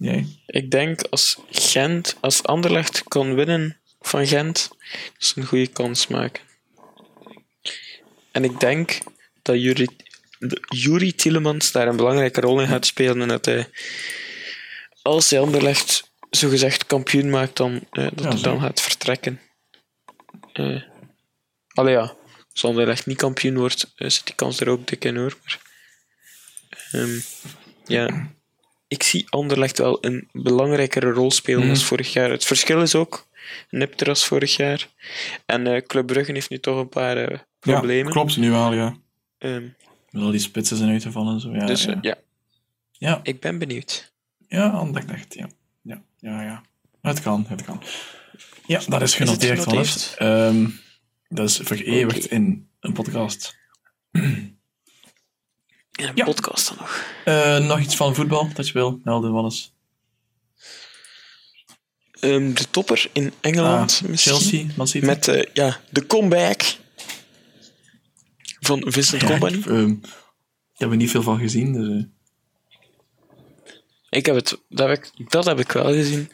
Jij? 0.00 0.26
Ik 0.46 0.70
denk 0.70 1.02
als 1.02 1.38
Gent, 1.50 2.16
als 2.20 2.42
Anderlecht 2.42 3.02
kan 3.08 3.34
winnen 3.34 3.80
van 4.00 4.26
Gent, 4.26 4.68
dat 5.18 5.24
ze 5.24 5.38
een 5.40 5.46
goede 5.46 5.66
kans 5.66 6.06
maken. 6.06 6.42
En 8.32 8.44
ik 8.44 8.60
denk 8.60 8.98
dat 9.42 9.60
Juri, 9.62 9.86
de- 10.38 10.62
Juri 10.68 11.14
Tielemans 11.14 11.72
daar 11.72 11.88
een 11.88 11.96
belangrijke 11.96 12.40
rol 12.40 12.60
in 12.60 12.68
gaat 12.68 12.86
spelen 12.86 13.20
en 13.22 13.28
dat 13.28 13.44
hij, 13.44 13.68
als 15.02 15.30
hij 15.30 15.40
Anderlecht 15.40 16.10
zogezegd 16.30 16.86
kampioen 16.86 17.30
maakt, 17.30 17.56
dan, 17.56 17.86
eh, 17.90 18.04
dat 18.14 18.24
Ja, 18.24 18.28
hij 18.28 18.42
dan 18.42 18.60
gaat 18.60 18.80
vertrekken. 18.80 19.40
Eh 20.52 20.82
allee 21.74 21.92
ja, 21.94 22.16
als 22.52 22.64
Anderlecht 22.64 23.06
niet 23.06 23.16
kampioen 23.16 23.58
wordt, 23.58 23.92
eh, 23.96 24.08
zit 24.08 24.26
die 24.26 24.34
kans 24.34 24.60
er 24.60 24.68
ook 24.68 24.86
dik 24.86 25.04
in 25.04 25.16
hoor. 25.16 25.36
Maar, 25.44 25.60
ehm, 26.92 27.18
ja, 27.84 28.30
ik 28.90 29.02
zie 29.02 29.26
Anderlecht 29.28 29.78
wel 29.78 29.98
een 30.04 30.28
belangrijkere 30.32 31.10
rol 31.10 31.30
spelen 31.30 31.60
Mhm. 31.60 31.70
als 31.70 31.84
vorig 31.84 32.12
jaar. 32.12 32.30
Het 32.30 32.44
verschil 32.44 32.82
is 32.82 32.94
ook 32.94 33.26
nipter 33.70 34.08
als 34.08 34.26
vorig 34.26 34.56
jaar. 34.56 34.88
En 35.46 35.66
eh 35.66 35.82
Club 35.86 36.06
Brugge 36.06 36.32
heeft 36.32 36.50
nu 36.50 36.58
toch 36.58 36.78
een 36.78 36.88
paar 36.88 37.16
eh, 37.16 37.38
problemen. 37.58 38.06
Ja, 38.06 38.10
klopt, 38.10 38.36
nu 38.36 38.50
wel, 38.50 38.72
ja. 38.72 38.96
Ehm, 39.38 39.64
Met 40.10 40.22
al 40.22 40.30
die 40.30 40.40
spitsen 40.40 40.76
zijn 40.76 40.90
uitgevallen 40.90 41.34
en 41.34 41.40
zo. 41.40 41.52
Ja, 41.52 41.66
dus 41.66 41.84
ja. 41.84 41.90
eh, 41.92 41.98
ja, 42.00 42.18
ja. 42.92 43.20
ik 43.22 43.40
ben 43.40 43.58
benieuwd. 43.58 44.12
Ja, 44.48 44.68
Anderlecht, 44.68 45.34
ja. 45.34 45.48
Ja, 45.82 46.02
ja, 46.18 46.42
ja. 46.42 46.62
Het 47.02 47.20
kan, 47.20 47.44
het 47.48 47.62
kan. 47.64 47.82
Ja, 48.66 48.80
dat 48.88 49.02
is 49.02 49.14
genoteerd. 49.14 50.14
Ehm 50.18 50.66
dat 51.28 51.48
is 51.48 51.60
vereeuwigd 51.62 52.24
Oké. 52.24 52.34
in 52.34 52.68
een 52.80 52.92
podcast. 52.92 53.56
En 56.00 56.08
een 56.08 56.16
Ja. 56.16 56.24
podcast 56.24 56.68
dan 56.68 56.76
nog. 56.80 57.04
Eh, 57.24 57.58
nog 57.58 57.80
iets 57.80 57.96
van 57.96 58.14
voetbal 58.14 58.48
dat 58.54 58.66
je 58.66 58.72
wil 58.72 59.00
melden, 59.04 59.32
Wannes? 59.32 59.72
Ehm, 62.20 62.52
de 62.52 62.70
topper 62.70 63.06
in 63.12 63.32
Engeland 63.40 64.00
Ah. 64.08 64.16
Chelsea, 64.16 64.66
Man 64.76 64.88
City? 64.88 65.06
Met 65.06 65.28
eh, 65.28 65.42
ja, 65.52 65.80
de 65.90 66.06
comeback 66.06 66.62
van 68.60 68.82
Vincent 68.86 69.20
Ja, 69.22 69.28
Company. 69.28 69.56
ik, 69.58 69.66
ehm, 69.66 69.90
ik 69.90 70.76
heb 70.76 70.90
er 70.90 70.96
niet 70.96 71.10
veel 71.10 71.22
van 71.22 71.38
gezien, 71.38 71.72
dus... 71.72 71.88
eh, 71.88 72.04
Ik 74.18 74.26
heb 74.26 74.34
het, 74.34 74.58
dat, 74.68 74.88
heb 74.88 74.98
ik, 74.98 75.30
dat 75.30 75.44
heb 75.44 75.58
ik 75.60 75.72
wel 75.72 75.92
gezien. 75.92 76.30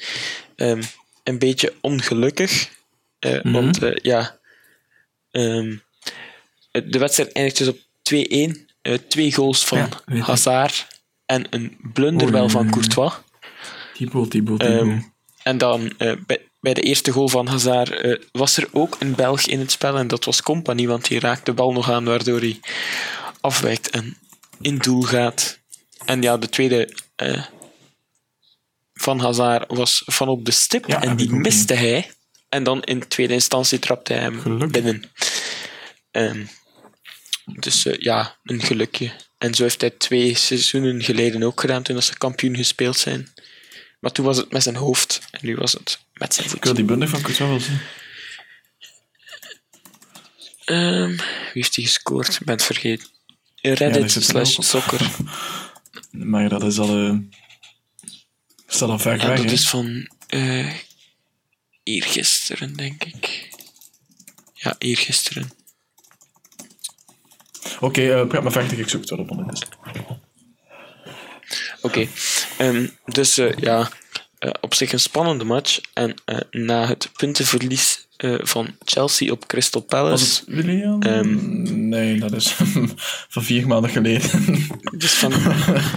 Ehm, 0.56 0.82
een 1.24 1.38
beetje 1.38 1.74
ongelukkig. 1.80 2.74
eh, 3.18 3.32
Mhm. 3.42 3.52
Want 3.52 3.82
eh, 3.82 3.94
ja, 4.02 4.38
ehm, 5.30 5.76
de 6.70 6.98
wedstrijd 6.98 7.32
eindigt 7.32 7.58
dus 7.58 7.68
op 7.68 7.78
2-1. 8.02 8.65
Eh, 8.87 8.99
twee 9.09 9.32
goals 9.34 9.64
van 9.64 9.78
Ja. 10.07 10.20
Hazard 10.20 10.87
en 11.24 11.47
een 11.51 11.76
blunder 11.93 12.30
wel 12.30 12.49
van 12.49 12.62
oei. 12.62 12.70
Courtois. 12.70 13.12
Thibaut, 13.95 14.30
Thibaut, 14.30 14.59
Thibaut. 14.61 14.80
Ehm, 14.80 14.99
en 15.43 15.59
dan 15.59 15.93
eh, 15.99 16.12
bij, 16.26 16.49
bij 16.61 16.74
de 16.74 16.80
eerste 16.80 17.11
goal 17.11 17.28
van 17.28 17.47
Hazard 17.47 17.91
eh, 17.91 18.18
was 18.32 18.57
er 18.57 18.68
ook 18.72 18.97
een 18.99 19.14
Belg 19.14 19.43
in 19.43 19.59
het 19.59 19.70
spel 19.70 19.97
en 19.97 20.09
dat 20.09 20.24
was 20.24 20.43
Company, 20.43 20.87
want 20.87 21.09
die 21.09 21.20
raakt 21.20 21.47
de 21.47 21.53
bal 21.53 21.72
nog 21.72 21.91
aan 21.91 22.05
waardoor 22.05 22.39
hij 22.41 22.61
afwijkt 23.41 23.91
en 23.91 24.16
in 24.61 24.78
doel 24.78 25.03
gaat. 25.03 25.59
En 26.05 26.22
ja, 26.22 26.37
de 26.37 26.49
tweede 26.49 26.95
van 28.95 29.20
Hazard 29.20 29.64
was 29.76 30.03
van 30.07 30.28
op 30.28 30.45
de 30.45 30.51
stip 30.51 30.87
Ja, 30.87 31.03
en 31.03 31.16
die 31.16 31.30
miste 31.30 31.74
hij. 31.74 32.11
En 32.49 32.62
dan 32.64 32.82
in 32.82 33.09
tweede 33.09 33.32
instantie 33.32 33.78
trapte 33.78 34.12
hij 34.12 34.22
hem 34.22 34.41
Gelukkig. 34.41 34.70
binnen. 34.70 35.11
Ehm, 36.11 36.45
dus 37.47 37.86
eh, 37.86 37.99
ja, 37.99 38.36
een 38.42 38.62
gelukje. 38.62 39.12
En 39.38 39.55
zo 39.55 39.62
heeft 39.62 39.80
hij 39.80 39.90
twee 39.90 40.34
seizoenen 40.34 41.03
geleden 41.03 41.42
ook 41.42 41.61
gedaan 41.61 41.82
toen 41.82 42.03
ze 42.03 42.18
kampioen 42.18 42.57
gespeeld 42.57 42.97
zijn. 42.97 43.32
Maar 44.01 44.12
toen 44.12 44.24
was 44.24 44.36
het 44.36 44.53
met 44.53 44.62
zijn 44.62 44.76
hoofd 44.76 45.20
en 45.30 45.40
nu 45.42 45.57
was 45.57 45.72
het 45.72 45.99
met 46.12 46.34
zijn 46.34 46.47
ik 46.47 46.53
wil 46.53 46.62
voet. 46.62 46.76
die 46.76 46.84
bundel 46.84 47.09
van 47.09 47.20
Courtois 47.20 47.51
wel 47.51 47.61
zien. 47.61 47.80
Ehm, 50.64 51.11
wie 51.11 51.53
heeft 51.53 51.74
die 51.74 51.84
gescoord? 51.84 52.34
Ik 52.34 52.44
ben 52.44 52.55
het 52.55 52.64
vergeten. 52.64 53.09
Reddit 53.61 54.11
slash 54.11 54.57
soccer. 54.61 55.11
Maar 56.11 56.49
dat 56.49 56.62
is 56.62 56.78
al... 56.78 56.97
eh 56.97 57.14
is 58.68 58.78
dat 58.78 58.90
al 58.90 58.99
ver 58.99 59.16
Ja, 59.16 59.28
weg, 59.28 59.40
dat 59.42 59.51
is 59.51 59.68
van 59.68 60.09
eh 60.26 60.74
eergisteren, 61.82 62.72
denk 62.76 63.05
ik. 63.05 63.49
Ja, 64.55 64.74
eergisteren. 64.78 65.51
Oké, 67.80 68.12
eh, 68.12 68.26
praat 68.26 68.42
maar 68.42 68.52
verder, 68.52 68.78
ik 68.78 68.88
zoek 68.88 69.00
het 69.00 69.10
wel 69.10 69.18
op 69.18 69.30
ondertussen. 69.30 69.68
Oké, 71.80 72.08
ehm, 72.58 72.86
dus 73.04 73.38
eh, 73.38 73.56
ja, 73.56 73.88
eh, 74.38 74.50
op 74.60 74.74
zich 74.74 74.92
een 74.92 75.00
spannende 75.00 75.44
match. 75.44 75.80
En 75.92 76.14
na 76.50 76.86
het 76.86 77.10
puntenverlies 77.16 78.04
van 78.38 78.76
Chelsea 78.84 79.32
op 79.32 79.46
Crystal 79.46 79.80
Was 79.80 80.00
Palace. 80.00 80.42
het 80.46 80.54
William? 80.54 81.02
Ehm, 81.02 81.88
nee, 81.88 82.18
dat 82.18 82.32
is 82.32 82.48
van 83.34 83.42
vier 83.44 83.66
maanden 83.66 83.90
geleden. 83.90 84.30
Dus 84.96 85.12
van, 85.12 85.32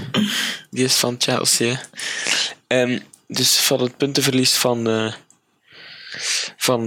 die 0.72 0.84
is 0.84 0.96
van 0.96 1.16
Chelsea. 1.18 1.82
Ehm, 2.68 3.00
dus 3.28 3.58
van 3.58 3.82
het 3.82 3.98
puntenverlies 3.98 4.54
van, 4.54 5.14
van 6.58 6.86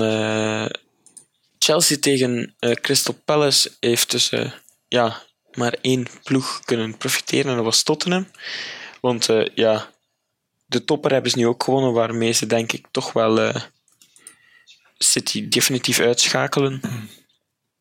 Chelsea 1.59 1.97
tegen 2.01 2.55
Crystal 2.81 3.21
Palace 3.25 3.71
heeft 3.81 4.11
dus 4.11 4.31
ja, 4.93 5.23
maar 5.55 5.73
één 5.81 6.07
ploeg 6.23 6.61
kunnen 6.65 6.97
profiteren 6.97 7.51
en 7.51 7.57
dat 7.57 7.65
was 7.65 7.83
Tottenham. 7.83 8.27
Want 9.01 9.29
eh, 9.29 9.47
ja, 9.55 9.91
de 10.67 10.85
topper 10.85 11.13
hebben 11.13 11.31
ze 11.31 11.39
nu 11.39 11.47
ook 11.47 11.63
gewonnen, 11.63 11.93
waarmee 11.93 12.33
ze 12.33 12.47
denk 12.47 12.73
ik 12.73 12.87
toch 12.91 13.13
wel 13.13 13.41
eh, 13.41 13.63
City 14.99 15.49
definitief 15.49 16.01
uitschakelen. 16.01 16.81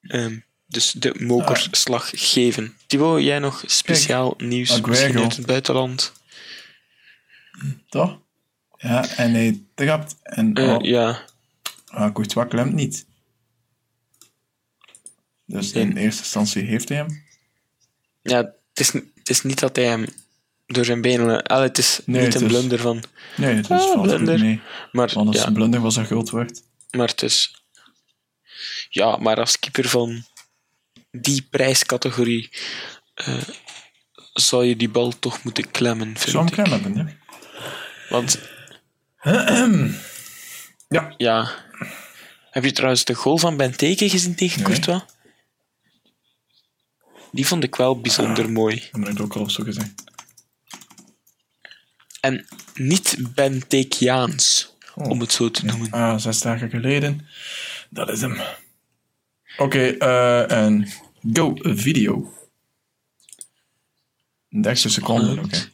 Ehm, 0.02 0.40
dus 0.66 0.92
de 0.92 1.16
mokerslag 1.20 2.10
geven. 2.14 2.78
Thibaut, 2.88 3.24
jij 3.24 3.40
nog 3.40 3.64
speciaal 3.66 4.34
nieuws 4.38 4.72
Aguero. 4.72 4.90
misschien 4.90 5.20
uit 5.20 5.36
het 5.36 5.46
buitenland? 5.46 6.14
Toch? 7.90 8.20
Ja, 8.78 9.08
en 9.10 9.34
hij 9.34 9.62
trapt. 9.76 10.16
En 10.24 10.54
Eh, 10.54 10.74
oh, 10.74 10.84
Ja, 10.84 11.26
ah, 11.88 12.14
Courtois 12.14 12.48
klemt 12.48 12.74
niet. 12.74 13.06
Dus 15.52 15.72
in 15.72 15.98
eerste 15.98 16.22
instantie 16.22 16.64
heeft 16.64 16.90
hij 16.90 16.98
hem. 16.98 17.24
ja, 18.22 18.38
het 18.38 18.80
is, 18.80 18.92
het 18.94 19.30
is 19.30 19.42
niet 19.42 19.60
dat 19.60 19.76
hij 19.76 19.86
hem 19.86 20.06
door 20.66 20.86
zijn 20.86 21.02
benen... 21.02 21.44
Allee, 21.44 21.68
het 21.68 21.78
is 21.78 22.00
Nee, 22.06 22.24
niet 22.26 22.34
het 22.34 22.42
een 22.42 22.48
is- 22.50 22.54
blunder 22.58 22.80
van... 22.80 23.04
Nee, 23.38 23.56
het 23.56 23.64
is 23.66 23.72
Ah, 23.72 23.78
valt 23.94 24.02
blunder. 24.02 24.40
mee. 24.40 24.62
Maar, 24.92 25.14
Anders 25.16 25.38
ja, 25.38 25.48
een 25.48 25.54
blunder 25.54 25.82
was 25.82 25.96
een 25.96 26.06
groot 26.06 26.30
woord. 26.30 26.62
maar 26.92 27.08
het 27.08 27.22
is... 27.22 27.64
Ja, 28.90 29.18
maar 29.18 29.36
als 29.38 29.60
keeper 29.60 29.88
van 29.90 30.26
die 31.12 31.42
prijscategorie 31.50 32.50
eh, 33.14 33.42
zou 34.34 34.66
je 34.66 34.76
die 34.76 34.90
bal 34.90 35.20
toch 35.20 35.44
moeten 35.44 35.72
klemmen, 35.72 36.18
vind 36.18 36.30
Zou 36.30 36.46
hem 36.50 36.66
ik. 36.66 36.70
hebben, 36.72 36.96
ja. 36.96 37.08
Want 38.10 38.40
Ja. 40.90 41.14
Ja. 41.18 41.52
Heb 42.52 42.64
je 42.64 42.72
trouwens 42.72 43.04
de 43.06 43.14
goal 43.14 43.38
van 43.38 43.58
Benteke 43.58 44.10
gezien 44.10 44.36
tegen 44.36 44.58
Nee. 44.64 44.66
Courtois? 44.66 45.02
Die 47.32 47.48
vond 47.48 47.64
ik 47.64 47.76
wel 47.76 48.02
bijzonder 48.02 48.52
mooi. 48.52 48.76
Dat 48.92 49.00
moet 49.00 49.10
ik 49.10 49.20
ook 49.22 49.34
al 49.36 49.42
op 49.42 49.50
zo 49.50 49.64
gezegd. 49.64 49.94
En 52.20 52.46
niet 52.74 53.18
Bentekiaans, 53.36 54.70
Oh. 54.96 55.10
om 55.10 55.20
het 55.20 55.32
zo 55.32 55.52
te 55.52 55.66
noemen. 55.66 55.92
Ah, 55.92 56.18
zes 56.18 56.40
dagen 56.42 56.70
geleden. 56.70 57.28
Dat 57.90 58.10
is 58.10 58.22
hem. 58.22 58.38
Oké, 59.58 59.80
eh, 59.88 60.52
en 60.52 60.88
go 61.34 61.54
video. 61.62 62.34
30 64.50 64.92
seconden, 64.92 65.40
oké. 65.40 65.70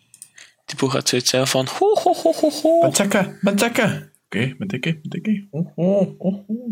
Tipo 0.66 0.88
gaat 0.88 1.10
zoiets 1.10 1.30
zeggen 1.30 1.50
van... 1.50 1.68
Ho, 1.68 1.96
ho, 2.02 2.14
ho, 2.14 2.34
ho, 2.34 2.50
ho. 2.50 2.80
Benteke, 2.82 3.38
Benteke. 3.42 4.12
Oké, 4.26 4.56
Benteke, 4.58 5.00
Benteke. 5.02 5.48
Oh, 5.52 5.78
oh, 5.78 6.16
oh, 6.18 6.50
oh. 6.50 6.72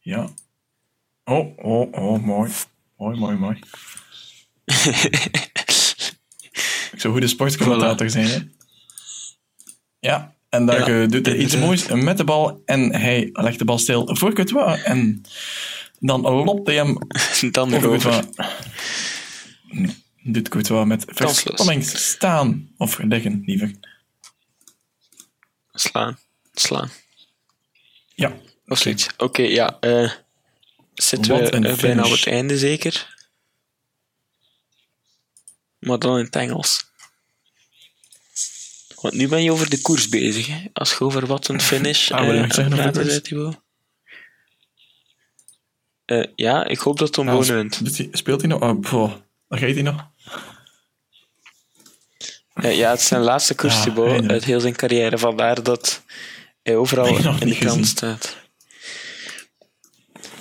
Ja. 0.00 0.28
Oh, 1.24 1.58
oh, 1.58 1.92
oh, 1.92 2.22
mooi. 2.24 2.50
Mooi, 2.98 3.18
mooi, 3.18 3.36
mooi. 3.36 3.58
Ik 6.92 7.00
zou 7.04 7.12
goede 7.12 7.26
sportcommentator 7.28 8.10
zijn, 8.10 8.26
hè? 8.26 8.38
Ja, 9.98 10.36
en 10.48 10.66
dan 10.66 10.76
Ja, 10.76 10.86
eh, 11.02 11.08
doet 11.08 11.26
hij 11.26 11.36
iets 11.36 11.54
inderdaad. 11.54 11.88
moois 11.88 12.04
met 12.04 12.16
de 12.16 12.24
bal 12.24 12.62
en 12.64 12.94
hij 12.94 13.28
legt 13.32 13.58
de 13.58 13.64
bal 13.64 13.78
stil 13.78 14.16
voor 14.16 14.32
Courtois 14.32 14.82
en 14.82 15.22
dan 16.00 16.20
lopt 16.20 16.66
hij 16.66 16.76
hem 16.76 16.98
Dan 17.52 17.74
over. 17.74 17.80
Courtois. 17.88 18.24
Doet 20.22 20.48
Courtois 20.48 20.86
met 20.86 21.04
verspanning 21.08 21.84
staan, 21.84 22.70
of 22.76 22.98
liggen 22.98 23.42
liever. 23.46 23.70
Slaan. 25.72 26.18
Slaan. 26.54 26.90
Ja, 28.14 28.32
Of 28.66 28.78
zoiets. 28.78 29.06
Oké, 29.16 29.42
ja. 29.42 29.76
eh 29.80 30.10
zitten 31.02 31.40
Wat 31.40 31.50
we 31.50 31.68
eh, 31.68 31.76
bijna 31.80 32.04
op 32.04 32.10
het 32.10 32.26
einde, 32.26 32.58
zeker? 32.58 33.16
Maar 35.78 35.98
dan 35.98 36.18
in 36.18 36.24
het 36.24 36.36
Engels. 36.36 36.86
Want 39.00 39.14
nu 39.14 39.28
ben 39.28 39.42
je 39.42 39.52
over 39.52 39.70
de 39.70 39.80
koers 39.80 40.08
bezig, 40.08 40.46
hè? 40.46 40.64
Als 40.72 40.90
je 40.90 41.00
over 41.00 41.26
wat 41.26 41.48
een 41.48 41.60
finish 41.60 42.10
Ah, 42.10 42.24
wil 42.24 42.34
je 42.34 42.52
zeggen. 42.54 43.62
Eh, 46.04 46.24
ja, 46.36 46.64
ik 46.66 46.78
hoop 46.78 46.98
dat 46.98 47.12
Tom 47.12 47.28
Ah, 47.28 47.34
Bonen 47.34 47.54
wint. 47.54 47.84
doet 47.84 47.96
hij- 47.96 48.08
speelt 48.12 48.40
hij 48.40 48.50
nog? 48.50 48.60
Oh. 48.62 49.12
Dan 49.48 49.58
gaat 49.58 49.60
hij 49.74 49.82
nog. 49.82 50.06
Ja, 52.60 52.90
het 52.90 53.00
is 53.00 53.06
zijn 53.06 53.20
laatste 53.20 53.54
koers, 53.54 53.74
Ja, 53.74 53.82
Thibaut, 53.82 54.06
eindelijk. 54.06 54.32
uit 54.32 54.44
heel 54.44 54.60
zijn 54.60 54.76
carrière. 54.76 55.18
Vandaar 55.18 55.62
dat 55.62 56.02
hij 56.62 56.76
overal 56.76 57.06
in 57.16 57.48
de 57.48 57.54
gezien. 57.54 57.84
staat. 57.84 58.36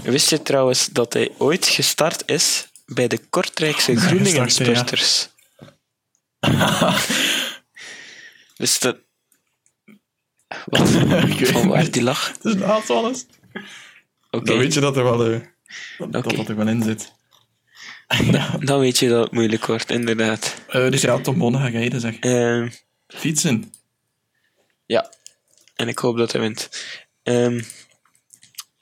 Wist 0.03 0.29
je 0.29 0.41
trouwens 0.41 0.87
dat 0.87 1.13
hij 1.13 1.31
ooit 1.37 1.67
gestart 1.67 2.23
is 2.31 2.67
bij 2.85 3.07
de 3.07 3.17
Kortrijkse 3.29 3.91
Nee, 3.91 4.01
Groeningen 4.07 4.43
gestart, 4.43 5.29
ja. 6.39 6.95
Wist 8.55 8.81
dat... 8.85 8.97
Wat? 10.65 10.89
Van 11.53 11.67
waar 11.67 11.91
die 11.91 12.03
lach? 12.03 12.33
Is 12.41 12.61
aanvallis. 12.61 13.25
Oké, 14.31 14.45
Dan 14.45 14.57
weet 14.57 14.73
je 14.73 14.79
dat 14.79 14.97
er 14.97 15.03
wel, 15.03 15.31
eh, 15.31 15.41
dat, 15.97 16.11
dat 16.11 16.35
dat 16.35 16.49
er 16.49 16.55
wel 16.55 16.67
in 16.67 16.83
zit. 16.83 17.13
dan 18.59 18.79
weet 18.79 18.97
je 18.97 19.09
dat 19.09 19.23
het 19.23 19.31
moeilijk 19.31 19.65
wordt, 19.65 19.91
inderdaad. 19.91 20.55
Eh, 20.67 20.89
dus 20.89 21.01
ja, 21.01 21.21
Tom 21.21 21.37
Bonne 21.37 21.59
gaat 21.59 21.71
rijden, 21.71 22.01
zeg. 22.01 22.19
Ehm, 22.19 22.69
Fietsen. 23.07 23.73
Ja, 24.85 25.11
en 25.75 25.87
ik 25.87 25.97
hoop 25.97 26.17
dat 26.17 26.31
hij 26.31 26.41
wint. 26.41 26.69
Ehm, 27.23 27.61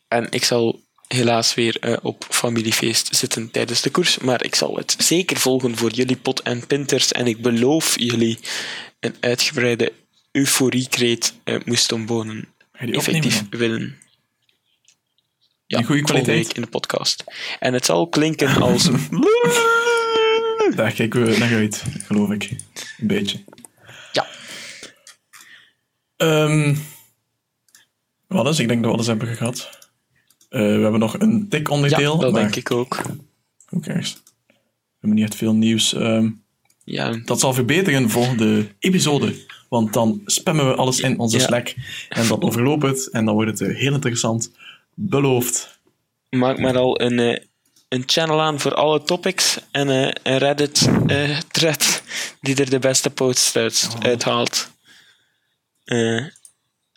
en 0.07 0.32
ik 0.32 0.43
zal 0.43 0.84
helaas 1.08 1.53
weer 1.53 1.78
eh, 1.80 1.97
op 2.01 2.26
familiefeest 2.30 3.16
zitten 3.16 3.51
tijdens 3.51 3.82
de 3.82 3.89
koers, 3.89 4.18
maar 4.18 4.43
ik 4.43 4.56
zal 4.56 4.76
het 4.76 4.95
zeker 4.97 5.38
volgen 5.38 5.78
voor 5.78 5.91
jullie 5.91 6.16
pot 6.16 6.41
en 6.41 6.68
pinters 6.68 7.12
en 7.12 7.28
ik 7.28 7.41
beloof 7.41 7.99
jullie 7.99 8.39
een 8.99 9.16
uitgebreide 9.20 9.93
euforiekreet 10.32 11.34
uh, 11.43 11.60
je 11.66 12.47
die 12.80 12.95
effectief 12.95 13.43
winnen. 13.49 13.97
Ja, 15.68 15.82
goede 15.82 16.01
kwaliteit? 16.01 16.53
in 16.53 16.62
de 16.62 16.68
podcast. 16.68 17.24
En 17.60 17.74
het 17.74 17.86
zal 17.86 18.08
klinken 18.08 18.62
als... 18.62 18.89
Daar 20.76 20.91
kijken 20.91 21.26
we 21.26 21.38
naar 21.38 21.53
uit, 21.53 21.84
geloof 22.06 22.32
ik. 22.32 22.49
Een 22.97 23.08
beetje. 23.08 23.43
ja, 24.12 24.28
Ehm 26.18 26.76
wat 28.28 28.47
is? 28.47 28.60
Ik 28.60 28.68
denk 28.68 28.80
dat 28.82 28.89
we 28.89 28.95
alles 28.95 29.08
hebben 29.08 29.36
gehad. 29.36 29.70
Eh, 30.56 30.62
we 30.62 30.82
hebben 30.82 30.99
nog 30.99 31.20
een 31.20 31.49
tik 31.49 31.68
ja 31.68 31.74
onderdeel. 31.74 32.18
dat 32.18 32.32
maar 32.32 32.41
denk 32.41 32.56
ik 32.56 32.72
ook. 32.72 33.01
Who 33.66 33.80
cares? 33.80 34.14
We 34.47 34.53
hebben 34.99 35.20
niet 35.20 35.24
echt 35.30 35.36
veel 35.36 35.53
nieuws. 35.53 35.93
Ehm, 35.93 36.30
Ja, 36.84 37.18
dat 37.26 37.39
zal 37.39 37.53
verbeteren 37.53 38.10
volgende 38.10 38.68
episode. 38.80 39.36
Want 39.70 39.93
dan 39.93 40.22
spammen 40.26 40.68
we 40.68 40.76
alles 40.76 40.99
in 40.99 41.20
onze 41.20 41.38
Ja. 41.38 41.43
Slack. 41.43 41.74
En 42.10 42.28
dan 42.28 42.41
overloopt 42.43 42.84
het. 42.84 43.10
En 43.12 43.26
dan 43.26 43.34
wordt 43.34 43.60
het 43.60 43.70
eh, 43.70 43.78
heel 43.78 43.93
interessant. 43.93 44.51
Beloofd. 44.93 45.80
maak 46.30 46.60
maar 46.60 46.78
al 46.78 47.01
een, 47.01 47.20
eh, 47.20 47.43
een 47.89 48.03
channel 48.06 48.41
aan 48.41 48.60
voor 48.60 48.74
alle 48.74 49.03
topics 49.03 49.60
en 49.72 49.88
een 49.88 50.38
Reddit-thread 50.38 52.01
die 52.41 52.56
er 52.56 52.70
de 52.70 52.80
beste 52.80 53.10
posts 53.10 53.56
uit, 53.56 53.89
Oh. 53.95 53.99
uithaalt. 54.06 54.70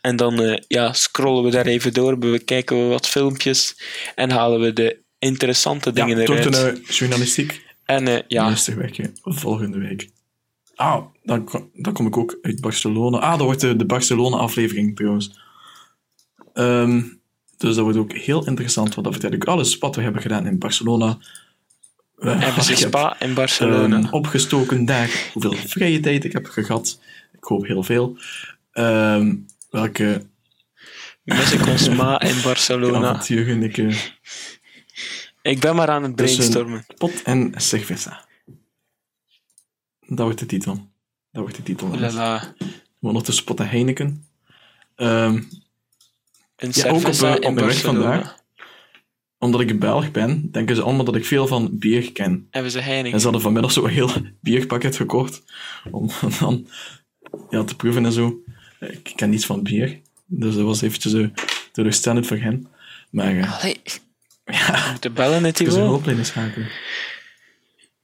En 0.01 0.15
dan 0.15 0.41
eh, 0.41 0.57
ja, 0.67 0.93
scrollen 0.93 1.43
we 1.43 1.51
daar 1.51 1.65
even 1.65 1.93
door, 1.93 2.17
bekijken 2.17 2.77
we 2.81 2.87
wat 2.87 3.07
filmpjes 3.07 3.75
en 4.15 4.31
halen 4.31 4.59
we 4.59 4.73
de 4.73 4.97
interessante 5.19 5.91
dingen 5.91 6.17
ja, 6.17 6.23
eruit. 6.23 6.43
tot 6.43 6.55
een 6.55 6.83
journalistiek. 6.87 7.67
En 7.85 8.07
eh, 8.07 8.23
ja, 8.27 8.47
Rustig 8.47 8.75
werken 8.75 9.15
volgende 9.23 9.77
week. 9.77 10.09
Ah, 10.75 11.05
dan, 11.23 11.69
dan 11.73 11.93
kom 11.93 12.07
ik 12.07 12.17
ook 12.17 12.37
uit 12.41 12.61
Barcelona. 12.61 13.17
Ah, 13.17 13.31
dat 13.37 13.41
wordt 13.41 13.61
de, 13.61 13.75
de 13.75 13.85
Barcelona-aflevering 13.85 14.95
trouwens. 14.95 15.39
Ehm, 16.53 17.01
dus 17.57 17.75
dat 17.75 17.83
wordt 17.83 17.97
ook 17.97 18.13
heel 18.13 18.45
interessant, 18.45 18.95
want 18.95 19.03
dan 19.03 19.13
vertel 19.13 19.31
ik 19.31 19.43
alles 19.43 19.77
wat 19.77 19.95
we 19.95 20.01
hebben 20.01 20.21
gedaan 20.21 20.45
in 20.45 20.59
Barcelona. 20.59 21.17
We 22.15 22.29
hebben 22.29 22.63
ze 22.63 22.75
Spa 22.75 23.19
in 23.19 23.33
Barcelona. 23.33 23.97
ehm, 23.97 24.13
opgestoken 24.13 24.85
daar, 24.85 25.29
hoeveel 25.33 25.53
vrije 25.53 25.99
tijd 25.99 26.23
ik 26.23 26.33
heb 26.33 26.45
gehad. 26.45 26.99
Ik 27.31 27.43
hoop 27.43 27.67
heel 27.67 27.83
veel. 27.83 28.17
Ehm, 28.71 29.35
welke 29.69 30.27
Mis 31.23 31.51
ik 31.57 31.67
ons 31.67 31.89
ma 31.89 32.21
in 32.21 32.41
Barcelona. 32.41 33.23
ik... 33.29 33.77
Ik 35.41 35.59
ben 35.59 35.75
maar 35.75 35.89
aan 35.89 36.03
het 36.03 36.17
tussen 36.17 36.37
brainstormen. 36.37 36.85
Pot 36.97 37.21
en 37.21 37.53
cerveza. 37.55 38.25
Dat 40.07 40.19
wordt 40.19 40.39
de 40.39 40.45
titel. 40.45 40.73
Dat 41.31 41.41
wordt 41.41 41.55
de 41.55 41.63
titel. 41.63 41.97
Lala. 41.99 42.37
Maar 42.99 43.09
ondertussen 43.11 43.45
pot 43.45 43.59
en 43.59 43.69
Heineken. 43.69 44.25
Ehm, 44.95 45.41
Een 46.55 46.69
Ja, 46.71 46.89
ook 46.89 46.95
op, 46.95 47.05
op 47.05 47.15
weg 47.15 47.53
Barcelona. 47.53 47.81
vandaag. 47.81 48.37
omdat 49.37 49.61
ik 49.61 49.79
Belg 49.79 50.11
ben, 50.11 50.51
denken 50.51 50.75
ze 50.75 50.81
allemaal 50.81 51.05
dat 51.05 51.15
ik 51.15 51.25
veel 51.25 51.47
van 51.47 51.77
bier 51.77 52.11
ken. 52.11 52.47
Hebben 52.51 52.71
ze 52.71 52.77
En 52.77 52.83
Heineken. 52.83 53.17
ze 53.17 53.23
hadden 53.23 53.41
vanmiddag 53.41 53.71
zo'n 53.71 53.87
heel 53.87 54.11
bierpakket 54.41 54.95
gekocht. 54.95 55.43
Om 55.91 56.09
dan 56.39 56.67
ja, 57.49 57.63
te 57.63 57.75
proeven 57.75 58.05
en 58.05 58.11
zo. 58.11 58.43
Ik 58.79 59.11
ken 59.15 59.29
niets 59.29 59.45
van 59.45 59.63
bier. 59.63 59.99
Dus 60.25 60.55
dat 60.55 60.63
was 60.63 60.81
eventjes 60.81 61.13
uh, 61.13 61.27
teleurstellend 61.71 62.27
voor 62.27 62.37
hen. 62.37 62.67
Maar 63.09 63.33
uh, 63.33 63.59
Allee, 63.59 63.81
ja, 64.45 64.89
moeten 64.91 65.13
bellen, 65.13 65.41
net 65.41 65.59
ik 65.59 65.67
is 65.67 65.73
een 65.73 65.81
hulplijn 65.81 66.25
schakelen. 66.25 66.69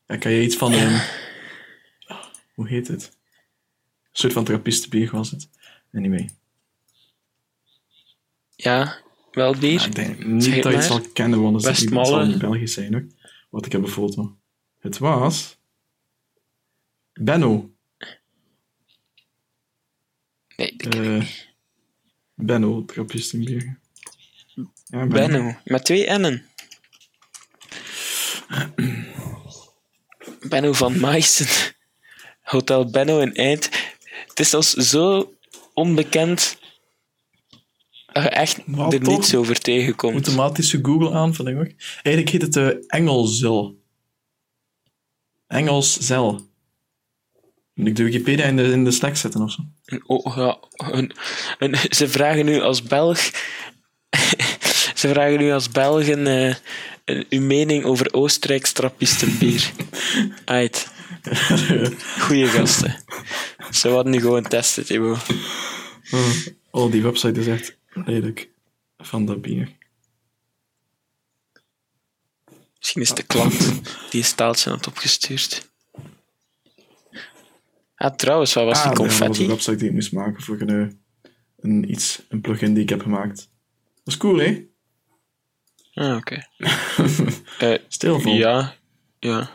Ja, 0.07 0.17
kan 0.17 0.31
je 0.31 0.43
iets 0.43 0.55
van... 0.55 0.73
hoe 2.53 2.67
heet 2.67 2.87
het? 2.87 3.03
Een 3.03 4.21
soort 4.21 4.33
van 4.33 4.43
trappistenbier 4.43 5.11
was 5.11 5.31
het. 5.31 5.49
Anyway. 5.93 6.29
Ja, 8.55 8.97
wel 9.31 9.55
bier. 9.55 9.75
Maar 9.75 9.87
ik 9.87 9.95
denk 9.95 10.25
niet 10.25 10.45
dat 10.63 10.71
je 10.71 10.77
het 10.77 10.83
zal 10.83 11.01
kennen, 11.01 11.41
want 11.41 11.63
het 11.63 11.71
is 11.77 11.79
niet- 11.81 11.93
het 11.97 12.07
zal 12.07 12.25
niet 12.25 12.37
Belgisch 12.37 12.73
zijn 12.73 12.93
hoor. 12.93 13.05
Wat 13.49 13.65
ik 13.65 13.71
heb 13.71 13.81
een 13.81 13.87
foto. 13.87 14.37
Het 14.79 14.97
was... 14.97 15.57
Benno. 17.13 17.74
Nee, 20.55 20.67
ik- 20.71 20.85
Eh 20.85 21.21
Benno, 22.33 22.85
trappistenbier. 22.85 23.79
Ja, 24.85 25.05
Benno. 25.07 25.55
Met 25.63 25.85
twee 25.85 26.09
N'en. 26.09 26.45
Benno 30.49 30.73
van 30.73 30.99
Meissen. 30.99 31.73
Hotel 32.41 32.89
Benno 32.89 33.19
in 33.19 33.33
Eind. 33.35 33.69
Het 34.27 34.39
is 34.39 34.53
als 34.53 34.73
zo 34.73 35.33
onbekend 35.73 36.57
dat 38.13 38.23
je 38.23 38.29
echt 38.29 38.67
Maar 38.67 38.91
er 38.93 38.99
toch, 39.01 39.15
niets 39.17 39.35
over 39.35 39.59
tegenkomt. 39.59 40.13
Automatische 40.27 40.79
Google 40.81 41.11
aan, 41.13 41.33
vind 41.33 41.47
ik 41.47 41.57
ook. 41.57 41.71
Eigenlijk 42.03 42.29
heet 42.29 42.41
het 42.41 42.55
uh, 42.55 42.83
Engelzel. 42.87 43.83
Engelszel. 45.47 46.41
Moet 47.75 47.87
ik 47.87 47.95
de 47.95 48.03
Wikipedia 48.03 48.45
in 48.45 48.55
de, 48.55 48.63
in 48.63 48.83
de 48.83 48.91
zetten 48.91 49.41
of 49.41 49.51
zo? 49.51 49.61
Oh, 50.05 50.35
ja, 50.37 50.59
ze 51.89 52.09
vragen 52.09 52.45
nu 52.45 52.61
als 52.61 52.83
Belg. 52.83 53.17
ze 55.01 55.07
vragen 55.07 55.37
nu 55.37 55.51
als 55.51 55.69
Belg 55.69 56.07
een, 56.07 56.27
eh, 56.27 56.55
een- 57.05 57.25
uw 57.29 57.41
mening 57.41 57.83
over 57.83 58.13
Oostenrijks 58.13 58.71
trappistenbier. 58.71 59.71
Uit. 60.45 60.87
Goeie 62.19 62.47
gasten. 62.47 63.03
Ze 63.71 63.89
hadden 63.89 64.11
nu 64.13 64.19
gewoon 64.19 64.43
testen, 64.47 64.85
Thibaut. 64.85 65.19
Oh, 66.71 66.91
die 66.91 67.01
website 67.01 67.39
is 67.39 67.47
echt 67.47 67.77
lelijk. 67.93 68.49
Van 68.97 69.25
dat 69.25 69.41
bier. 69.41 69.69
Misschien 72.77 73.01
is 73.01 73.13
de 73.13 73.23
klant 73.23 73.57
die 74.09 74.21
een 74.21 74.23
staaltje 74.27 74.69
had 74.69 74.87
opgestuurd. 74.87 75.69
Ah, 77.95 78.15
trouwens, 78.15 78.53
wat 78.53 78.63
was 78.65 78.73
die 78.83 78.91
Ah, 78.91 78.97
nee, 78.97 78.97
dat 78.97 79.05
was 79.07 79.17
confetti? 79.17 79.43
een 79.43 79.49
website 79.49 79.75
die 79.75 79.87
ik 79.87 79.93
moest 79.93 80.11
maken 80.11 80.43
voor 80.43 80.61
een, 80.61 80.69
eh, 80.69 80.87
een, 81.59 81.91
iets, 81.91 82.21
een 82.29 82.41
plugin 82.41 82.73
die 82.73 82.83
ik 82.83 82.89
heb 82.89 83.01
gemaakt. 83.01 83.35
Dat 84.03 84.13
is 84.13 84.17
cool, 84.17 84.37
hè? 84.37 84.65
Ah, 85.93 86.15
oké. 86.15 86.47
Eh, 87.59 87.77
Stilvol. 87.87 88.33
ja, 88.33 88.75
ja, 89.19 89.49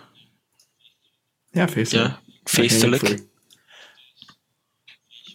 Ja, 1.50 1.68
feestelijk. 1.68 2.08
ja. 2.08 2.20
Feestelijk. 2.44 3.22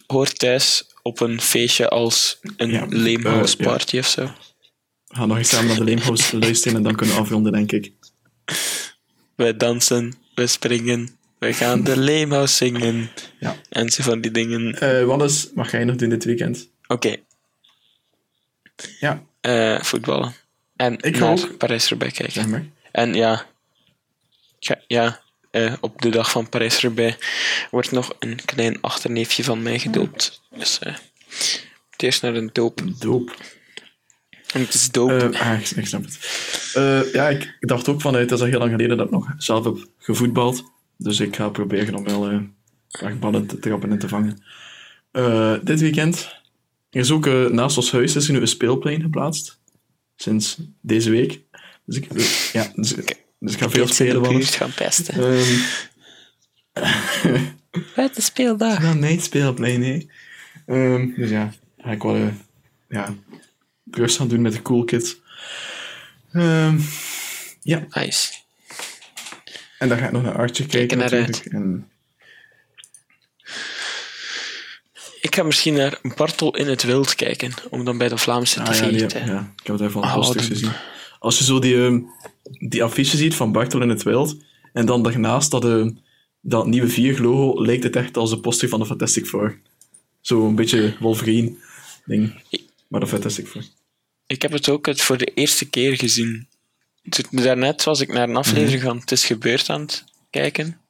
Hoort 0.06 0.38
thuis 0.38 0.94
op 1.02 1.20
een 1.20 1.40
feestje 1.40 1.88
als 1.88 2.38
een 2.56 2.70
Ja, 2.70 2.86
Leemhouse 2.88 3.56
eh, 3.58 3.64
ja. 3.86 3.98
of 3.98 4.06
zo. 4.08 4.26
voor. 4.26 4.36
We 5.06 5.14
gaan 5.14 5.28
nog 5.28 5.36
eens 5.36 5.48
samen 5.48 5.66
naar 5.66 5.76
de 5.76 5.84
Leemhouse 5.84 6.38
luisteren 6.46 6.76
en 6.76 6.82
dan 6.82 6.94
kunnen 6.96 7.14
we 7.14 7.20
afronden, 7.20 7.52
denk 7.52 7.72
ik. 7.72 7.92
Wij 9.34 9.56
dansen, 9.56 10.14
we 10.34 10.46
springen, 10.46 11.15
we 11.38 11.52
gaan 11.52 11.84
de 11.84 11.96
Leemhouse 11.98 12.54
zingen. 12.54 13.10
Ja. 13.40 13.56
En 13.68 13.90
zo 13.90 14.02
van 14.02 14.20
die 14.20 14.30
dingen. 14.30 15.06
Wat 15.06 15.22
is, 15.22 15.50
mag 15.54 15.70
jij 15.70 15.84
nog 15.84 15.96
doen 15.96 16.08
dit 16.08 16.24
weekend? 16.24 16.68
Oké, 16.86 17.16
Ja, 19.00 19.22
eh, 19.40 19.82
voetballen. 19.82 20.34
En 20.76 20.98
Ik 21.00 21.18
naar 21.18 21.30
ook. 21.30 21.56
Parijs-Roubaix 21.56 22.16
kijken. 22.16 22.34
zeg 22.34 22.46
maar. 22.46 22.66
En 22.92 23.14
ja, 23.14 23.46
ja, 24.58 24.80
ja 24.86 25.20
eh, 25.50 25.72
op 25.80 26.02
de 26.02 26.08
dag 26.08 26.30
van 26.30 26.48
Parijs-Roubaix 26.48 27.16
wordt 27.70 27.90
nog 27.90 28.16
een 28.18 28.44
klein 28.44 28.80
achterneefje 28.80 29.44
van 29.44 29.62
mij 29.62 29.78
gedoopt. 29.78 30.42
Dus 30.56 30.78
eh, 30.78 30.94
het 31.90 32.02
eerst 32.02 32.22
naar 32.22 32.34
een 32.34 32.50
doop. 32.52 32.80
Doop. 32.98 33.36
En 34.52 34.60
het 34.60 34.74
is 34.74 34.90
doop. 34.90 35.10
Eh, 35.10 35.40
ah, 35.40 35.60
ik, 35.60 35.70
ik 35.70 35.86
snap 35.86 36.04
het. 36.04 36.18
Ja, 37.12 37.28
ik, 37.28 37.56
dacht 37.60 37.88
ook 37.88 38.00
van, 38.00 38.14
eh, 38.14 38.20
het 38.20 38.30
is 38.30 38.40
al 38.40 38.46
heel 38.46 38.58
lang 38.58 38.70
geleden 38.70 38.96
dat 38.96 39.06
ik 39.06 39.12
nog 39.12 39.34
zelf 39.38 39.64
heb 39.64 39.76
gevoetbald. 39.98 40.64
Dus 40.96 41.20
ik 41.20 41.36
ga 41.36 41.48
proberen 41.48 41.94
om 41.94 42.04
wel 42.04 42.42
ballen 43.20 43.46
te 43.46 43.58
trappen 43.58 43.90
en 43.90 43.98
te 43.98 44.08
vangen. 44.08 44.42
Eh, 45.10 45.54
dit 45.62 45.80
weekend 45.80 46.28
is 46.90 47.10
ook 47.10 47.26
eh, 47.26 47.46
naast 47.46 47.76
ons 47.76 47.92
huis 47.92 48.16
is 48.16 48.26
er 48.26 48.32
nu 48.32 48.40
een 48.40 48.48
speelplein 48.48 49.00
geplaatst. 49.00 49.58
Sinds 50.16 50.58
deze 50.80 51.10
week. 51.10 51.40
Dus 51.84 51.96
ik, 51.96 52.06
ja, 52.52 52.72
dus, 52.74 52.94
dus 53.38 53.52
ik 53.52 53.58
ga 53.58 53.70
veel 53.70 53.86
spelen. 53.86 54.22
ballen. 54.22 54.36
buurt 54.36 54.54
gaan 54.54 54.74
pesten. 54.74 55.14
Ehm, 55.14 55.58
Wat 57.96 58.14
de 58.14 58.22
speeldag. 58.22 58.82
ja, 58.82 58.94
nee, 58.94 59.14
het 59.14 59.24
speelplein, 59.24 59.80
nee. 59.80 60.10
Ehm, 60.66 61.14
dus 61.14 61.30
ja, 61.30 61.52
ga 61.78 61.90
ik 61.90 62.02
wel 62.02 62.30
ja, 62.88 63.14
rust 63.90 64.16
gaan 64.16 64.28
doen 64.28 64.40
met 64.40 64.52
de 64.52 64.62
cool 64.62 64.84
kids. 64.84 65.16
Ehm, 66.32 66.78
ja, 67.62 67.86
Nice. 67.90 68.32
En 69.78 69.88
dan 69.88 69.98
ga 69.98 70.04
ik 70.06 70.12
nog 70.12 70.22
naar 70.22 70.36
Artje 70.36 70.66
kijken 70.66 70.98
Kijk 70.98 71.10
natuurlijk. 71.10 71.44
En, 71.44 71.88
Ik 75.20 75.34
ga 75.34 75.42
misschien 75.42 75.74
naar 75.74 75.98
Bartel 76.16 76.56
in 76.56 76.66
het 76.68 76.82
Wild 76.82 77.14
kijken, 77.14 77.52
om 77.70 77.84
dan 77.84 77.98
bij 77.98 78.08
de 78.08 78.18
Vlaamse 78.18 78.60
ah, 78.60 78.66
tv 78.70 78.80
ja, 78.80 78.88
die, 78.88 79.06
te... 79.06 79.18
ja, 79.18 79.52
ik 79.60 79.66
heb 79.66 79.78
het 79.78 79.88
even 79.88 80.00
wat 80.00 80.14
posters 80.14 80.44
een- 80.44 80.50
gezien. 80.52 80.72
Als 81.18 81.38
je 81.38 81.44
zo 81.44 81.58
die, 81.58 81.84
ehm, 81.84 82.00
die 82.68 82.82
affiche 82.82 83.16
ziet 83.16 83.34
van 83.34 83.52
Bartel 83.52 83.82
in 83.82 83.88
het 83.88 84.02
Wild, 84.02 84.36
en 84.72 84.86
dan 84.86 85.02
daarnaast 85.02 85.50
dat, 85.50 85.64
eh, 85.64 85.86
dat 86.40 86.66
nieuwe 86.66 86.88
Vier-logo, 86.88 87.62
lijkt 87.62 87.82
het 87.82 87.96
echt 87.96 88.16
als 88.16 88.32
een 88.32 88.40
poster 88.40 88.68
van 88.68 88.80
de 88.80 88.86
Fantastic 88.86 89.26
Four. 89.26 89.58
Zo 90.20 90.46
een 90.46 90.54
beetje 90.54 90.96
Wolverine-ding. 91.00 92.42
Maar 92.88 93.00
de 93.00 93.06
Fantastic 93.06 93.46
Four. 93.46 93.64
Ik 94.26 94.42
heb 94.42 94.52
het 94.52 94.68
ook 94.68 94.86
het 94.86 95.00
voor 95.00 95.16
de 95.18 95.24
eerste 95.34 95.68
keer 95.68 95.96
gezien. 95.96 96.46
Daarnet 97.30 97.84
was 97.84 98.00
ik 98.00 98.12
naar 98.12 98.28
een 98.28 98.36
aflevering 98.36 98.82
van 98.82 98.98
Het 98.98 99.12
is 99.12 99.24
gebeurd 99.26 99.70
aan 99.70 99.80
het 99.80 100.04
kijken. 100.30 100.80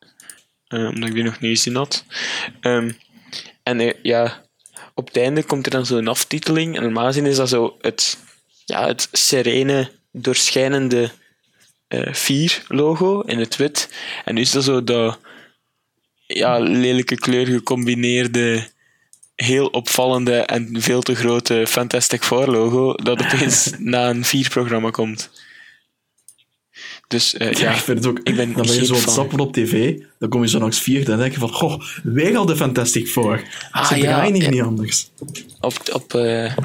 eh, 0.69 0.89
omdat 0.89 1.09
ik 1.09 1.15
die 1.15 1.23
nog 1.23 1.41
niet 1.41 1.57
gezien 1.57 1.75
had. 1.77 2.05
Ehm, 2.61 2.91
en 3.63 3.81
eh, 3.81 3.93
ja, 4.03 4.45
op 4.95 5.07
het 5.07 5.17
einde 5.17 5.43
komt 5.43 5.65
er 5.67 5.73
dan 5.73 5.87
zo'n 5.87 6.09
aftiteling. 6.09 6.77
En 6.77 6.83
normaal 6.83 7.07
gezien 7.07 7.27
is 7.27 7.37
dat 7.37 7.49
zo 7.49 7.77
het, 7.81 8.19
ja, 8.65 8.87
het 8.87 9.09
serene, 9.13 9.91
doorschijnende 10.13 11.11
eh 11.89 12.13
4-logo 12.15 13.21
in 13.21 13.39
het 13.39 13.57
wit. 13.57 13.89
En 14.25 14.35
nu 14.35 14.41
is 14.41 14.51
dat 14.51 14.65
zo 14.65 14.85
dat 14.85 15.19
ja, 16.27 16.59
lelijke 16.59 17.15
kleur 17.15 17.47
gecombineerde 17.47 18.69
heel 19.37 19.67
opvallende 19.67 20.37
en 20.41 20.83
veel 20.83 21.03
te 21.03 21.15
grote 21.15 21.65
Fantastic 21.69 22.23
Four 22.23 22.47
logo 22.51 22.95
dat 22.95 23.23
opeens 23.25 23.73
na 23.79 24.09
een 24.11 24.25
vier-programma 24.25 24.91
komt. 24.91 25.31
Dus 27.09 27.35
eh, 27.35 27.53
Ja, 27.53 27.61
ja, 27.61 27.71
ik 27.75 27.81
vind 27.81 27.99
het 27.99 28.07
ook. 28.07 28.19
ik 28.19 28.37
ben 28.37 28.53
dan 28.53 28.67
ben 28.67 28.75
je 28.75 28.85
zo 28.85 28.95
stappen 28.95 29.41
op 29.41 29.53
tv, 29.53 29.99
dan 30.19 30.29
kom 30.29 30.43
je 30.43 30.49
zo 30.49 30.59
langs 30.59 30.81
vier, 30.81 31.05
dan 31.05 31.19
denk 31.19 31.33
je 31.33 31.39
van, 31.39 31.53
goh, 31.53 31.83
weer 32.03 32.37
al 32.37 32.47
de 32.47 32.57
Fantastic 32.57 33.09
Four. 33.09 33.43
Ah, 33.71 33.87
Ze 33.87 33.97
ja, 33.97 34.03
draaien 34.03 34.35
hier 34.35 34.43
ja. 34.43 34.51
niet 34.51 34.63
anders. 34.63 35.11
op, 35.61 35.75
op, 35.93 36.15
eh, 36.15 36.57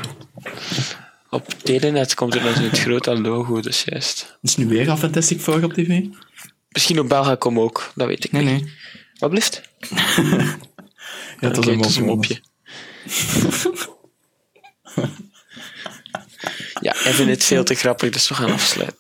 op 1.29 1.47
Telenet 1.63 2.13
komt 2.13 2.35
er 2.35 2.43
dan 2.43 2.55
zo 2.55 2.61
het 2.61 2.79
grote 2.79 3.21
logo, 3.21 3.61
dus 3.61 3.83
juist. 3.83 4.37
Is 4.41 4.55
nu 4.55 4.67
weer 4.67 4.89
al 4.89 4.97
Fantastic 4.97 5.39
Four 5.39 5.63
op 5.63 5.73
tv? 5.73 6.01
Misschien 6.69 6.99
op 6.99 7.09
Belgacom 7.09 7.59
ook, 7.59 7.91
dat 7.95 8.07
weet 8.07 8.23
ik 8.23 8.31
niet. 8.31 8.43
nee. 8.43 8.73
Wat 9.19 9.29
blieft? 9.29 9.61
Ja, 11.39 11.49
een 11.55 11.77
het 11.77 11.85
is 11.85 11.95
een 11.95 12.05
mopje. 12.05 12.33
ja, 16.81 16.93
hij 16.97 17.13
vindt 17.13 17.31
het 17.31 17.43
veel 17.43 17.63
te 17.63 17.75
grappig, 17.75 18.09
dus 18.09 18.27
we 18.27 18.35
gaan 18.35 18.51
afsluiten. 18.51 18.97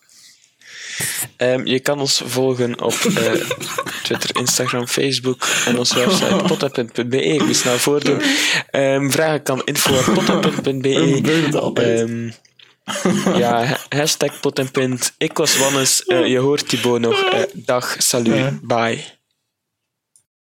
Ehm, 1.37 1.65
je 1.65 1.79
kan 1.79 1.99
ons 1.99 2.21
volgen 2.25 2.81
op 2.81 2.93
eh, 2.93 3.31
Twitter, 4.03 4.29
Instagram, 4.37 4.87
Facebook 4.87 5.43
en 5.65 5.77
onze 5.79 5.95
website 5.99 6.35
potta.be. 6.47 7.23
Ik 7.23 7.45
moet 7.45 7.55
snel 7.55 7.77
voordoen. 7.77 8.21
Ehm, 8.71 9.09
vragen 9.09 9.43
kan 9.43 9.61
het 9.65 9.79
altijd. 11.65 11.99
Ehm, 12.09 12.29
ja, 13.37 13.63
ha- 13.65 13.79
hashtag 13.89 14.39
pot 14.39 14.59
en 14.59 14.71
pint. 14.71 15.13
Ik 15.17 15.37
was 15.37 15.57
Wannes. 15.57 16.03
Eh, 16.05 16.27
je 16.27 16.37
hoort 16.37 16.67
Thibaut 16.69 16.99
nog. 16.99 17.21
Eh, 17.23 17.39
dag, 17.53 17.95
salut, 17.97 18.61
bye. 18.61 19.19